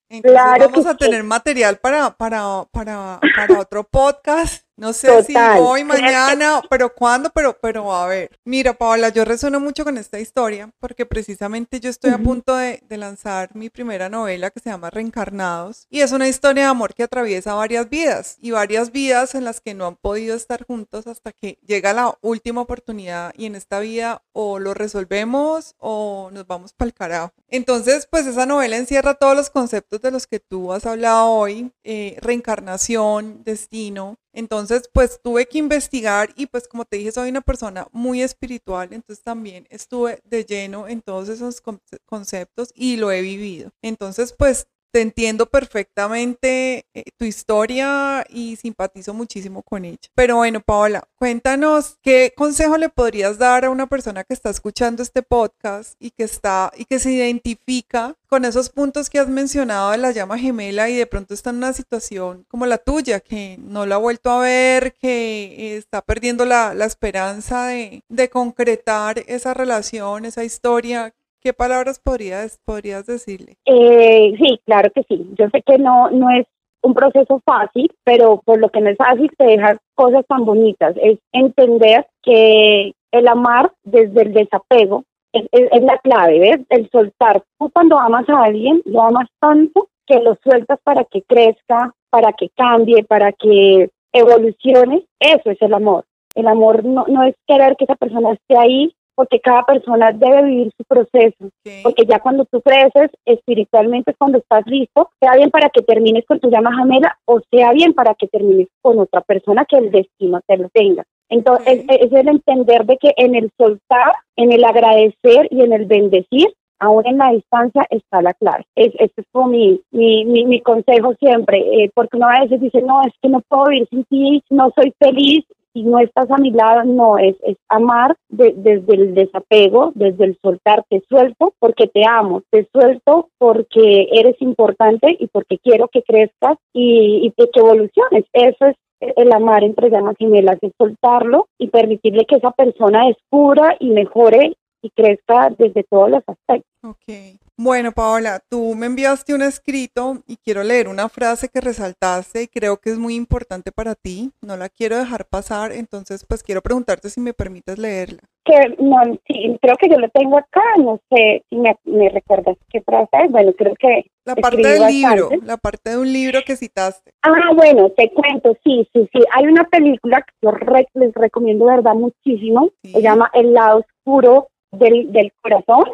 Entonces 0.08 0.40
vamos 0.58 0.86
a 0.86 0.96
tener 0.96 1.24
material 1.24 1.78
para, 1.78 2.10
para, 2.10 2.64
para, 2.70 3.20
para 3.34 3.58
otro 3.58 3.84
podcast 3.84 4.65
no 4.76 4.92
sé 4.92 5.24
si 5.24 5.34
hoy, 5.36 5.84
mañana, 5.84 6.62
pero 6.68 6.94
cuándo, 6.94 7.30
pero, 7.30 7.58
pero 7.58 7.94
a 7.94 8.06
ver. 8.06 8.38
Mira, 8.44 8.74
Paola, 8.74 9.08
yo 9.08 9.24
resueno 9.24 9.58
mucho 9.58 9.84
con 9.84 9.96
esta 9.96 10.20
historia 10.20 10.70
porque 10.78 11.06
precisamente 11.06 11.80
yo 11.80 11.88
estoy 11.88 12.10
a 12.10 12.18
punto 12.18 12.54
de, 12.56 12.82
lanzar 12.90 13.54
mi 13.54 13.68
primera 13.68 14.08
novela 14.08 14.50
que 14.50 14.60
se 14.60 14.70
llama 14.70 14.88
Reencarnados 14.88 15.86
y 15.90 16.00
es 16.00 16.12
una 16.12 16.28
historia 16.28 16.64
de 16.64 16.68
amor 16.70 16.94
que 16.94 17.02
atraviesa 17.02 17.52
varias 17.54 17.90
vidas 17.90 18.38
y 18.40 18.52
varias 18.52 18.90
vidas 18.90 19.34
en 19.34 19.44
las 19.44 19.60
que 19.60 19.74
no 19.74 19.86
han 19.86 19.96
podido 19.96 20.34
estar 20.34 20.64
juntos 20.64 21.06
hasta 21.06 21.32
que 21.32 21.58
llega 21.66 21.92
la 21.92 22.16
última 22.22 22.62
oportunidad 22.62 23.34
y 23.36 23.44
en 23.44 23.54
esta 23.54 23.80
vida 23.80 24.22
o 24.32 24.58
lo 24.58 24.72
resolvemos 24.72 25.74
o 25.78 26.30
nos 26.32 26.46
vamos 26.46 26.72
para 26.72 26.86
el 26.86 26.94
carajo. 26.94 27.32
Entonces, 27.48 28.06
pues 28.10 28.26
esa 28.26 28.46
novela 28.46 28.76
encierra 28.76 29.14
todos 29.14 29.36
los 29.36 29.50
conceptos 29.50 30.00
de 30.00 30.10
los 30.10 30.26
que 30.26 30.40
tú 30.40 30.72
has 30.72 30.86
hablado 30.86 31.30
hoy, 31.30 31.72
eh, 31.84 32.16
reencarnación, 32.20 33.44
destino, 33.44 34.18
entonces, 34.36 34.90
pues 34.92 35.18
tuve 35.22 35.46
que 35.46 35.56
investigar 35.56 36.28
y 36.36 36.44
pues 36.44 36.68
como 36.68 36.84
te 36.84 36.98
dije, 36.98 37.10
soy 37.10 37.30
una 37.30 37.40
persona 37.40 37.88
muy 37.90 38.20
espiritual, 38.20 38.92
entonces 38.92 39.24
también 39.24 39.66
estuve 39.70 40.20
de 40.24 40.44
lleno 40.44 40.88
en 40.88 41.00
todos 41.00 41.30
esos 41.30 41.62
conceptos 42.04 42.70
y 42.74 42.96
lo 42.96 43.10
he 43.10 43.22
vivido. 43.22 43.72
Entonces, 43.80 44.34
pues 44.38 44.68
te 44.96 45.02
entiendo 45.02 45.44
perfectamente 45.44 46.86
eh, 46.94 47.04
tu 47.18 47.26
historia 47.26 48.24
y 48.30 48.56
simpatizo 48.56 49.12
muchísimo 49.12 49.62
con 49.62 49.84
ella. 49.84 49.98
Pero 50.14 50.36
bueno, 50.36 50.60
Paola, 50.60 51.06
cuéntanos 51.16 51.98
qué 52.00 52.32
consejo 52.34 52.78
le 52.78 52.88
podrías 52.88 53.36
dar 53.36 53.66
a 53.66 53.70
una 53.70 53.86
persona 53.88 54.24
que 54.24 54.32
está 54.32 54.48
escuchando 54.48 55.02
este 55.02 55.20
podcast 55.20 55.96
y 55.98 56.12
que 56.12 56.24
está 56.24 56.72
y 56.78 56.86
que 56.86 56.98
se 56.98 57.12
identifica 57.12 58.14
con 58.26 58.46
esos 58.46 58.70
puntos 58.70 59.10
que 59.10 59.18
has 59.18 59.28
mencionado 59.28 59.90
de 59.90 59.98
la 59.98 60.12
llama 60.12 60.38
gemela 60.38 60.88
y 60.88 60.96
de 60.96 61.06
pronto 61.06 61.34
está 61.34 61.50
en 61.50 61.56
una 61.56 61.74
situación 61.74 62.46
como 62.48 62.64
la 62.64 62.78
tuya, 62.78 63.20
que 63.20 63.58
no 63.60 63.84
la 63.84 63.96
ha 63.96 63.98
vuelto 63.98 64.30
a 64.30 64.40
ver, 64.40 64.94
que 64.94 65.76
está 65.76 66.00
perdiendo 66.00 66.46
la, 66.46 66.72
la 66.72 66.86
esperanza 66.86 67.66
de, 67.66 68.02
de 68.08 68.30
concretar 68.30 69.22
esa 69.26 69.52
relación, 69.52 70.24
esa 70.24 70.42
historia. 70.42 71.12
¿Qué 71.46 71.52
palabras 71.52 72.00
podrías, 72.00 72.58
podrías 72.64 73.06
decirle? 73.06 73.56
Eh, 73.66 74.34
sí, 74.36 74.60
claro 74.66 74.90
que 74.92 75.04
sí. 75.04 75.30
Yo 75.38 75.48
sé 75.50 75.62
que 75.62 75.78
no, 75.78 76.10
no 76.10 76.28
es 76.30 76.44
un 76.82 76.92
proceso 76.92 77.40
fácil, 77.44 77.88
pero 78.02 78.42
por 78.44 78.58
lo 78.58 78.68
que 78.68 78.80
no 78.80 78.90
es 78.90 78.96
fácil 78.96 79.30
te 79.38 79.46
deja 79.46 79.78
cosas 79.94 80.26
tan 80.26 80.44
bonitas. 80.44 80.96
Es 81.00 81.20
entender 81.30 82.04
que 82.24 82.94
el 83.12 83.28
amar 83.28 83.70
desde 83.84 84.22
el 84.22 84.32
desapego 84.32 85.04
es, 85.32 85.44
es, 85.52 85.82
la 85.84 85.98
clave, 85.98 86.40
¿ves? 86.40 86.66
El 86.68 86.90
soltar. 86.90 87.44
Tú 87.60 87.70
cuando 87.70 87.96
amas 87.96 88.28
a 88.28 88.42
alguien, 88.42 88.82
lo 88.84 89.02
amas 89.02 89.28
tanto 89.38 89.88
que 90.04 90.18
lo 90.18 90.36
sueltas 90.42 90.80
para 90.82 91.04
que 91.04 91.22
crezca, 91.22 91.94
para 92.10 92.32
que 92.32 92.48
cambie, 92.56 93.04
para 93.04 93.30
que 93.30 93.90
evolucione. 94.12 95.04
Eso 95.20 95.52
es 95.52 95.62
el 95.62 95.74
amor. 95.74 96.06
El 96.34 96.48
amor 96.48 96.84
no, 96.84 97.04
no 97.06 97.22
es 97.22 97.36
querer 97.46 97.76
que 97.76 97.84
esa 97.84 97.94
persona 97.94 98.32
esté 98.32 98.58
ahí 98.58 98.95
porque 99.16 99.40
cada 99.40 99.64
persona 99.64 100.12
debe 100.12 100.44
vivir 100.44 100.72
su 100.76 100.84
proceso, 100.84 101.50
porque 101.82 102.04
ya 102.06 102.20
cuando 102.20 102.44
tú 102.44 102.60
creces 102.60 103.10
espiritualmente 103.24 104.12
es 104.12 104.16
cuando 104.16 104.38
estás 104.38 104.64
listo, 104.66 105.10
sea 105.18 105.34
bien 105.34 105.50
para 105.50 105.70
que 105.70 105.82
termines 105.82 106.24
con 106.26 106.38
tu 106.38 106.50
llama 106.50 106.72
jamela 106.76 107.18
o 107.24 107.40
sea 107.50 107.72
bien 107.72 107.94
para 107.94 108.14
que 108.14 108.28
termines 108.28 108.68
con 108.82 109.00
otra 109.00 109.22
persona 109.22 109.64
que 109.64 109.78
el 109.78 109.90
destino 109.90 110.40
te 110.46 110.58
lo 110.58 110.68
tenga. 110.68 111.02
Entonces, 111.28 111.84
es, 111.88 112.12
el 112.12 112.28
entender 112.28 112.84
de 112.84 112.98
que 112.98 113.12
en 113.16 113.34
el 113.34 113.50
soltar, 113.58 114.12
en 114.36 114.52
el 114.52 114.64
agradecer 114.64 115.48
y 115.50 115.62
en 115.62 115.72
el 115.72 115.86
bendecir, 115.86 116.54
aún 116.78 117.06
en 117.06 117.18
la 117.18 117.32
distancia 117.32 117.86
está 117.90 118.22
la 118.22 118.34
clave. 118.34 118.64
Es, 118.76 118.92
este 118.98 119.22
es 119.22 119.26
como 119.32 119.48
mi, 119.48 119.80
mi, 119.90 120.24
mi, 120.24 120.60
consejo 120.60 121.14
siempre, 121.18 121.58
eh, 121.58 121.90
porque 121.94 122.16
uno 122.16 122.28
a 122.28 122.40
veces 122.40 122.60
dice, 122.60 122.82
no, 122.82 123.02
es 123.02 123.12
que 123.20 123.28
no 123.28 123.40
puedo 123.48 123.66
vivir 123.66 123.88
sin 123.90 124.04
ti, 124.04 124.42
no 124.50 124.70
soy 124.76 124.92
feliz, 125.00 125.44
si 125.76 125.82
no 125.82 125.98
estás 125.98 126.30
a 126.30 126.38
mi 126.38 126.52
lado, 126.52 126.84
no, 126.84 127.18
es, 127.18 127.36
es 127.42 127.58
amar 127.68 128.16
desde 128.30 128.94
el 128.94 129.14
desapego, 129.14 129.92
desde 129.94 130.24
el 130.24 130.38
soltar, 130.40 130.82
te 130.88 131.02
suelto 131.06 131.52
porque 131.58 131.86
te 131.86 132.06
amo, 132.06 132.40
te 132.50 132.66
suelto 132.72 133.28
porque 133.36 134.08
eres 134.10 134.40
importante 134.40 135.14
y 135.20 135.26
porque 135.26 135.58
quiero 135.58 135.88
que 135.88 136.02
crezcas 136.02 136.56
y, 136.72 137.26
y 137.26 137.30
que 137.32 137.60
evoluciones. 137.60 138.24
Eso 138.32 138.64
es 138.64 138.76
el 139.00 139.30
amar 139.32 139.64
entre 139.64 139.90
llamas 139.90 140.16
gemelas, 140.18 140.56
es 140.62 140.72
soltarlo 140.78 141.48
y 141.58 141.68
permitirle 141.68 142.24
que 142.24 142.36
esa 142.36 142.52
persona 142.52 143.08
descubra 143.08 143.76
y 143.78 143.90
mejore 143.90 144.56
y 144.82 144.90
crezca 144.90 145.50
desde 145.58 145.84
todos 145.84 146.10
los 146.10 146.22
aspectos. 146.26 146.70
Ok. 146.82 147.38
Bueno, 147.58 147.90
Paola, 147.92 148.42
tú 148.50 148.74
me 148.74 148.84
enviaste 148.84 149.34
un 149.34 149.40
escrito 149.40 150.22
y 150.28 150.36
quiero 150.36 150.62
leer 150.62 150.88
una 150.88 151.08
frase 151.08 151.48
que 151.48 151.62
resaltaste 151.62 152.42
y 152.42 152.48
creo 152.48 152.76
que 152.76 152.90
es 152.90 152.98
muy 152.98 153.14
importante 153.14 153.72
para 153.72 153.94
ti. 153.94 154.30
No 154.42 154.58
la 154.58 154.68
quiero 154.68 154.98
dejar 154.98 155.24
pasar, 155.24 155.72
entonces 155.72 156.26
pues 156.28 156.42
quiero 156.42 156.60
preguntarte 156.60 157.08
si 157.08 157.18
me 157.18 157.32
permites 157.32 157.78
leerla. 157.78 158.18
Que 158.44 158.76
no, 158.78 159.00
sí, 159.26 159.58
creo 159.62 159.74
que 159.76 159.88
yo 159.88 159.98
lo 159.98 160.10
tengo 160.10 160.36
acá, 160.36 160.62
no 160.76 161.00
sé 161.10 161.44
si 161.48 161.56
me, 161.56 161.74
recuerdas 162.10 162.58
qué 162.68 162.82
frase 162.82 163.08
es. 163.24 163.32
Bueno, 163.32 163.54
creo 163.54 163.74
que 163.76 164.04
la 164.26 164.36
parte 164.36 164.68
del 164.68 164.86
libro, 164.86 165.30
la 165.42 165.56
parte 165.56 165.90
de 165.90 165.98
un 165.98 166.12
libro 166.12 166.40
que 166.46 166.56
citaste. 166.56 167.12
Ah, 167.22 167.52
bueno, 167.54 167.88
te 167.96 168.10
cuento, 168.10 168.54
sí, 168.62 168.86
sí, 168.92 169.08
sí. 169.14 169.20
Hay 169.32 169.46
una 169.46 169.64
película 169.64 170.20
que 170.20 170.34
yo 170.42 170.52
les 170.92 171.14
recomiendo, 171.14 171.64
verdad, 171.64 171.94
muchísimo. 171.94 172.68
Se 172.82 173.00
llama 173.00 173.30
El 173.32 173.54
lado 173.54 173.78
oscuro 173.78 174.48
del, 174.78 175.12
del 175.12 175.32
corazón. 175.40 175.84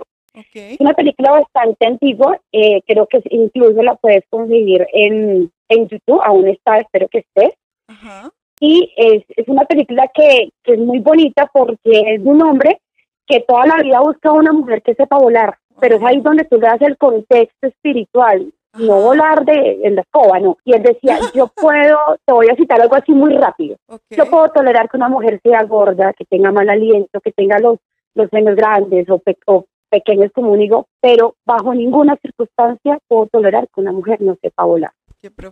Es 0.54 0.80
una 0.80 0.94
película 0.94 1.32
bastante 1.32 1.86
antigua, 1.86 2.40
eh, 2.52 2.80
creo 2.86 3.06
que 3.06 3.22
incluso 3.30 3.82
la 3.82 3.96
puedes 3.96 4.24
conseguir 4.30 4.86
en, 4.92 5.52
en 5.68 5.88
YouTube, 5.88 6.22
aún 6.24 6.48
está, 6.48 6.78
espero 6.78 7.08
que 7.08 7.18
esté. 7.18 7.54
Y 8.60 8.92
es, 8.96 9.24
es 9.36 9.48
una 9.48 9.64
película 9.64 10.08
que, 10.14 10.50
que, 10.62 10.74
es 10.74 10.78
muy 10.78 11.00
bonita 11.00 11.50
porque 11.52 12.14
es 12.14 12.24
de 12.24 12.30
un 12.30 12.42
hombre 12.42 12.80
que 13.26 13.40
toda 13.40 13.66
la 13.66 13.82
vida 13.82 14.00
busca 14.00 14.32
una 14.32 14.52
mujer 14.52 14.82
que 14.82 14.94
sepa 14.94 15.18
volar, 15.18 15.58
pero 15.80 15.96
es 15.96 16.02
ahí 16.02 16.20
donde 16.20 16.44
tú 16.44 16.56
le 16.56 16.68
das 16.68 16.80
el 16.80 16.96
contexto 16.96 17.66
espiritual, 17.66 18.52
no 18.78 19.02
volar 19.02 19.44
de 19.44 19.80
en 19.82 19.96
la 19.96 20.02
escoba, 20.02 20.38
no. 20.38 20.56
Y 20.64 20.74
él 20.74 20.82
decía, 20.82 21.18
yo 21.34 21.48
puedo, 21.48 21.98
te 22.24 22.32
voy 22.32 22.48
a 22.48 22.56
citar 22.56 22.80
algo 22.80 22.94
así 22.94 23.12
muy 23.12 23.34
rápido, 23.34 23.76
yo 24.10 24.26
puedo 24.26 24.48
tolerar 24.50 24.88
que 24.88 24.96
una 24.96 25.08
mujer 25.08 25.40
sea 25.42 25.62
gorda, 25.64 26.12
que 26.14 26.24
tenga 26.24 26.50
mal 26.52 26.68
aliento, 26.68 27.20
que 27.20 27.32
tenga 27.32 27.58
los, 27.58 27.78
los 28.14 28.28
senos 28.30 28.56
grandes 28.56 29.08
o, 29.08 29.22
o 29.46 29.64
pequeños 29.90 30.32
como 30.32 30.56
digo, 30.56 30.86
pero 31.00 31.34
bajo 31.44 31.74
ninguna 31.74 32.16
circunstancia 32.16 32.98
puedo 33.08 33.26
tolerar 33.26 33.68
que 33.68 33.80
una 33.80 33.92
mujer 33.92 34.20
no 34.22 34.36
sepa 34.40 34.64
volar. 34.64 34.92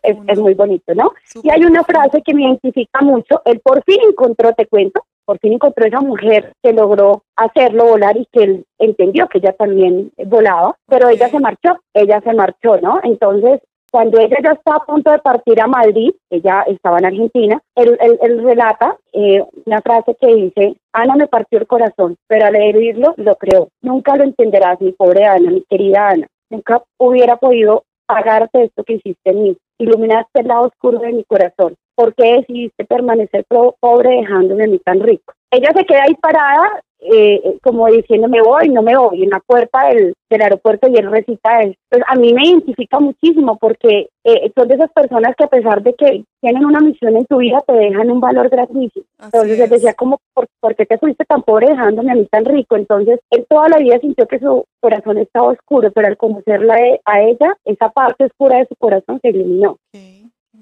Es, 0.03 0.17
es, 0.27 0.39
muy 0.41 0.55
bonito, 0.55 0.95
¿no? 0.97 1.13
y 1.45 1.49
hay 1.49 1.65
una 1.65 1.85
frase 1.85 2.23
que 2.23 2.35
me 2.35 2.43
identifica 2.43 3.03
mucho, 3.03 3.41
él 3.45 3.61
por 3.61 3.85
fin 3.85 3.99
encontró, 4.03 4.53
te 4.53 4.67
cuento, 4.67 5.05
por 5.25 5.39
fin 5.39 5.53
encontró 5.53 5.87
esa 5.87 6.01
mujer 6.01 6.55
que 6.61 6.73
logró 6.73 7.23
hacerlo 7.37 7.85
volar 7.85 8.17
y 8.17 8.27
que 8.33 8.43
él 8.43 8.65
entendió 8.81 9.29
que 9.29 9.39
ella 9.39 9.53
también 9.53 10.11
volaba, 10.27 10.77
pero 10.89 11.09
ella 11.09 11.29
se 11.29 11.39
marchó, 11.39 11.79
ella 11.95 12.21
se 12.21 12.33
marchó, 12.35 12.81
¿no? 12.81 12.99
Entonces 13.05 13.61
cuando 13.91 14.21
ella 14.21 14.37
ya 14.43 14.53
está 14.53 14.77
a 14.77 14.85
punto 14.85 15.11
de 15.11 15.19
partir 15.19 15.61
a 15.61 15.67
Madrid, 15.67 16.11
ella 16.31 16.63
estaba 16.63 16.99
en 16.99 17.07
Argentina, 17.07 17.61
él, 17.75 17.99
relata 18.45 18.97
eh, 19.13 19.45
una 19.67 19.81
frase 19.81 20.17
que 20.21 20.35
dice, 20.35 20.77
Ana 20.93 21.17
me 21.17 21.27
partió 21.27 21.59
el 21.59 21.67
corazón, 21.67 22.17
pero 22.29 22.47
al 22.47 22.53
leerlo 22.53 23.15
lo 23.17 23.37
creo. 23.37 23.69
Nunca 23.83 24.17
lo 24.17 24.25
entenderás, 24.25 24.81
mi 24.81 24.93
pobre 24.93 25.25
Ana, 25.25 25.51
mi 25.51 25.65
querida 25.69 26.11
Ana. 26.11 26.27
Nunca 26.51 26.83
hubiera 26.99 27.37
podido 27.37 27.85
pagarte 28.07 28.65
esto 28.65 28.85
que 28.85 28.95
hiciste 28.95 29.31
en 29.31 29.43
mí. 29.43 29.57
Iluminaste 29.79 30.41
el 30.41 30.49
lado 30.49 30.67
oscuro 30.67 30.99
de 30.99 31.13
mi 31.13 31.25
corazón. 31.25 31.75
¿Por 32.01 32.15
qué 32.15 32.37
decidiste 32.39 32.87
permanecer 32.87 33.45
pobre 33.45 34.09
dejándome 34.09 34.65
a 34.65 34.69
mí 34.69 34.79
tan 34.79 35.01
rico? 35.01 35.35
Ella 35.51 35.69
se 35.77 35.85
queda 35.85 36.05
ahí 36.05 36.15
parada 36.15 36.81
eh, 37.01 37.59
como 37.63 37.87
diciendo 37.89 38.29
me 38.29 38.43
voy, 38.43 38.69
no 38.69 38.83
me 38.83 38.97
voy, 38.97 39.23
en 39.23 39.31
la 39.31 39.41
puerta 39.41 39.89
del, 39.89 40.15
del 40.31 40.43
aeropuerto 40.43 40.89
y 40.89 40.97
él 40.97 41.11
recita 41.11 41.63
él. 41.63 41.77
Pues 41.89 42.03
a 42.07 42.15
mí 42.15 42.33
me 42.35 42.47
identifica 42.47 43.01
muchísimo 43.01 43.59
porque 43.59 44.09
eh, 44.25 44.53
son 44.55 44.69
de 44.69 44.75
esas 44.75 44.91
personas 44.93 45.35
que 45.37 45.45
a 45.45 45.49
pesar 45.49 45.83
de 45.83 45.95
que 45.95 46.25
tienen 46.41 46.65
una 46.65 46.81
misión 46.81 47.17
en 47.17 47.27
tu 47.27 47.39
vida 47.39 47.63
te 47.67 47.73
dejan 47.73 48.11
un 48.11 48.21
valor 48.21 48.49
grandísimo. 48.49 49.05
Entonces 49.23 49.61
él 49.61 49.71
decía 49.71 49.95
como, 49.95 50.19
¿por, 50.35 50.77
qué 50.77 50.87
te 50.87 50.99
fuiste 50.99 51.25
tan 51.25 51.43
pobre 51.43 51.69
dejándome 51.69 52.13
a 52.13 52.15
mí 52.15 52.27
tan 52.31 52.45
rico? 52.45 52.77
Entonces 52.77 53.21
él 53.31 53.47
toda 53.49 53.69
la 53.69 53.79
vida 53.79 53.99
sintió 53.99 54.27
que 54.27 54.39
su 54.39 54.65
corazón 54.81 55.19
estaba 55.19 55.49
oscuro, 55.49 55.91
pero 55.93 56.07
al 56.07 56.17
conocerla 56.17 56.77
a 57.05 57.21
ella, 57.23 57.57
esa 57.65 57.91
parte 57.91 58.25
oscura 58.25 58.59
de 58.59 58.67
su 58.67 58.77
corazón 58.77 59.21
se 59.21 59.29
eliminó. 59.29 59.77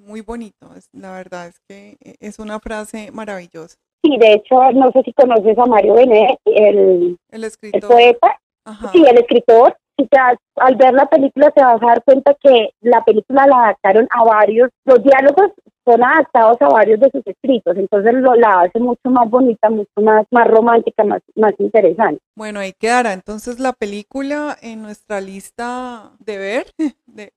Muy 0.09 0.23
bonito, 0.23 0.71
la 0.95 1.13
verdad 1.13 1.49
es 1.49 1.61
que 1.69 1.99
eh, 2.03 2.15
es 2.21 2.39
una 2.39 2.59
frase 2.61 3.11
maravillosa. 3.13 3.77
Sí, 4.03 4.17
de 4.17 4.33
hecho, 4.33 4.73
no 4.73 4.91
sé 4.91 5.03
si 5.05 5.13
conoces 5.13 5.59
a 5.59 5.67
Mario 5.67 5.97
Benet, 5.97 6.39
el, 6.47 7.19
el, 7.31 7.81
poeta. 7.87 8.41
Sí, 8.91 9.05
el 9.07 9.19
escritor. 9.19 9.77
Y 9.99 10.07
te, 10.07 10.17
al 10.19 10.77
ver 10.77 10.95
la 10.95 11.05
película 11.11 11.51
te 11.51 11.63
vas 11.63 11.83
a 11.83 11.87
dar 11.87 12.03
cuenta 12.05 12.35
que 12.43 12.71
la 12.81 13.05
película 13.05 13.47
la 13.47 13.65
adaptaron 13.65 14.09
a 14.11 14.25
varios, 14.25 14.71
los 14.87 15.03
diálogos 15.03 15.51
son 15.85 16.03
adaptados 16.03 16.57
a 16.61 16.69
varios 16.69 17.01
de 17.01 17.11
sus 17.11 17.27
escritos, 17.27 17.77
entonces 17.77 18.15
lo, 18.15 18.35
la 18.35 18.61
hace 18.61 18.79
mucho 18.79 19.11
más 19.11 19.29
bonita, 19.29 19.69
mucho 19.69 20.01
más, 20.01 20.25
más 20.31 20.47
romántica, 20.47 21.05
más, 21.05 21.21
más 21.35 21.53
interesante. 21.59 22.21
Bueno, 22.37 22.61
ahí 22.61 22.73
quedará 22.73 23.13
entonces 23.13 23.59
la 23.59 23.73
película 23.73 24.57
en 24.63 24.83
nuestra 24.83 25.21
lista 25.21 26.13
de 26.21 26.39
ver, 26.39 26.67
de 27.07 27.33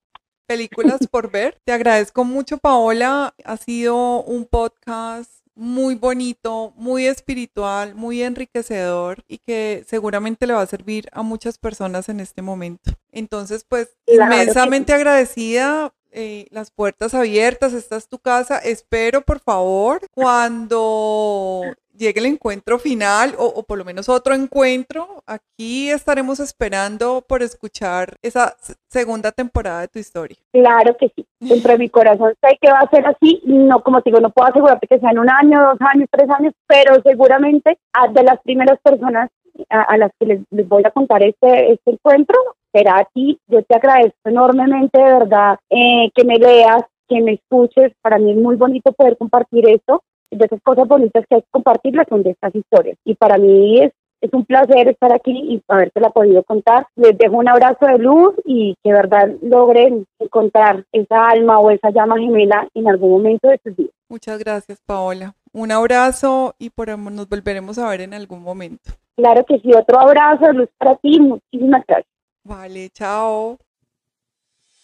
películas 0.51 1.07
por 1.09 1.31
ver. 1.31 1.57
Te 1.63 1.71
agradezco 1.71 2.25
mucho, 2.25 2.57
Paola. 2.57 3.33
Ha 3.45 3.57
sido 3.57 4.23
un 4.23 4.45
podcast 4.45 5.31
muy 5.55 5.95
bonito, 5.95 6.73
muy 6.75 7.07
espiritual, 7.07 7.95
muy 7.95 8.21
enriquecedor 8.21 9.23
y 9.27 9.37
que 9.37 9.85
seguramente 9.87 10.47
le 10.47 10.53
va 10.53 10.61
a 10.61 10.67
servir 10.67 11.07
a 11.13 11.21
muchas 11.21 11.57
personas 11.57 12.09
en 12.09 12.19
este 12.19 12.41
momento. 12.41 12.91
Entonces, 13.11 13.65
pues, 13.67 13.89
inmensamente 14.07 14.93
agradecida. 14.93 15.93
Eh, 16.13 16.47
las 16.49 16.71
puertas 16.71 17.13
abiertas, 17.13 17.71
esta 17.71 17.95
es 17.95 18.09
tu 18.09 18.19
casa. 18.19 18.57
Espero, 18.57 19.21
por 19.21 19.39
favor, 19.39 20.01
cuando 20.13 21.61
llegue 21.97 22.19
el 22.19 22.25
encuentro 22.25 22.79
final 22.79 23.35
o, 23.37 23.63
por 23.63 23.77
lo 23.77 23.85
menos 23.85 24.09
otro 24.09 24.33
encuentro, 24.33 25.23
aquí 25.25 25.89
estaremos 25.89 26.39
esperando 26.39 27.23
por 27.27 27.41
escuchar 27.41 28.15
esa 28.21 28.55
segunda 28.87 29.31
temporada 29.31 29.81
de 29.81 29.87
tu 29.87 29.99
historia. 29.99 30.37
Claro 30.51 30.95
que 30.97 31.11
sí, 31.15 31.25
dentro 31.39 31.73
de 31.73 31.77
mi 31.77 31.89
corazón 31.89 32.33
sé 32.41 32.57
que 32.61 32.71
va 32.71 32.79
a 32.79 32.89
ser 32.89 33.05
así, 33.05 33.41
no 33.45 33.81
como 33.83 34.01
te 34.01 34.09
digo, 34.09 34.19
no 34.19 34.29
puedo 34.29 34.49
asegurarte 34.49 34.87
que 34.87 34.99
sea 34.99 35.11
en 35.11 35.19
un 35.19 35.29
año, 35.29 35.61
dos 35.61 35.77
años, 35.81 36.07
tres 36.11 36.29
años, 36.29 36.53
pero 36.67 37.01
seguramente 37.03 37.77
de 38.13 38.23
las 38.23 38.41
primeras 38.41 38.79
personas 38.81 39.29
a, 39.69 39.97
las 39.97 40.11
que 40.19 40.25
les, 40.25 40.67
voy 40.67 40.83
a 40.85 40.91
contar 40.91 41.23
este, 41.23 41.73
este 41.73 41.91
encuentro 41.91 42.37
será 42.71 42.99
a 42.99 43.05
ti. 43.13 43.39
Yo 43.47 43.63
te 43.63 43.75
agradezco 43.75 44.17
enormemente, 44.25 44.97
de 44.97 45.03
verdad, 45.03 45.59
eh, 45.69 46.09
que 46.15 46.23
me 46.23 46.37
leas, 46.37 46.83
que 47.07 47.21
me 47.21 47.33
escuches. 47.33 47.93
Para 48.01 48.17
mí 48.17 48.31
es 48.31 48.37
muy 48.37 48.55
bonito 48.55 48.93
poder 48.93 49.17
compartir 49.17 49.67
esto 49.67 50.01
de 50.35 50.45
esas 50.45 50.61
cosas 50.61 50.87
bonitas 50.87 51.25
que 51.29 51.35
hay 51.35 51.41
que 51.41 51.47
compartirlas 51.51 52.07
son 52.09 52.23
de 52.23 52.31
estas 52.31 52.55
historias. 52.55 52.97
Y 53.05 53.15
para 53.15 53.37
mí 53.37 53.81
es, 53.81 53.91
es 54.21 54.31
un 54.33 54.45
placer 54.45 54.87
estar 54.87 55.11
aquí 55.13 55.31
y 55.31 55.61
haberte 55.67 55.99
podido 56.13 56.43
contar. 56.43 56.87
Les 56.95 57.17
dejo 57.17 57.37
un 57.37 57.49
abrazo 57.49 57.85
de 57.85 57.97
luz 57.97 58.35
y 58.45 58.75
que 58.83 58.93
verdad 58.93 59.29
logren 59.41 60.05
encontrar 60.19 60.85
esa 60.91 61.29
alma 61.29 61.59
o 61.59 61.71
esa 61.71 61.89
llama 61.89 62.17
gemela 62.19 62.67
en 62.73 62.87
algún 62.87 63.11
momento 63.11 63.49
de 63.49 63.59
sus 63.63 63.75
vidas. 63.75 63.93
Muchas 64.09 64.39
gracias, 64.39 64.81
Paola. 64.85 65.33
Un 65.53 65.71
abrazo 65.71 66.55
y 66.59 66.69
por 66.69 66.97
nos 66.97 67.27
volveremos 67.27 67.77
a 67.77 67.89
ver 67.89 68.01
en 68.01 68.13
algún 68.13 68.43
momento. 68.43 68.91
Claro 69.15 69.45
que 69.45 69.59
sí, 69.59 69.73
otro 69.73 69.99
abrazo 69.99 70.45
de 70.47 70.53
luz 70.53 70.69
para 70.77 70.95
ti. 70.97 71.19
Muchísimas 71.19 71.83
gracias. 71.87 72.11
Vale, 72.43 72.89
chao. 72.89 73.57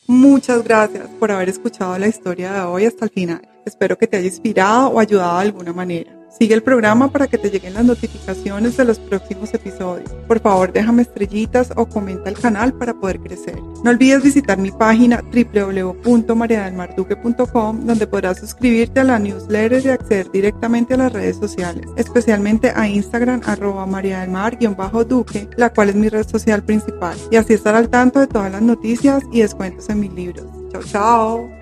Muchas 0.09 0.63
gracias 0.63 1.09
por 1.19 1.33
haber 1.33 1.49
escuchado 1.49 1.97
la 1.97 2.07
historia 2.07 2.53
de 2.53 2.61
hoy 2.61 2.85
hasta 2.85 3.03
el 3.03 3.11
final. 3.11 3.41
Espero 3.65 3.97
que 3.97 4.07
te 4.07 4.15
haya 4.15 4.27
inspirado 4.27 4.87
o 4.87 5.01
ayudado 5.01 5.39
de 5.39 5.45
alguna 5.47 5.73
manera. 5.73 6.16
Sigue 6.29 6.53
el 6.53 6.63
programa 6.63 7.11
para 7.11 7.27
que 7.27 7.37
te 7.37 7.49
lleguen 7.49 7.73
las 7.73 7.83
notificaciones 7.85 8.77
de 8.77 8.85
los 8.85 8.99
próximos 8.99 9.53
episodios. 9.53 10.09
Por 10.27 10.39
favor, 10.39 10.71
déjame 10.71 11.01
estrellitas 11.01 11.71
o 11.75 11.87
comenta 11.87 12.29
el 12.29 12.37
canal 12.37 12.73
para 12.73 12.93
poder 12.93 13.19
crecer. 13.19 13.59
No 13.83 13.91
olvides 13.91 14.23
visitar 14.23 14.57
mi 14.57 14.71
página 14.71 15.21
www.mariadelmarduque.com 15.21 17.85
donde 17.85 18.07
podrás 18.07 18.39
suscribirte 18.39 18.99
a 18.99 19.05
la 19.05 19.19
newsletter 19.19 19.85
y 19.85 19.89
acceder 19.89 20.31
directamente 20.31 20.93
a 20.93 20.97
las 20.97 21.13
redes 21.13 21.37
sociales, 21.37 21.85
especialmente 21.95 22.71
a 22.75 22.87
Instagram 22.87 23.41
arroba 23.45 23.85
mariadelmar-duque, 23.85 25.49
la 25.55 25.73
cual 25.73 25.89
es 25.89 25.95
mi 25.95 26.09
red 26.09 26.27
social 26.27 26.63
principal, 26.63 27.17
y 27.31 27.37
así 27.37 27.53
estar 27.53 27.75
al 27.75 27.89
tanto 27.89 28.19
de 28.19 28.27
todas 28.27 28.51
las 28.51 28.61
noticias 28.61 29.23
y 29.31 29.41
descuentos 29.41 29.89
en 29.89 30.01
mis 30.01 30.13
libros. 30.13 30.45
Chao, 30.71 30.83
chao. 30.83 31.56